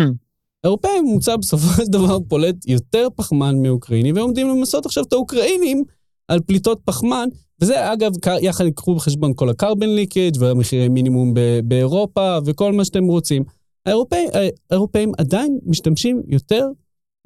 האירופאי 0.65 1.01
ממוצע 1.01 1.37
בסופו 1.37 1.83
של 1.83 1.87
דבר 1.91 2.19
פולט 2.29 2.57
יותר 2.67 3.09
פחמן 3.17 3.63
מאוקראיני, 3.63 4.13
ועומדים 4.13 4.49
למסות 4.49 4.87
עכשיו 4.87 5.05
את 5.05 5.13
האוקראינים 5.13 5.83
על 6.29 6.41
פליטות 6.41 6.81
פחמן, 6.85 7.29
וזה 7.65 7.93
אגב, 7.93 8.13
יחד 8.43 8.65
ייקחו 8.65 8.95
בחשבון 8.95 9.33
כל 9.37 9.49
הקרבן 9.49 9.89
ליקג' 9.89 10.31
והמחירי 10.39 10.89
מינימום 10.89 11.35
ב- 11.35 11.61
באירופה 11.65 12.39
וכל 12.47 12.73
מה 12.73 12.85
שאתם 12.85 13.05
רוצים. 13.05 13.43
האירופאים, 13.87 14.29
האירופאים 14.71 15.13
עדיין 15.19 15.59
משתמשים 15.67 16.23
יותר 16.29 16.67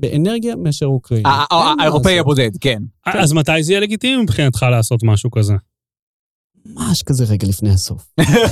באנרגיה 0.01 0.57
מאשר 0.57 0.87
אוקראינים. 0.87 1.27
ה- 1.27 1.31
ה- 1.31 1.69
אין 1.69 1.77
מה 1.77 1.83
האירופאי. 1.83 2.19
הבודד, 2.19 2.51
כן. 2.61 2.83
אז 3.07 3.33
מתי 3.33 3.63
זה 3.63 3.73
יהיה 3.73 3.81
לגיטימי 3.81 4.23
מבחינתך 4.23 4.67
לעשות 4.71 5.01
משהו 5.03 5.31
כזה? 5.31 5.55
ממש 6.67 7.03
כזה 7.03 7.25
רגע 7.25 7.47
לפני 7.49 7.71
הסוף. 7.71 8.11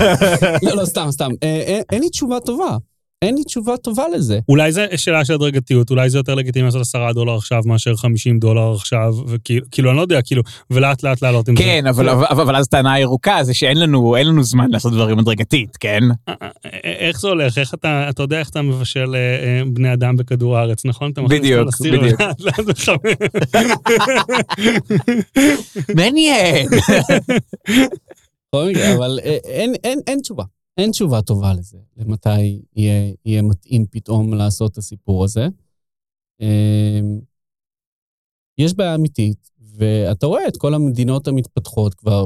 לא, 0.63 0.77
לא, 0.77 0.85
סתם, 0.85 1.07
סתם. 1.11 1.31
אה, 1.43 1.81
אין 1.93 2.03
לי 2.03 2.11
תשובה 2.11 2.41
טובה. 2.41 2.77
אין 3.23 3.35
לי 3.35 3.45
תשובה 3.45 3.77
טובה 3.77 4.05
לזה. 4.15 4.39
אולי 4.49 4.73
זה 4.73 4.87
שאלה 4.97 5.25
של 5.25 5.33
הדרגתיות, 5.35 5.91
אולי 5.91 6.11
זה 6.11 6.19
יותר 6.19 6.35
לגיטימי 6.35 6.65
לעשות 6.65 6.81
10 6.81 7.13
דולר 7.13 7.35
עכשיו 7.37 7.63
מאשר 7.67 7.97
50 7.97 8.39
דולר 8.39 8.73
עכשיו, 8.75 9.15
וכאילו, 9.27 9.67
כאילו, 9.71 9.91
אני 9.91 9.97
לא 9.97 10.03
יודע, 10.03 10.23
כאילו, 10.23 10.43
ולאט 10.71 11.03
לאט 11.03 11.23
לעלות 11.23 11.49
עם 11.49 11.57
זה. 11.57 11.63
כן, 11.63 11.87
אבל 11.87 12.09
אבל- 12.09 12.25
אבל 12.31 12.57
אז 12.57 12.69
טענה 12.69 13.01
ירוקה 13.01 13.39
זה 13.43 13.55
שאין 13.55 13.81
לנו 13.81 14.17
אין 14.17 14.27
לנו 14.27 14.43
זמן 14.45 14.71
לעשות 14.71 14.93
דברים 14.93 15.19
הדרגתית, 15.19 15.77
כן? 15.81 16.01
אה, 16.29 16.35
אה, 16.41 16.49
איך 16.85 17.21
זה 17.21 17.29
הולך? 17.29 17.59
איך 17.59 17.75
אתה, 17.75 18.07
אתה 18.11 18.23
יודע 18.23 18.39
איך 18.39 18.49
אתה 18.51 18.63
מבשל 18.63 19.15
אה, 19.15 19.19
אה, 19.21 19.63
בני 19.67 19.93
אדם 19.93 20.17
בכדור 20.17 20.59
הארץ, 20.59 20.85
נכון? 20.85 21.13
בדיוק, 21.29 21.69
בדיוק. 21.81 22.21
מעניין. 25.97 26.67
בכל 28.49 28.65
מקרה, 28.71 28.95
אבל 28.95 29.19
אה, 29.25 29.37
אין, 29.45 29.75
אין, 29.85 30.01
אין 30.07 30.21
תשובה. 30.21 30.45
אין 30.77 30.91
תשובה 30.91 31.23
טובה 31.23 31.53
לזה, 31.53 31.79
למתי 31.97 32.61
יהיה, 32.77 33.13
יהיה 33.25 33.43
מתאים 33.43 33.87
פתאום 33.91 34.35
לעשות 34.35 34.73
את 34.73 34.79
הסיפור 34.79 35.25
הזה. 35.25 35.49
אה, 36.41 37.01
יש 38.59 38.75
בעיה 38.75 38.95
אמיתית, 38.95 39.51
ואתה 39.61 40.27
רואה 40.27 40.49
את 40.49 40.57
כל 40.57 40.75
המדינות 40.75 41.29
המתפתחות 41.29 41.95
כבר 41.95 42.25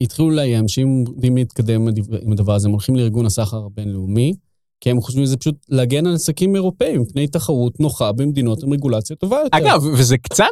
התחילו 0.00 0.30
לאיים 0.30 0.68
שאם 0.68 1.04
יודעים 1.06 1.36
להתקדם 1.36 1.88
עם 2.22 2.32
הדבר 2.32 2.54
הזה, 2.54 2.68
הם 2.68 2.72
הולכים 2.72 2.96
לארגון 2.96 3.26
הסחר 3.26 3.64
הבינלאומי, 3.64 4.34
כי 4.80 4.90
הם 4.90 5.00
חושבים 5.00 5.24
שזה 5.24 5.36
פשוט 5.36 5.54
להגן 5.68 6.06
על 6.06 6.14
עסקים 6.14 6.54
אירופאים 6.54 7.00
מפני 7.00 7.26
תחרות 7.26 7.80
נוחה 7.80 8.12
במדינות 8.12 8.62
עם 8.62 8.72
רגולציה 8.72 9.16
טובה 9.16 9.36
יותר. 9.44 9.56
אגב, 9.58 9.82
וזה 9.98 10.18
קצת... 10.18 10.44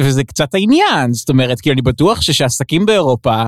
וזה 0.00 0.24
קצת 0.24 0.54
העניין, 0.54 1.12
זאת 1.12 1.28
אומרת, 1.28 1.60
כי 1.60 1.72
אני 1.72 1.82
בטוח 1.82 2.20
שעסקים 2.20 2.86
באירופה 2.86 3.42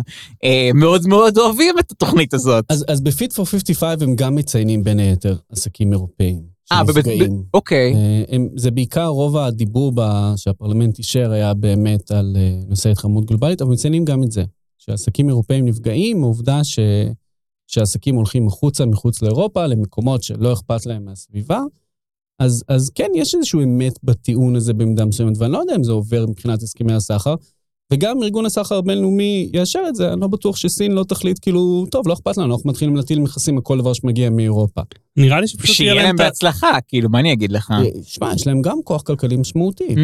אה, 0.44 0.70
מאוד 0.74 1.06
מאוד 1.06 1.38
אוהבים 1.38 1.78
את 1.78 1.90
התוכנית 1.90 2.34
הזאת. 2.34 2.64
אז, 2.68 2.84
אז 2.88 3.00
ב-Fit 3.00 3.32
for 3.32 3.44
55 3.44 4.02
הם 4.02 4.16
גם 4.16 4.34
מציינים 4.34 4.84
בין 4.84 4.98
היתר 4.98 5.36
עסקים 5.52 5.92
אירופאים 5.92 6.52
אה, 6.72 6.82
שנפגעים. 6.86 7.42
אוקיי. 7.54 7.94
אה, 7.94 8.24
הם, 8.28 8.48
זה 8.56 8.70
בעיקר 8.70 9.06
רוב 9.06 9.36
הדיבור 9.36 9.92
ב, 9.94 10.00
שהפרלמנט 10.36 10.98
אישר 10.98 11.32
היה 11.32 11.54
באמת 11.54 12.10
על 12.10 12.36
אה, 12.36 12.58
נושא 12.68 12.90
התחממות 12.90 13.24
גלובלית, 13.24 13.62
אבל 13.62 13.72
מציינים 13.72 14.04
גם 14.04 14.22
את 14.22 14.32
זה, 14.32 14.44
שעסקים 14.78 15.28
אירופאים 15.28 15.64
נפגעים 15.64 16.20
מהעובדה 16.20 16.64
ש, 16.64 16.78
שעסקים 17.66 18.14
הולכים 18.14 18.46
החוצה, 18.46 18.86
מחוץ 18.86 19.22
לאירופה, 19.22 19.66
למקומות 19.66 20.22
שלא 20.22 20.52
אכפת 20.52 20.86
להם 20.86 21.04
מהסביבה. 21.04 21.60
אז, 22.42 22.64
אז 22.68 22.90
כן, 22.94 23.08
יש 23.14 23.34
איזושהי 23.34 23.64
אמת 23.64 23.98
בטיעון 24.02 24.56
הזה 24.56 24.72
במידה 24.72 25.04
מסוימת, 25.04 25.38
ואני 25.38 25.52
לא 25.52 25.58
יודע 25.58 25.76
אם 25.76 25.84
זה 25.84 25.92
עובר 25.92 26.26
מבחינת 26.28 26.62
הסכמי 26.62 26.92
הסחר. 26.92 27.34
וגם 27.92 28.22
ארגון 28.22 28.46
הסחר 28.46 28.74
הבינלאומי 28.74 29.50
יאשר 29.52 29.80
את 29.88 29.94
זה, 29.94 30.12
אני 30.12 30.20
לא 30.20 30.26
בטוח 30.26 30.56
שסין 30.56 30.92
לא 30.92 31.04
תחליט 31.04 31.38
כאילו, 31.42 31.86
טוב, 31.90 32.08
לא 32.08 32.12
אכפת 32.12 32.36
לנו, 32.36 32.54
אנחנו 32.54 32.70
מתחילים 32.70 32.96
להטיל 32.96 33.20
מכסים 33.20 33.56
על 33.56 33.62
כל 33.62 33.78
דבר 33.78 33.92
שמגיע 33.92 34.30
מאירופה. 34.30 34.80
נראה 35.16 35.40
לי 35.40 35.48
שפשוט 35.48 35.76
שיהיה 35.76 35.94
להם 35.94 36.16
בהצלחה, 36.16 36.70
כאילו, 36.88 37.08
מה 37.08 37.20
אני 37.20 37.32
אגיד 37.32 37.52
לך? 37.52 37.70
אה, 37.70 37.90
שמע, 38.04 38.32
יש 38.34 38.46
להם 38.46 38.62
גם 38.62 38.78
כוח 38.84 39.02
כלכלי 39.02 39.36
משמעותי. 39.36 39.94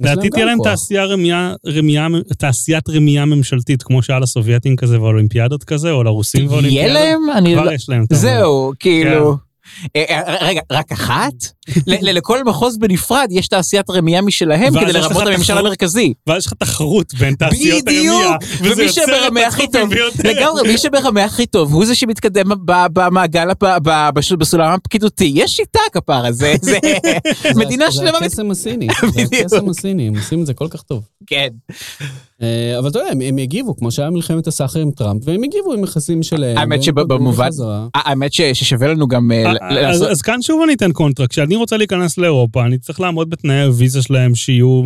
לדעתי 0.00 0.30
תהיה 0.30 0.44
להם. 0.44 0.58
תעשייה 0.62 1.04
רמייה, 1.04 1.54
רמייה, 1.66 2.08
תעשיית 2.38 2.90
רמייה 2.90 3.24
ממשלתית, 3.24 3.82
כמו 3.82 4.02
שהיה 4.02 4.18
לסובייטים 4.18 4.76
כזה 4.76 5.00
ואולימפיאדות 5.00 5.64
כזה, 5.64 5.90
או 5.90 6.02
לרוסים 6.02 6.40
יהיה 6.40 6.52
ואולימפיאדות. 6.52 6.92
להם? 6.92 7.20
אני 7.36 7.54
כבר 7.54 7.64
לא... 7.64 7.72
יש 7.72 7.88
להם. 7.88 8.04
זהו, 8.12 8.72
כאילו... 8.78 9.36
אה, 9.96 10.04
אה, 10.08 10.46
רגע, 10.46 10.60
רק 10.72 10.92
אחת? 10.92 11.32
לכל 11.86 12.44
מחוז 12.44 12.78
בנפרד 12.78 13.28
יש 13.30 13.48
תעשיית 13.48 13.90
רמייה 13.90 14.22
משלהם 14.22 14.80
כדי 14.80 14.98
את 14.98 15.26
הממשל. 15.26 15.58
המרכזי. 15.58 16.12
ואז 16.26 16.38
יש 16.38 16.46
לך 16.46 16.52
תחרות 16.52 17.14
בין 17.14 17.34
תעשיות 17.34 17.88
הרמייה. 17.88 18.36
בדיוק! 18.38 18.60
וזה 18.60 18.72
ומי 18.72 18.84
יוצר 18.84 19.28
את 19.28 19.46
הכי 19.46 19.66
טוב. 19.70 19.90
לגמרי, 20.24 20.72
מי 20.72 20.78
שמרמה 20.78 21.24
הכי 21.24 21.46
טוב 21.46 21.72
הוא 21.72 21.86
זה 21.86 21.94
שמתקדם 21.94 22.50
במעגל, 22.64 23.48
בסולם 24.38 24.72
הפקידותי. 24.72 25.32
יש 25.34 25.56
שיטה 25.56 25.80
כפרה, 25.92 26.32
זה 26.42 26.54
זה 26.60 26.78
מדינה 27.56 27.86
זה 27.90 27.92
שלמה. 27.92 28.18
הקסם 28.18 28.50
הסיני, 28.50 28.86
זה. 29.14 29.38
הקסם 29.40 29.68
הסיני, 29.70 30.08
הם 30.08 30.16
עושים 30.16 30.40
את 30.40 30.46
זה 30.46 30.54
כל 30.54 30.68
כך 30.70 30.82
טוב. 30.82 31.02
כן. 31.26 31.48
אה, 32.44 32.78
אבל 32.78 32.88
אתה 32.88 32.98
יודע, 32.98 33.10
הם- 33.10 33.20
הם 33.20 33.38
יגיבו, 33.38 33.76
כמו 33.76 33.90
שהיה 33.90 34.10
מלחמת 34.10 34.46
הסחר 34.46 34.80
עם 34.80 34.90
טראמפ, 34.90 35.22
והם 35.24 35.42
הגיבו 35.42 35.72
עם 35.72 35.80
מכסים 35.80 36.22
שלהם. 36.22 36.58
האמת 36.58 36.72
והם 36.72 36.82
שבמובן-. 36.82 37.48
האמת 37.94 38.32
ששווה 38.32 38.88
לנו 38.88 39.08
גם 39.08 39.32
אה, 39.32 39.52
לעשות... 39.70 40.08
אז 40.08 40.22
כאן 40.22 40.42
שוב 40.42 40.62
אני 40.64 40.74
אתן 40.74 40.92
קונטרה, 40.92 41.26
כשאני 41.26 41.56
רוצה 41.56 41.76
להיכנס 41.76 42.18
לאירופה, 42.18 42.64
אני 42.64 42.78
צריך 42.78 43.00
לעמוד 43.00 43.30
בתנאי 43.30 43.62
הוויזה 43.62 44.02
שלהם 44.02 44.34
שיהיו 44.34 44.82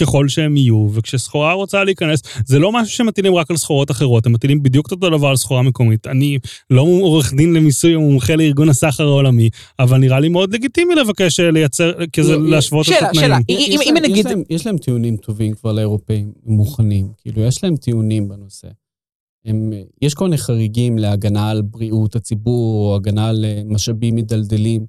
ככל 0.00 0.28
שהם 0.28 0.56
יהיו, 0.56 0.88
וכשסחורה 0.92 1.52
רוצה 1.52 1.84
להיכנס, 1.84 2.22
זה 2.46 2.58
לא 2.58 2.72
משהו 2.72 2.96
שמטילים 2.96 3.34
רק 3.34 3.50
על 3.50 3.56
סחורות 3.56 3.90
אחרות, 3.90 4.26
הם 4.26 4.32
מטילים 4.32 4.62
בדיוק 4.62 4.86
את 4.86 4.92
אותו 4.92 5.10
דבר 5.10 5.26
על 5.28 5.36
סחורה 5.36 5.62
מקומית. 5.62 6.06
אני 6.06 6.38
לא 6.70 6.80
עורך 6.82 7.34
דין 7.34 7.52
למיסוי 7.52 7.94
או 7.94 8.00
מומחה 8.00 8.36
לארגון 8.36 8.68
הסחר 8.68 9.04
העולמי, 9.04 9.50
אבל 9.78 9.98
נראה 9.98 10.20
לי 10.20 10.28
מאוד 10.28 10.54
לגיטימי 10.54 10.94
לבקש 10.94 11.40
אה, 11.40 11.50
לייצר, 11.50 11.92
כזה 12.12 12.36
לא, 12.36 12.48
להשוות 12.50 12.88
את 12.88 12.92
שאלה, 12.92 13.08
התנאים. 13.08 13.26
שאלה. 13.26 13.38
יש 13.48 13.68
אם- 13.86 13.96
נגיד- 14.02 14.26
יש 14.50 14.66
להם 14.66 14.78
טיעונים 14.78 15.16
טובים 15.16 15.52
כבר 15.54 15.72
לאירופאים, 15.72 16.30
מוכנים. 16.46 16.87
כאילו, 17.22 17.42
יש 17.42 17.64
להם 17.64 17.76
טיעונים 17.76 18.28
בנושא. 18.28 18.68
הם, 19.44 19.72
יש 20.02 20.14
כל 20.14 20.24
מיני 20.24 20.38
חריגים 20.38 20.98
להגנה 20.98 21.50
על 21.50 21.62
בריאות 21.62 22.16
הציבור, 22.16 22.90
או 22.90 22.96
הגנה 22.96 23.28
על 23.28 23.44
אה, 23.44 23.62
משאבים 23.66 24.14
מדלדלים, 24.16 24.86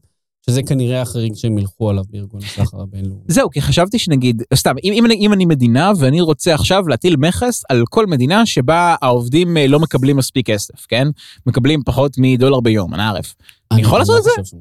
שזה 0.49 0.63
כנראה 0.63 1.01
החריג 1.01 1.35
שהם 1.35 1.57
ילכו 1.57 1.89
עליו 1.89 2.03
בארגון 2.09 2.41
הסחר 2.43 2.81
הבינלאומי. 2.81 3.21
זהו, 3.27 3.49
כי 3.49 3.61
חשבתי 3.61 3.99
שנגיד, 3.99 4.43
סתם, 4.55 4.75
אם, 4.83 4.93
אם, 4.93 5.05
אני- 5.05 5.15
אם 5.15 5.33
אני 5.33 5.45
מדינה 5.45 5.91
ואני 5.99 6.21
רוצה 6.21 6.53
עכשיו 6.53 6.87
להטיל 6.87 7.15
מכס 7.17 7.63
על 7.69 7.83
כל 7.89 8.05
מדינה 8.07 8.45
שבה 8.45 8.95
העובדים 9.01 9.57
אה, 9.57 9.67
לא 9.67 9.79
מקבלים 9.79 10.17
מספיק 10.17 10.47
כסף, 10.49 10.85
כן? 10.85 11.07
מקבלים 11.45 11.81
פחות 11.85 12.11
מדולר 12.17 12.59
ביום, 12.59 12.93
אני 12.93 13.03
ערף. 13.03 13.35
אני 13.71 13.81
יכול 13.81 13.99
לעשות 13.99 14.17
את 14.19 14.45
זה? 14.45 14.57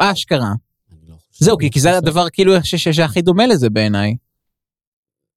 לא. 0.00 0.10
אשכרה. 0.10 0.52
לא. 1.08 1.14
זהו, 1.38 1.56
כי, 1.72 1.80
זה 1.80 1.96
הדבר 1.98 2.28
כאילו 2.30 2.52
שהכי 2.64 3.22
דומה 3.22 3.46
לזה 3.46 3.70
בעיניי. 3.70 4.16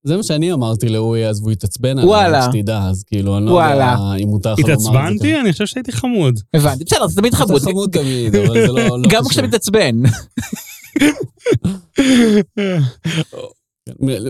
זה 0.03 0.17
מה 0.17 0.23
שאני 0.23 0.53
אמרתי 0.53 0.89
לאורי 0.89 1.27
אז, 1.27 1.39
והוא 1.39 1.51
התעצבן 1.51 1.99
עליי, 1.99 2.41
שתדע, 2.51 2.79
אז 2.79 3.03
כאילו, 3.03 3.37
אני 3.37 3.45
לא. 3.45 3.51
יודע 3.51 3.95
אם 4.23 4.27
מותר 4.27 4.53
לך 4.53 4.59
לומר 4.59 4.73
את 4.73 4.79
זה. 4.79 4.89
התעצבנתי? 4.89 5.39
אני 5.39 5.51
חושב 5.51 5.65
שהייתי 5.65 5.91
חמוד. 5.91 6.39
הבנתי, 6.53 6.83
בסדר, 6.83 7.07
זה 7.07 7.15
תמיד 7.21 7.33
חמוד. 7.33 7.61
אתה 7.61 7.69
חמוד 7.69 7.89
תמיד, 7.91 8.35
אבל 8.35 8.53
זה 8.53 8.67
לא... 8.67 8.73
לא 8.73 9.09
גם. 9.09 9.23
כשאתה 9.29 9.47
מתעצבן. 9.47 9.95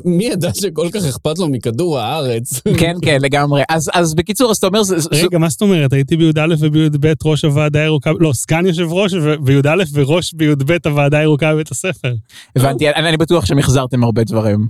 מי 0.05 0.25
ידע 0.25 0.53
שכל 0.53 0.87
כך 0.93 1.03
אכפת 1.03 1.39
לו 1.39 1.47
מכדור 1.47 1.99
הארץ? 1.99 2.61
כן, 2.79 2.95
כן, 3.01 3.17
לגמרי. 3.21 3.63
אז, 3.69 3.89
אז 3.93 4.15
בקיצור, 4.15 4.51
אז 4.51 4.57
אתה 4.57 4.67
אומר, 4.67 4.83
זה, 4.83 4.99
זה, 4.99 5.09
רגע, 5.11 5.37
מה 5.37 5.49
זאת 5.49 5.61
אומרת? 5.61 5.93
הייתי 5.93 6.17
בי"א 6.17 6.55
ובי"ב 6.59 7.13
ראש 7.25 7.45
הוועדה 7.45 7.79
הירוקה, 7.79 8.11
לא, 8.19 8.33
סגן 8.33 8.65
יושב 8.65 8.87
ראש 8.91 9.13
ובי"א 9.13 9.83
וראש 9.93 10.33
בי"ב 10.33 10.77
הוועדה 10.85 11.17
הירוקה 11.17 11.53
בבית 11.53 11.71
הספר. 11.71 12.13
הבנתי, 12.55 12.89
אני, 12.89 13.09
אני 13.09 13.17
בטוח 13.17 13.45
שהם 13.45 13.59
החזרתם 13.59 14.03
הרבה 14.03 14.23
דברים. 14.23 14.67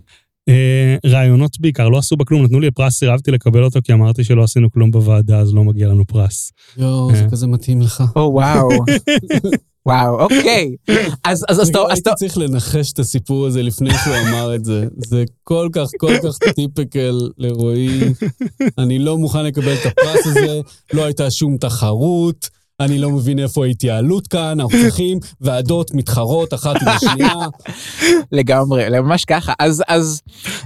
אה, 0.50 0.96
רעיונות 1.06 1.60
בעיקר, 1.60 1.90
לא 1.90 1.98
עשו 1.98 2.16
בה 2.18 2.26
כלום, 2.26 2.44
נתנו 2.44 2.60
לי 2.60 2.72
פרס, 2.72 2.94
סירבתי 3.00 3.32
לקבל 3.32 3.64
אותו 3.64 3.80
כי 3.84 3.94
אמרתי 3.94 4.24
שלא 4.24 4.44
עשינו 4.44 4.72
כלום 4.72 4.92
בוועדה, 4.92 5.40
אז 5.40 5.54
לא 5.54 5.64
מגיע 5.64 5.88
לנו 5.88 6.06
פרס. 6.06 6.52
יואו, 6.78 7.16
זה 7.16 7.24
אה. 7.24 7.30
כזה 7.30 7.48
מתאים 7.48 7.82
לך. 7.82 8.04
או, 8.16 8.22
וואו. 8.34 8.70
וואו, 9.86 10.20
אוקיי. 10.22 10.76
אז, 11.24 11.46
אז, 11.50 11.62
אז, 11.62 11.70
אתה- 11.70 11.80
הייתי 11.88 12.02
אתה- 12.02 12.14
צריך 12.16 12.38
לנחש 12.38 12.92
את 12.94 13.00
הסיפור 13.00 13.46
הזה 13.48 13.64
לפני 13.64 13.90
שהוא 14.04 14.16
אמר 14.30 14.56
את 14.56 14.66
זה. 14.66 14.86
זה 14.98 15.24
כל 15.44 15.70
כך, 15.72 15.88
כל 15.98 16.14
כך 16.24 16.38
טיפקל 16.56 17.20
לרועי. 17.38 18.00
אני 18.78 19.00
לא 19.00 19.18
מוכן 19.18 19.46
לקבל 19.46 19.74
את 19.74 19.86
הפרס 19.86 20.26
הזה, 20.28 20.62
לא 20.94 21.06
הייתה 21.06 21.32
שום 21.32 21.58
תחרות. 21.58 22.50
אני 22.80 23.00
לא 23.00 23.10
מבין 23.10 23.40
איפה 23.40 23.66
ההתייעלות 23.66 24.28
כאן, 24.28 24.60
אנחנו 24.60 24.78
צריכים 24.82 25.20
ועדות 25.42 25.92
מתחרות 25.94 26.54
אחת 26.54 26.76
עם 26.82 26.88
השנייה. 26.88 27.34
לגמרי, 28.32 29.00
ממש 29.02 29.26
ככה. 29.26 29.54
אז, 29.60 29.84
אז, 29.88 30.22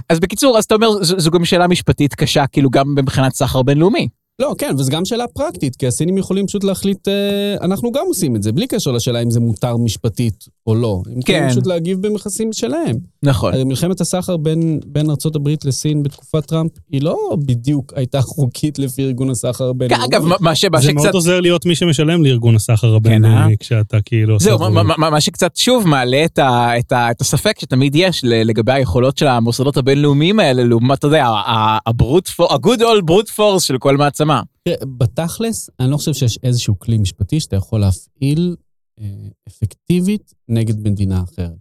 אז 0.08 0.20
בקיצור, 0.20 0.58
אז 0.58 0.64
אתה 0.64 0.74
אומר, 0.74 1.02
זו, 1.02 1.20
זו 1.20 1.30
גם 1.30 1.44
שאלה 1.44 1.66
משפטית 1.66 2.14
קשה, 2.14 2.46
כאילו 2.46 2.70
גם 2.70 2.94
מבחינת 2.94 3.34
סחר 3.34 3.62
בינלאומי. 3.62 4.08
לא, 4.38 4.54
כן, 4.58 4.74
וזו 4.78 4.92
גם 4.92 5.04
שאלה 5.04 5.24
פרקטית, 5.28 5.76
כי 5.76 5.86
הסינים 5.86 6.18
יכולים 6.18 6.46
פשוט 6.46 6.64
להחליט, 6.64 7.08
אה, 7.08 7.14
אנחנו 7.62 7.92
גם 7.92 8.02
עושים 8.06 8.36
את 8.36 8.42
זה, 8.42 8.52
בלי 8.52 8.66
קשר 8.66 8.90
לשאלה 8.92 9.22
אם 9.22 9.30
זה 9.30 9.40
מותר 9.40 9.76
משפטית 9.76 10.44
או 10.66 10.74
לא. 10.74 11.02
הם 11.06 11.22
כן. 11.22 11.32
יכולים 11.32 11.50
פשוט 11.50 11.66
להגיב 11.66 12.06
במכסים 12.06 12.52
שלהם. 12.52 12.96
נכון. 13.22 13.54
מלחמת 13.66 14.00
הסחר 14.00 14.36
בין, 14.36 14.80
בין 14.86 15.10
ארה"ב 15.10 15.48
לסין 15.64 16.02
בתקופת 16.02 16.46
טראמפ, 16.46 16.70
היא 16.92 17.02
לא 17.02 17.16
בדיוק 17.38 17.92
הייתה 17.96 18.20
חוקית 18.22 18.78
לפי 18.78 19.02
ארגון 19.02 19.30
הסחר 19.30 19.64
הבינלאומי. 19.68 20.04
אגב, 20.04 20.24
מה- 20.24 20.36
מה 20.40 20.54
ש- 20.54 20.64
מה 20.64 20.80
זה 20.80 20.86
שקצת... 20.88 20.96
מאוד 21.02 21.14
עוזר 21.14 21.40
להיות 21.40 21.66
מי 21.66 21.74
שמשלם 21.74 22.24
לארגון 22.24 22.54
הסחר 22.56 22.90
אה? 22.92 22.96
הבינלאומי, 22.96 23.56
כשאתה 23.60 23.96
כאילו 24.04 24.38
זהו. 24.40 24.58
מה- 24.58 24.82
מה- 24.82 25.10
מה 25.10 25.20
שקצת 25.20 25.56
שוב 25.56 25.88
מעלה 25.88 26.24
את, 26.24 26.38
ה, 26.38 26.78
את, 26.78 26.92
ה, 26.92 27.10
את 27.10 27.20
הספק 27.20 27.60
שתמיד 27.60 27.94
יש 27.96 28.20
לגבי 28.24 28.72
היכולות 28.72 29.18
של 29.18 29.26
המוסדות 29.26 29.76
הבינלאומיים 29.76 30.40
האלה, 30.40 30.64
לעומת, 30.64 30.98
אתה 30.98 31.06
יודע, 31.06 31.24
ה-good 31.26 32.80
old 32.80 33.10
brute 33.10 33.30
force 33.36 33.60
של 33.60 33.78
כל 33.78 33.96
מעצמה. 33.96 34.23
תראה, 34.62 34.76
בתכלס, 34.98 35.70
אני 35.80 35.90
לא 35.90 35.96
חושב 35.96 36.12
שיש 36.14 36.38
איזשהו 36.42 36.78
כלי 36.78 36.98
משפטי 36.98 37.40
שאתה 37.40 37.56
יכול 37.56 37.80
להפעיל 37.80 38.56
אה, 39.00 39.04
אפקטיבית 39.48 40.34
נגד 40.48 40.88
מדינה 40.88 41.22
אחרת. 41.22 41.52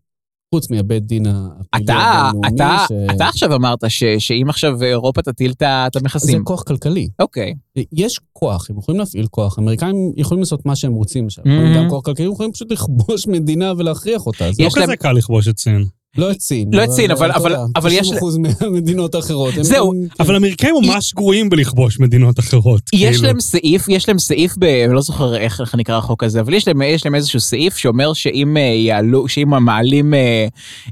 חוץ 0.56 0.70
מהבית 0.70 1.04
דין 1.06 1.26
הפלילי 1.28 1.92
הבינלאומי, 1.94 2.48
אתה, 2.56 2.86
ש- 2.88 3.16
אתה 3.16 3.28
עכשיו 3.28 3.56
אמרת 3.56 3.80
ש, 3.88 4.04
שאם 4.20 4.46
עכשיו 4.50 4.84
אירופה 4.84 5.22
תטיל 5.22 5.52
את 5.52 5.62
ה- 5.62 5.88
את 5.88 5.94
זה 5.94 6.00
המכסים. 6.00 6.44
כוח 6.44 6.64
כלכלי. 6.64 7.08
אוקיי. 7.20 7.54
יש 7.92 8.20
כוח, 8.34 8.70
הם 8.70 8.78
יכולים 8.78 9.00
להפעיל 9.00 9.28
כוח. 9.32 9.58
האמריקאים 9.60 9.96
יכולים 10.16 10.42
לעשות 10.42 10.66
מה 10.66 10.76
שהם 10.76 10.94
רוצים 10.94 11.26
עכשיו. 11.26 11.44
Mhm. 11.44 11.78
גם 11.78 11.90
כוח 11.90 12.06
כלכלי, 12.06 12.26
הם 12.26 12.32
יכולים 12.32 12.52
פשוט 12.52 12.72
לכבוש 12.72 13.28
מדינה 13.28 13.74
ולהכריח 13.78 14.26
אותה. 14.26 14.52
זה 14.52 14.64
לא 14.64 14.70
להם- 14.78 14.84
כזה 14.84 14.96
קל 14.98 15.12
לכבוש 15.12 15.48
את 15.48 15.58
סין. 15.60 15.86
לא 16.18 16.32
את 16.32 16.42
סין. 16.42 16.70
לא 16.74 16.84
את 16.84 16.90
סין, 16.90 17.12
אבל- 17.12 17.32
אבל- 17.32 17.56
אבל 17.76 17.92
יש- 17.92 18.10
90% 18.12 18.38
מהמדינות 18.62 19.16
האחרות. 19.16 19.54
זהו, 19.62 19.94
אבל 20.20 20.34
האמריקאים 20.34 20.76
ממש 20.84 21.14
גרועים 21.14 21.50
בלכבוש 21.50 22.00
מדינות 22.00 22.40
אחרות. 22.40 22.82
יש 22.94 23.16
כאילו. 23.16 23.28
להם 23.28 23.40
סעיף, 23.40 23.90
יש 23.90 24.08
להם 24.10 24.20
סעיף, 24.20 24.54
ב, 24.60 24.64
אני 24.64 24.94
לא 24.94 25.02
זוכר 25.02 25.36
איך, 25.36 25.62
איך 25.62 25.76
נקרא 25.76 25.98
החוק 25.98 26.24
הזה, 26.24 26.40
אבל 26.42 26.54
יש 26.54 26.68
להם, 26.68 26.82
יש 26.82 27.06
להם 27.06 27.16
איזשהו 27.16 27.40
סעיף 27.40 27.78
שאומר 27.78 28.14
שאם 28.14 28.58
אה, 28.58 28.62
יעלו, 28.62 29.28
שאם 29.28 29.50
מעלים 29.66 30.14
אה, 30.14 30.48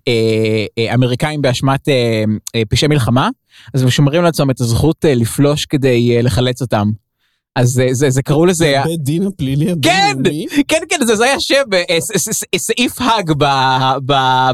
אה, 0.08 0.14
אה, 0.78 0.94
אמריקאים 0.94 1.42
באשמת 1.42 1.90
אה, 1.90 2.24
אה, 2.56 2.62
פשעי 2.70 2.88
מלחמה, 2.88 3.30
אז 3.74 3.82
הם 3.82 3.90
שומרים 3.90 4.24
לעצמם 4.24 4.50
את 4.50 4.62
הזכות 4.62 5.06
אה, 5.06 5.16
לפלוש 5.16 5.66
כדי 5.66 6.16
אה, 6.18 6.22
לחלץ 6.22 6.62
אותם. 6.62 6.92
אז 7.56 7.70
זה, 7.70 7.88
זה, 7.92 8.10
זה 8.10 8.22
קראו 8.22 8.46
לזה, 8.46 8.82
בית 8.86 9.00
דין 9.04 9.28
הפלילי 9.28 9.66
כן! 9.82 10.08
הבינלאומי. 10.12 10.46
כן 10.68 10.78
כן 10.90 11.06
זה, 11.06 11.16
זה 11.16 11.24
היה 11.24 11.40
שם, 11.40 11.56
אה, 11.90 12.02
ס- 12.02 12.30
ס- 12.30 12.44
סעיף 12.58 13.02
האג 13.02 13.32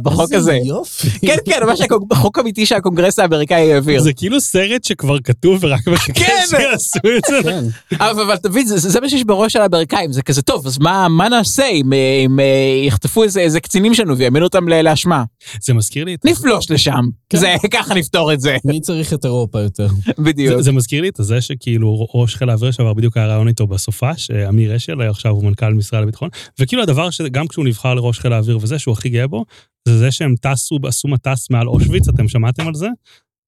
בחוק 0.02 0.22
הזה. 0.34 0.36
איזה 0.54 0.68
יופי. 0.68 1.10
כן 1.20 1.36
כן, 1.46 1.60
ממש 1.68 1.82
הקונג- 1.82 2.14
חוק 2.16 2.40
אמיתי 2.40 2.66
שהקונגרס 2.66 3.20
האמריקאי 3.20 3.74
העביר. 3.74 4.02
זה 4.02 4.14
כאילו 4.14 4.42
סרט 4.42 4.84
שכבר 4.84 5.20
כתוב 5.20 5.60
ורק 5.64 5.88
מחכה 5.88 6.14
כן. 6.14 6.44
שיעשו 6.50 7.00
את 7.18 7.24
זה. 7.30 7.40
כן. 7.44 7.64
אבל, 7.96 8.38
תבין, 8.38 8.68
זה, 8.68 9.00
מה 9.02 9.10
שיש 9.10 9.24
בראש 9.24 9.54
של 9.54 9.62
האמריקאים, 9.62 10.12
זה 10.14 10.22
כזה 10.22 10.42
טוב, 10.42 10.68
אז 10.68 10.78
מה, 10.78 11.08
מה 11.08 11.30
נעשה 11.30 11.68
אם, 11.68 11.94
אה, 11.94 11.98
אה, 12.40 12.86
יחטפו 12.88 13.24
איזה, 13.24 13.60
קצינים 13.60 13.94
שלנו 13.94 14.18
ויעמידו 14.18 14.46
אותם 14.46 14.68
לאשמה? 14.70 15.24
זה 15.62 15.74
מזכיר 15.74 16.06
לי 16.06 16.14
את... 16.16 16.26
נפלוש 16.26 16.72
לשם, 16.72 17.06
כן. 17.30 17.38
זה, 17.38 17.56
ככה 17.74 17.94
נפתור 17.94 18.34
את 18.34 18.42
זה, 18.42 18.58
מי 18.66 18.82
צריך 18.82 19.14
את 19.14 19.26
אירופה 19.26 19.60
יותר? 19.60 19.88
בדיוק. 20.20 20.56
זה, 20.58 20.62
זה 20.62 20.72
מזכיר 20.72 21.02
לי 21.02 21.10
את 21.10 21.16
זה 21.20 21.42
שכאילו 21.42 22.08
ראש 22.14 22.36
חיל 22.36 22.50
האוויר 22.50 22.72
שעבר 22.88 22.94
בדיוק 22.94 23.18
היה 23.18 23.28
ריאיון 23.28 23.48
איתו 23.48 23.68
בסופש, 23.68 24.32
אמיר 24.32 24.76
אשל, 24.76 25.02
עכשיו 25.02 25.32
הוא 25.32 25.44
מנכ"ל 25.44 25.74
משרד 25.74 26.04
הביטחון, 26.04 26.30
וכאילו 26.60 26.84
הדבר 26.84 27.10
שגם 27.10 27.48
כשהוא 27.48 27.66
נבחר 27.66 27.94
לראש 27.94 28.20
חיל 28.20 28.34
האוויר 28.34 28.58
וזה 28.62 28.80
שהוא 28.80 28.94
הכי 28.94 29.10
גאה 29.10 29.28
בו, 29.28 29.46
זה 29.88 29.98
זה 29.98 30.12
שהם 30.12 30.36
טסו, 30.42 30.80
עשו 30.88 31.08
מטס 31.08 31.50
מעל 31.50 31.68
אושוויץ, 31.68 32.08
אתם 32.08 32.28
שמעתם 32.28 32.68
על 32.68 32.74
זה? 32.74 32.88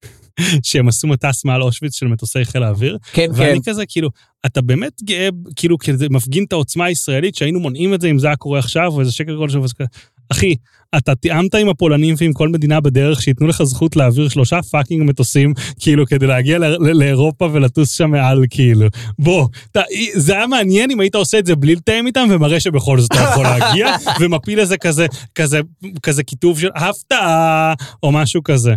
שהם 0.62 0.88
עשו 0.88 1.08
מטס 1.08 1.44
מעל 1.44 1.62
אושוויץ 1.62 1.94
של 1.94 2.06
מטוסי 2.06 2.44
חיל 2.44 2.62
האוויר, 2.62 2.98
כן, 3.12 3.26
כן. 3.26 3.32
ואני 3.40 3.60
כזה 3.64 3.86
כאילו, 3.88 4.08
אתה 4.46 4.60
באמת 4.60 5.02
גאה, 5.02 5.28
כאילו, 5.56 5.78
כי 5.78 5.96
זה 5.96 6.06
מפגין 6.10 6.44
את 6.44 6.52
העוצמה 6.52 6.84
הישראלית 6.84 7.34
שהיינו 7.34 7.60
מונעים 7.60 7.94
את 7.94 8.00
זה 8.00 8.08
אם 8.08 8.18
זה 8.18 8.26
היה 8.26 8.36
קורה 8.36 8.58
עכשיו, 8.58 8.92
או 8.92 9.00
איזה 9.00 9.12
שקר 9.12 9.36
כלשהו, 9.36 9.62
כזה. 9.62 9.84
אחי, 10.32 10.54
אתה 10.96 11.14
תיאמת 11.14 11.54
עם 11.54 11.68
הפולנים 11.68 12.14
ועם 12.18 12.32
כל 12.32 12.48
מדינה 12.48 12.80
בדרך 12.80 13.22
שייתנו 13.22 13.46
לך 13.46 13.62
זכות 13.62 13.96
להעביר 13.96 14.28
שלושה 14.28 14.62
fucking 14.62 15.02
מטוסים, 15.02 15.54
כאילו, 15.80 16.06
כדי 16.06 16.26
להגיע 16.26 16.58
לאירופה 16.78 17.48
ולטוס 17.52 17.90
שם 17.90 18.10
מעל, 18.10 18.44
כאילו. 18.50 18.86
בוא, 19.18 19.48
אתה, 19.70 19.80
זה 20.14 20.36
היה 20.36 20.46
מעניין 20.46 20.90
אם 20.90 21.00
היית 21.00 21.14
עושה 21.14 21.38
את 21.38 21.46
זה 21.46 21.56
בלי 21.56 21.74
לתאם 21.74 22.06
איתם 22.06 22.28
ומראה 22.30 22.60
שבכל 22.60 23.00
זאת 23.00 23.12
אתה 23.12 23.20
יכול 23.20 23.44
להגיע, 23.44 23.94
ומפיל 24.20 24.60
איזה 24.60 24.76
כזה, 24.76 25.06
כזה, 25.34 25.60
כזה 26.02 26.22
כיתוב 26.22 26.60
של 26.60 26.70
הפתעה, 26.74 27.74
או 28.02 28.12
משהו 28.12 28.42
כזה. 28.44 28.74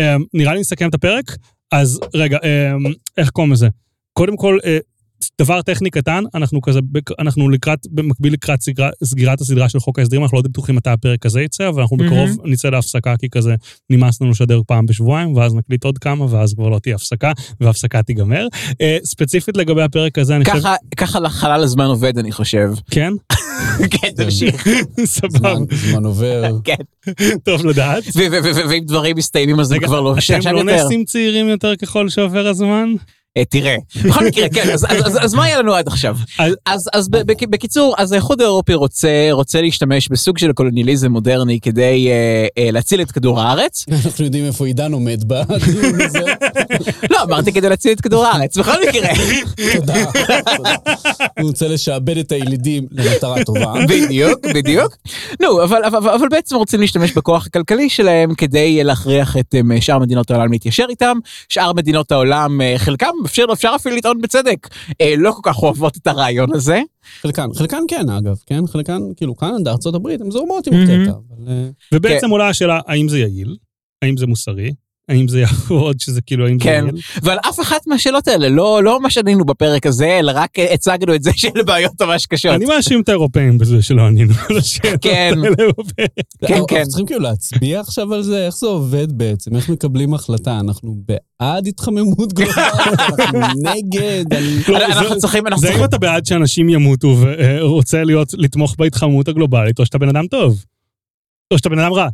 Um, 0.00 0.24
נראה 0.34 0.54
לי 0.54 0.60
נסכם 0.60 0.88
את 0.88 0.94
הפרק, 0.94 1.36
אז 1.72 2.00
רגע, 2.14 2.38
um, 2.38 2.92
איך 3.18 3.30
קוראים 3.30 3.52
לזה? 3.52 3.68
קודם 4.12 4.36
כל, 4.36 4.58
uh, 4.62 4.91
דבר 5.40 5.62
טכני 5.62 5.90
קטן, 5.90 6.24
אנחנו 6.34 6.60
כזה, 6.62 6.80
אנחנו 7.18 7.48
לקראת, 7.48 7.78
במקביל 7.90 8.32
לקראת 8.32 8.62
סגרה, 8.62 8.90
סגירת 9.04 9.40
הסדרה 9.40 9.68
של 9.68 9.80
חוק 9.80 9.98
ההסדרים, 9.98 10.22
אנחנו 10.22 10.36
לא 10.38 10.42
בטוחים 10.42 10.76
מתי 10.76 10.90
הפרק 10.90 11.26
הזה 11.26 11.42
יצא, 11.42 11.68
אבל 11.68 11.82
אנחנו 11.82 11.96
בקרוב 11.96 12.30
נצא 12.44 12.68
להפסקה, 12.70 13.16
כי 13.16 13.28
כזה 13.30 13.54
נמאס 13.90 14.20
לנו 14.20 14.30
לשדר 14.30 14.60
פעם 14.66 14.86
בשבועיים, 14.86 15.36
ואז 15.36 15.54
נקליט 15.54 15.84
עוד 15.84 15.98
כמה, 15.98 16.26
ואז 16.30 16.54
כבר 16.54 16.68
לא 16.68 16.78
תהיה 16.78 16.94
הפסקה, 16.94 17.32
וההפסקה 17.60 18.02
תיגמר. 18.02 18.46
Uh, 18.70 18.74
ספציפית 19.04 19.56
לגבי 19.56 19.82
הפרק 19.82 20.18
הזה, 20.18 20.36
אני 20.36 20.44
חושב... 20.44 20.58
ככה, 20.58 20.74
ככה 20.96 21.20
לחלל 21.20 21.62
הזמן 21.64 21.84
עובד, 21.86 22.18
אני 22.18 22.32
חושב. 22.32 22.70
כן? 22.90 23.12
כן, 24.00 24.08
תמשיך. 24.16 24.66
סבבה, 25.04 25.54
זמן- 25.90 26.04
עובר. 26.04 26.52
כן. 26.64 26.74
טוב 27.44 27.66
לדעת. 27.66 28.04
ו- 28.16 28.20
ו- 28.32 28.44
ו- 28.44 28.68
ואם 28.70 28.82
דברים 28.86 29.16
מסתיימים 29.16 29.60
אז 29.60 29.66
זה 29.66 29.78
כבר 29.78 30.00
לא 30.00 30.12
אתם 30.12 30.20
שעכשיו 30.20 30.52
לא 30.52 30.58
יותר. 30.58 30.72
נעשים 30.82 31.04
צעירים 31.04 31.48
יותר 31.48 31.76
ככל 31.76 32.08
שעובר 32.08 32.46
הזמן? 32.46 32.88
אה, 33.36 33.44
תראה, 33.44 33.76
בכל 34.04 34.24
מקרה, 34.26 34.48
כן, 34.48 34.70
אז- 34.70 34.84
אז- 34.84 35.06
אז- 35.06 35.24
אז 35.24 35.34
מה 35.34 35.44
היה 35.44 35.58
לנו 35.58 35.74
עד 35.74 35.86
עכשיו? 35.88 36.16
אז- 36.38 36.54
אז 36.66 36.88
אז 36.92 37.08
בקיצור, 37.50 37.94
אז 37.98 38.12
האיחוד 38.12 38.40
האירופי 38.40 38.74
רוצה 38.74 39.08
רוצה 39.30 39.60
להשתמש 39.60 40.08
בסוג 40.08 40.38
של 40.38 40.52
קולוניאליזם 40.52 41.12
מודרני 41.12 41.60
כדי 41.60 42.08
אה, 42.10 42.46
אה, 42.64 42.70
להציל 42.70 43.00
את 43.02 43.10
כדור 43.12 43.40
הארץ. 43.40 43.84
אנחנו 44.06 44.24
יודעים 44.24 44.44
איפה 44.44 44.66
עידן 44.66 44.92
עומד 44.92 45.24
בדיון 45.26 46.00
הזה. 46.00 46.20
לא, 47.10 47.22
אמרתי 47.22 47.52
כדי 47.52 47.68
להציל 47.68 47.92
את 47.92 48.00
כדור 48.00 48.26
הארץ, 48.26 48.56
בכל 48.56 48.72
מקרה. 48.88 49.08
תודה. 49.72 49.94
תודה. 50.56 50.74
הוא 51.40 51.48
רוצה 51.48 51.68
לשעבד 51.68 52.16
את 52.18 52.32
הילידים 52.32 52.86
למטרה 52.92 53.44
טובה. 53.44 53.74
בדיוק, 53.88 54.40
בדיוק. 54.54 54.96
נו, 55.42 55.64
אבל, 55.64 55.84
אבל, 55.84 56.10
אבל 56.10 56.28
בעצם 56.28 56.56
רוצים 56.56 56.80
להשתמש 56.80 57.12
בכוח 57.12 57.46
הכלכלי 57.46 57.88
שלהם 57.90 58.34
כדי 58.34 58.84
להכריח 58.84 59.36
את 59.36 59.54
שאר 59.80 59.98
מדינות 59.98 60.30
העולם 60.30 60.52
להתיישר 60.52 60.84
איתם. 60.90 61.16
שאר 61.48 61.72
מדינות 61.72 62.12
העולם, 62.12 62.60
חלקם, 62.76 63.12
אפשר, 63.26 63.44
אפשר 63.52 63.72
אפילו 63.76 63.96
לטעון 63.96 64.20
בצדק, 64.20 64.68
אה, 65.00 65.14
לא 65.18 65.32
כל 65.32 65.40
כך 65.42 65.62
אוהבות 65.62 65.96
את 65.96 66.06
הרעיון 66.06 66.54
הזה. 66.54 66.80
חלקן, 67.20 67.48
חלקן 67.54 67.82
כן 67.88 68.08
אגב, 68.08 68.36
כן? 68.46 68.66
חלקן, 68.66 69.02
כאילו 69.16 69.34
קנדה, 69.34 69.74
הברית, 69.94 70.20
הן 70.20 70.30
זורמות 70.30 70.66
עם. 70.66 70.74
הקטע, 70.74 71.10
אבל... 71.10 71.48
אה, 71.48 71.68
ובעצם 71.92 72.26
כן. 72.26 72.30
עולה 72.30 72.48
השאלה, 72.48 72.80
האם 72.86 73.08
זה 73.08 73.18
יעיל? 73.18 73.56
האם 74.02 74.16
זה 74.16 74.26
מוסרי? 74.26 74.72
האם 75.12 75.28
זה 75.28 75.40
יעבוד 75.40 76.00
שזה 76.00 76.20
כאילו, 76.20 76.46
האם 76.46 76.58
זה 76.58 76.64
כן. 76.64 76.84
ועל 77.22 77.38
אף 77.48 77.60
אחת 77.60 77.86
מהשאלות 77.86 78.28
האלה 78.28 78.48
לא, 78.48 78.82
לא 78.84 79.00
ממש 79.00 79.18
ענינו 79.18 79.44
בפרק 79.44 79.86
הזה, 79.86 80.18
אלא 80.18 80.32
רק 80.34 80.58
אה, 80.58 80.74
הצגנו 80.74 81.14
את 81.14 81.22
זה 81.22 81.30
שאלה 81.34 81.62
בעיות 81.64 82.02
ממש 82.02 82.26
קשות. 82.26 82.54
אני 82.54 82.64
מאשים 82.64 83.00
את 83.00 83.08
האירופאים 83.08 83.58
בזה 83.58 83.82
שלא 83.82 84.02
ענינו 84.02 84.34
על 84.50 84.58
השאלות 84.58 85.02
כן. 85.02 85.34
האלה 85.36 85.50
בפרק. 85.78 86.08
כן, 86.46 86.60
כן. 86.68 86.76
אנחנו 86.76 86.88
צריכים 86.88 87.06
כאילו 87.06 87.20
להצביע 87.20 87.80
עכשיו 87.80 88.14
על 88.14 88.22
זה? 88.22 88.46
איך 88.46 88.56
זה 88.56 88.66
עובד 88.66 89.12
בעצם? 89.12 89.56
איך 89.56 89.68
מקבלים 89.68 90.14
החלטה? 90.14 90.60
אנחנו 90.60 90.96
בעד 91.08 91.66
התחממות 91.66 92.32
גלובלית? 92.32 92.58
אנחנו 92.98 93.38
נגד? 93.62 94.24
לא, 94.68 94.86
אנחנו 94.86 95.18
צריכים, 95.18 95.46
אנחנו 95.46 95.60
זה 95.60 95.66
אם 95.66 95.72
צריכים, 95.72 95.88
אתה 95.88 95.98
בעד 95.98 96.26
שאנשים 96.26 96.68
ימותו 96.68 97.16
ורוצה 97.20 98.04
להיות, 98.04 98.34
לתמוך 98.38 98.74
בהתחממות 98.78 99.28
הגלובלית, 99.28 99.78
או 99.78 99.86
שאתה 99.86 99.98
בן 99.98 100.08
אדם 100.08 100.26
טוב. 100.26 100.64
או 101.52 101.58
שאתה 101.58 101.68
בן 101.68 101.78
אדם 101.78 101.92
רע. 101.92 102.08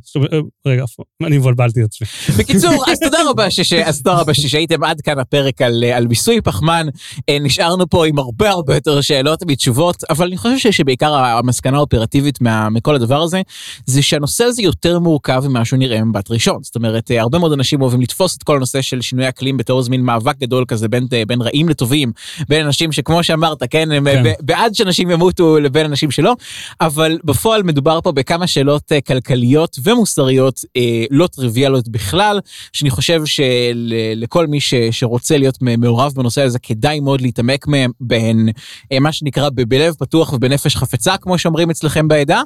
רגע, 0.66 0.84
אני 1.26 1.38
מבלבלתי 1.38 1.80
את 1.80 1.86
עצמי. 1.86 2.06
בקיצור, 2.38 2.84
אז 2.92 3.00
תודה 3.00 3.18
רבה 3.30 3.50
שש- 3.50 3.72
אז 3.72 4.02
תודה 4.02 4.16
רבה 4.20 4.34
שהייתם 4.34 4.84
עד 4.84 5.00
כאן 5.00 5.18
הפרק 5.18 5.62
על, 5.62 5.84
על 5.84 6.06
מיסוי 6.06 6.40
פחמן. 6.40 6.86
אה, 7.28 7.38
נשארנו 7.40 7.88
פה 7.90 8.06
עם 8.06 8.18
הרבה 8.18 8.50
הרבה 8.50 8.74
יותר 8.74 9.00
שאלות 9.00 9.42
מתשובות, 9.46 9.96
אבל 10.10 10.26
אני 10.26 10.36
חושב 10.36 10.70
שבעיקר 10.72 11.14
המסקנה 11.14 11.76
האופרטיבית 11.76 12.40
מה- 12.40 12.68
מכל 12.70 12.94
הדבר 12.94 13.22
הזה, 13.22 13.42
זה 13.86 14.02
שהנושא 14.02 14.44
הזה 14.44 14.62
יותר 14.62 14.98
מורכב 14.98 15.42
ממה 15.48 15.64
שהוא 15.64 15.78
נראה 15.78 16.04
ממבט 16.04 16.30
ראשון. 16.30 16.58
זאת 16.62 16.76
אומרת, 16.76 17.10
אה, 17.10 17.20
הרבה 17.20 17.38
מאוד 17.38 17.52
אנשים 17.52 17.82
אוהבים 17.82 18.00
לתפוס 18.00 18.36
את 18.36 18.42
כל 18.42 18.56
הנושא 18.56 18.82
של 18.82 19.00
שינוי 19.00 19.28
אקלים 19.28 19.56
בתור 19.56 19.78
איזה 19.78 19.90
מין 19.90 20.00
מאבק 20.00 20.38
גדול 20.38 20.64
כזה 20.68 20.88
בין, 20.88 21.06
אה, 21.12 21.22
בין 21.26 21.42
רעים 21.42 21.68
לטובים, 21.68 22.12
בין 22.48 22.66
אנשים 22.66 22.92
שכמו 22.92 23.22
שאמרת, 23.22 23.62
כן, 23.70 23.92
הם 23.92 24.04
כן. 24.04 24.32
בעד 24.40 24.74
שאנשים 24.74 25.10
ימותו 25.10 25.58
לבין 25.60 25.86
אנשים 25.86 26.10
שלא, 26.10 26.34
אבל 26.80 27.18
בפועל 27.24 27.62
מדובר 27.62 28.00
פה 28.00 28.12
בכמה 28.12 28.46
שאלות 28.46 28.92
אה, 28.92 29.00
כלכליות 29.28 29.76
ומוסריות 29.84 30.60
אה, 30.76 31.04
לא 31.10 31.26
טריוויאליות 31.26 31.88
בכלל, 31.88 32.40
שאני 32.72 32.90
חושב 32.90 33.20
שלכל 33.24 34.46
מי 34.46 34.60
ש, 34.60 34.74
שרוצה 34.90 35.38
להיות 35.38 35.58
מעורב 35.60 36.12
בנושא 36.16 36.42
הזה, 36.42 36.58
כדאי 36.58 37.00
מאוד 37.00 37.20
להתעמק 37.20 37.66
מהם 37.66 37.90
בהן, 38.00 38.48
אה, 38.92 39.00
מה 39.00 39.12
שנקרא 39.12 39.48
בלב 39.54 39.94
פתוח 39.98 40.32
ובנפש 40.32 40.76
חפצה, 40.76 41.16
כמו 41.16 41.38
שאומרים 41.38 41.70
אצלכם 41.70 42.08
בעדה. 42.08 42.42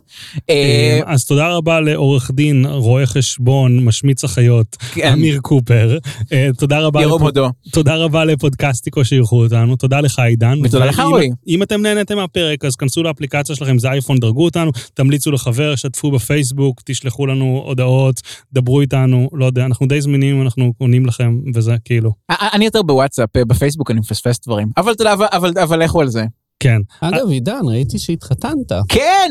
אה, 0.51 1.01
אז 1.07 1.25
תודה 1.25 1.49
רבה 1.49 1.81
לעורך 1.81 2.31
דין, 2.35 2.67
רואה 2.67 3.07
חשבון, 3.07 3.85
משמיץ 3.85 4.25
החיות, 4.25 4.77
כן, 4.95 5.13
אמיר 5.13 5.39
קופר. 5.43 5.99
אה, 6.33 6.49
תודה 6.59 6.79
רבה 6.81 7.03
ירום 7.03 7.23
לפוד- 7.23 7.39
הודו. 7.39 7.51
תודה 7.73 7.97
רבה 7.97 8.25
לפודקאסטיקו 8.25 9.05
שאירחו 9.05 9.45
אותנו, 9.45 9.77
תודה 9.77 10.01
לך 10.01 10.19
עידן. 10.19 10.59
ותודה 10.65 10.85
לך, 10.87 11.01
רועי. 11.01 11.31
אם 11.49 11.63
אתם 11.63 11.83
נהנתם 11.83 12.17
מהפרק, 12.17 12.65
אז 12.65 12.77
כנסו 12.77 13.03
לאפליקציה 13.03 13.57
שלכם, 13.57 13.79
זה 13.79 13.91
אייפון, 13.91 14.19
דרגו 14.19 14.45
אותנו, 14.45 14.71
תמליצו 14.95 15.31
לחבר, 15.33 15.75
שתפו 15.77 16.11
בפייסבוק, 16.11 16.62
תשלחו 16.85 17.27
לנו 17.27 17.63
הודעות, 17.67 18.21
דברו 18.53 18.81
איתנו, 18.81 19.29
לא 19.33 19.45
יודע, 19.45 19.65
אנחנו 19.67 19.87
די 19.87 20.01
זמינים, 20.01 20.43
אנחנו 20.43 20.73
עונים 20.79 21.07
לכם, 21.07 21.39
וזה 21.55 21.75
כאילו, 21.85 22.13
אני 22.31 22.65
יותר 22.65 22.83
בוואטסאפ, 22.83 23.37
אה, 23.37 23.45
בפייסבוק 23.45 23.91
אני 23.91 24.01
מפספס 24.01 24.41
דברים. 24.47 24.69
אבל 24.77 24.93
אתה 24.93 25.03
יודע, 25.03 25.13
אבל- 25.13 25.27
אבל- 25.33 25.53
אבל 25.63 25.85
לכו 25.85 26.01
על 26.01 26.09
זה. 26.09 26.25
כן. 26.61 26.81
אגב, 27.01 27.29
עידן, 27.29 27.61
ראיתי 27.69 27.99
שהתחתנת. 27.99 28.73
כן! 28.89 29.31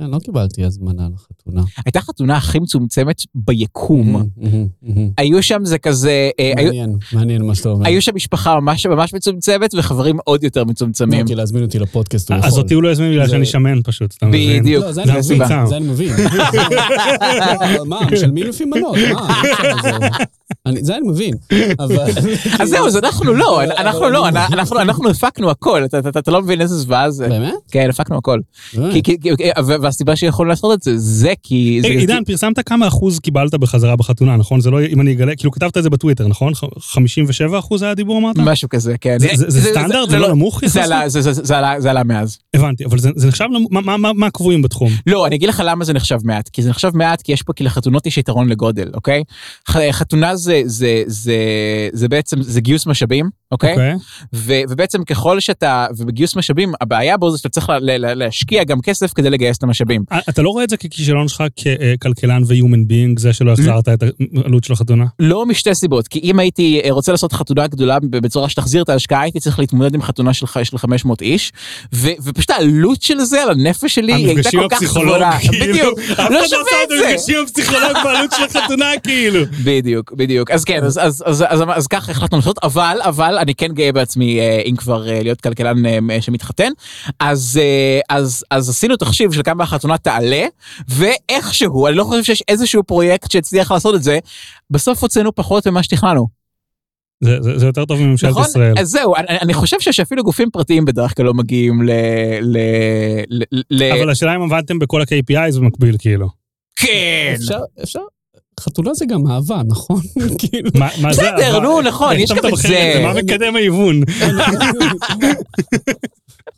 כן, 0.00 0.10
לא 0.10 0.18
קיבלתי 0.18 0.64
הזמנה 0.64 1.08
לחתונה. 1.14 1.62
הייתה 1.84 2.00
חתונה 2.00 2.36
הכי 2.36 2.58
מצומצמת 2.58 3.22
ביקום. 3.34 4.22
היו 5.18 5.42
שם 5.42 5.64
זה 5.64 5.78
כזה, 5.78 6.30
אה, 6.40 6.52
מעניין, 6.56 6.96
מעניין 7.12 7.42
מה 7.46 7.54
שאתה 7.54 7.68
אומר. 7.68 7.86
היו 7.86 8.02
שם 8.02 8.12
משפחה 8.14 8.60
ממש 8.60 8.86
ממש 8.86 9.14
מצומצמת 9.14 9.74
וחברים 9.74 10.16
עוד 10.24 10.44
יותר 10.44 10.64
מצומצמים. 10.64 11.20
אוקיי, 11.20 11.36
להזמין 11.36 11.62
אותי 11.62 11.78
לפודקאסט, 11.78 12.30
הוא 12.30 12.38
יכול. 12.38 12.48
אז 12.48 12.58
אותי 12.58 12.74
הוא 12.74 12.82
לא 12.82 12.90
הזמין 12.90 13.10
בגלל 13.10 13.28
שאני 13.28 13.46
שמן 13.46 13.82
פשוט, 13.84 14.14
אתה 14.18 14.26
מבין? 14.26 14.62
בדיוק, 14.62 14.84
לא, 14.84 14.92
זה 14.92 15.02
אני 15.02 15.12
מבין. 15.18 15.42
זה 15.66 15.76
אני 15.76 15.86
מבין. 15.88 16.12
מה, 17.86 18.00
משלמים 18.12 18.46
לפי 18.46 18.64
מנות, 18.64 18.96
מה? 19.12 19.42
זה- 20.82 20.96
אני- 20.96 21.08
מבין, 21.08 21.34
אבל... 21.78 21.96
אז 22.60 22.68
זהו, 22.68 22.86
אז 22.86 22.96
אנחנו 22.96 23.32
לא, 23.34 23.62
אנחנו 23.64 24.08
לא, 24.10 24.28
אנחנו- 24.28 25.10
הפקנו 25.10 25.50
הכל, 25.50 25.84
אתה 26.18 26.30
לא 26.30 26.42
מבין 26.42 26.60
איזה 26.60 26.76
זוועה 26.76 27.10
זה. 27.10 27.28
באמת? 27.28 27.54
כן, 27.70 27.88
הפקנו 27.90 28.18
הכל. 28.18 28.40
והסיבה 29.82 30.16
שיכולנו 30.16 30.48
לעשות 30.50 30.78
את 30.78 30.82
זה, 30.82 30.98
זה 30.98 31.32
כי... 31.42 31.80
רגע, 31.84 32.00
עידן, 32.00 32.24
פרסמת 32.26 32.68
כמה 32.68 32.88
אחוז 32.88 33.18
קיבלת 33.18 33.54
בחזרה 33.54 33.96
בחתונה, 33.96 34.36
נכון? 34.36 34.60
זה 34.60 34.70
לא, 34.70 34.84
אם 34.84 35.00
אני 35.00 35.12
אגלה, 35.12 35.36
כאילו 35.36 35.50
כתבת 35.52 35.78
את 35.78 35.82
זה 35.82 35.90
בטוויטר, 35.90 36.28
נכון? 36.28 36.52
57 36.80 37.58
אחוז 37.58 37.82
היה 37.82 37.94
דיבור 37.94 38.18
אמרת? 38.18 38.36
משהו 38.38 38.68
כזה, 38.68 38.94
כן. 39.00 39.16
זה- 39.18 39.60
סטנדרט? 39.60 40.10
זה 40.10 40.18
לא 40.18 40.28
נמוך 40.28 40.60
זה? 40.66 40.84
עלה- 41.90 42.02
מאז. 42.04 42.38
הבנתי, 42.54 42.84
אבל 42.84 42.98
זה 42.98 43.28
נחשב, 43.28 43.44
מה- 43.70 44.26
הקבועים 44.26 44.62
בתחום? 44.62 44.90
לא, 45.06 45.26
אני 45.26 45.36
אגיד 45.36 45.48
לך 45.48 45.62
למה 45.66 45.84
זה 45.84 45.92
נחשב 45.92 46.18
מעט, 46.24 46.48
כי 46.48 46.62
זה 46.62 46.70
נחשב 46.70 46.90
מעט 46.94 47.22
כי 47.22 47.32
יש 47.32 47.42
פה, 47.42 47.52
כי 47.52 47.64
לחתונות 47.64 48.06
יש 48.06 48.18
יתרון 48.18 48.48
לגודל, 48.48 48.90
אוקיי? 48.94 49.22
חתונה 49.92 50.36
זה 51.92 52.08
בעצם, 52.08 52.42
זה 52.42 52.60
גיוס 52.60 52.86
משאבים, 52.86 53.30
אוקיי? 53.52 53.72
אוקיי? 53.72 53.94
ו- 54.34 54.60
ובעצם 54.68 55.04
ככל 55.04 55.40
שאתה, 55.40 55.86
ובגיוס 55.96 56.36
משאבים, 56.36 56.72
הבעיה 56.80 57.16
בו 57.16 57.30
זה 57.30 57.38
שאתה 57.38 57.48
צריך 57.48 57.68
לה- 57.68 57.98
לה- 57.98 58.14
להשקיע 58.14 58.64
גם 58.64 58.80
כסף 58.80 59.12
כדי 59.12 59.30
לגייס 59.30 59.58
את 59.58 59.62
המשאבים. 59.62 60.04
אה, 60.12 60.18
אתה 60.28 60.42
לא 60.42 60.50
רואה 60.50 60.64
את 60.64 60.70
זה 60.70 60.76
ככישלון 60.76 61.28
שלך 61.28 61.42
ככלכלן 62.00 62.42
ו-human 62.46 62.90
being, 62.90 63.20
זה 63.20 63.32
שלא 63.32 63.52
החזרת 63.52 63.88
את 63.88 64.02
העלות 64.44 64.64
של 64.64 64.72
החתונה? 64.72 65.04
לא 65.18 65.46
משתי 65.46 65.74
סיבות, 65.74 66.08
כי 66.08 66.18
אם 66.22 66.38
הייתי 66.38 66.80
אה, 66.84 66.90
רוצה 66.90 67.12
לעשות 67.12 67.32
חתונה 67.32 67.66
גדולה 67.66 67.98
בצורה 68.10 68.48
שתחזיר 68.48 68.82
את 68.82 68.88
ההשקעה, 68.88 69.20
הייתי 69.22 69.40
צריך 69.40 69.58
להתמודד 69.58 69.94
עם 69.94 70.02
חתונה 70.02 70.32
של, 70.32 70.46
ח- 70.46 70.62
של 70.62 70.78
500 70.78 71.22
איש, 71.22 71.52
ו- 71.94 72.08
ופשוט 72.24 72.50
העלות 72.50 73.02
של 73.02 73.18
זה 73.20 73.42
על 73.42 73.50
הנפש 73.50 73.94
שלי 73.94 74.12
הייתה 74.14 74.50
כל 74.50 74.66
כך 74.70 74.82
גבוהה. 74.82 75.38
כאילו, 75.40 75.72
בדיוק, 75.72 75.98
לא 76.18 76.30
לא 76.30 76.46
שווה 76.48 76.60
את 76.84 76.88
זה. 76.88 77.08
המפגשים 77.08 77.36
הפסיכולוג 77.44 77.92
בעלות 78.04 78.30
של 78.36 78.58
החתונה, 78.58 78.86
כאילו. 79.02 79.40
בדיוק, 79.64 80.12
בדיוק. 80.12 80.50
אז 80.50 80.64
כן, 80.64 80.80
אז 81.74 81.86
ככה 81.90 82.12
החלטנו 82.12 82.38
לעשות, 82.38 82.58
אבל, 82.62 82.98
אבל 83.02 83.38
אני 83.42 83.54
כן 83.54 83.72
גאה 83.74 83.92
בעצמי, 83.92 84.40
אה, 84.40 84.62
אם 84.66 84.76
כבר 84.76 85.08
אה, 85.08 85.22
להיות 85.22 85.40
כלכלן 85.40 85.86
אה, 85.86 86.20
שמתחתן. 86.22 86.70
אז, 87.20 87.60
אז, 88.08 88.44
אז 88.50 88.68
עשינו 88.68 88.96
תחשיב 88.96 89.32
של 89.32 89.42
כמה 89.42 89.64
החתונה 89.64 89.98
תעלה, 89.98 90.46
ואיכשהו, 90.88 91.86
אני 91.86 91.96
לא 91.96 92.04
חושב 92.04 92.22
שיש 92.24 92.42
איזשהו 92.48 92.82
פרויקט 92.84 93.30
שהצליח 93.30 93.72
לעשות 93.72 93.94
את 93.94 94.02
זה, 94.02 94.18
בסוף 94.70 95.02
הוצאנו 95.02 95.34
פחות 95.34 95.66
ממה 95.66 95.82
שתכננו. 95.82 96.26
זה- 97.24 97.42
זה 97.42 97.58
זה 97.58 97.66
יותר 97.66 97.84
טוב 97.84 98.00
מממשלת 98.00 98.30
נכון? 98.30 98.42
ישראל. 98.42 98.74
אז 98.78 98.88
זהו, 98.88 99.16
אני, 99.16 99.26
אני 99.42 99.54
חושב 99.54 99.80
שאפילו 99.80 100.24
גופים 100.24 100.50
פרטיים 100.50 100.84
בדרך 100.84 101.16
כלל 101.16 101.26
לא 101.26 101.34
מגיעים 101.34 101.82
ל... 101.82 101.90
ל, 102.40 102.58
ל, 103.30 103.42
ל 103.70 103.82
אבל 103.92 104.10
השאלה 104.10 104.36
אם 104.36 104.42
עבדתם 104.42 104.78
בכל 104.78 105.00
ה-KPIs 105.02 105.58
במקביל, 105.60 105.96
כאילו. 105.98 106.28
כן. 106.76 107.34
אפשר, 107.36 107.58
אפשר, 107.82 108.00
חתונה 108.60 108.94
זה 108.94 109.06
גם 109.06 109.30
אהבה, 109.30 109.60
נכון? 109.66 110.00
כאילו, 110.38 110.70
מה 110.74 110.88
זה? 111.14 111.22
בסדר, 111.22 111.56
אבל- 111.56 111.62
נו, 111.66 111.80
נכון, 111.80 112.16
יש 112.16 112.30
גם 112.32 112.38
את 112.38 112.56
זה. 112.56 113.00
מה 113.02 113.14
מקדם 113.14 113.56
ההיוון? 113.56 114.00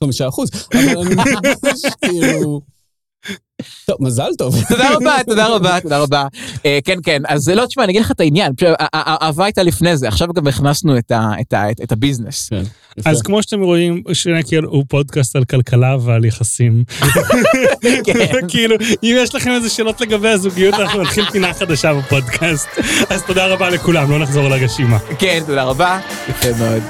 חמישה 0.04 0.28
אחוז. 0.28 0.50
אבל 0.74 0.98
אני 0.98 1.14
ממש 1.14 1.82
כאילו... 2.04 2.60
טוב, 3.86 3.96
מזל 4.00 4.28
טוב. 4.38 4.54
תודה 4.68 4.94
רבה, 4.94 5.16
תודה 5.26 5.46
רבה, 5.46 5.80
תודה 5.80 5.98
רבה. 5.98 6.26
אה, 6.66 6.78
כן, 6.84 6.98
כן, 7.02 7.22
אז 7.28 7.48
לא, 7.48 7.66
תשמע, 7.66 7.84
אני 7.84 7.92
אגיד 7.92 8.02
לך 8.02 8.10
את 8.10 8.20
העניין, 8.20 8.52
האהבה 8.92 9.44
הייתה 9.44 9.62
לפני 9.62 9.96
זה, 9.96 10.08
עכשיו 10.08 10.28
גם 10.34 10.46
הכנסנו 10.46 10.98
את 10.98 11.10
ה- 11.10 11.30
את 11.40 11.52
ה- 11.52 11.70
את- 11.70 11.80
את 11.80 11.92
הביזנס. 11.92 12.48
כן. 12.48 12.62
אז 13.04 13.22
כמו 13.22 13.42
שאתם 13.42 13.60
רואים, 13.60 14.02
שנקר 14.12 14.60
הוא 14.66 14.84
פודקאסט 14.88 15.36
על 15.36 15.44
כלכלה 15.44 15.96
ועל 16.00 16.24
יחסים. 16.24 16.84
כן. 18.04 18.12
כאילו, 18.48 18.76
אם 19.02 19.16
יש 19.18 19.34
לכם 19.34 19.50
איזה 19.50 19.70
שאלות 19.70 20.00
לגבי 20.00 20.28
הזוגיות, 20.28 20.74
אנחנו 20.74 21.02
נתחיל 21.02 21.24
פינה 21.24 21.54
חדשה 21.54 21.94
בפודקאסט. 21.94 22.68
אז 23.10 23.22
תודה 23.22 23.46
רבה 23.46 23.70
לכולם, 23.70 24.10
לא 24.10 24.18
נחזור 24.18 24.48
לרשימה. 24.48 24.98
כן, 25.18 25.42
תודה 25.46 25.64
רבה, 25.64 26.00
יפה 26.28 26.48
מאוד. 26.58 26.82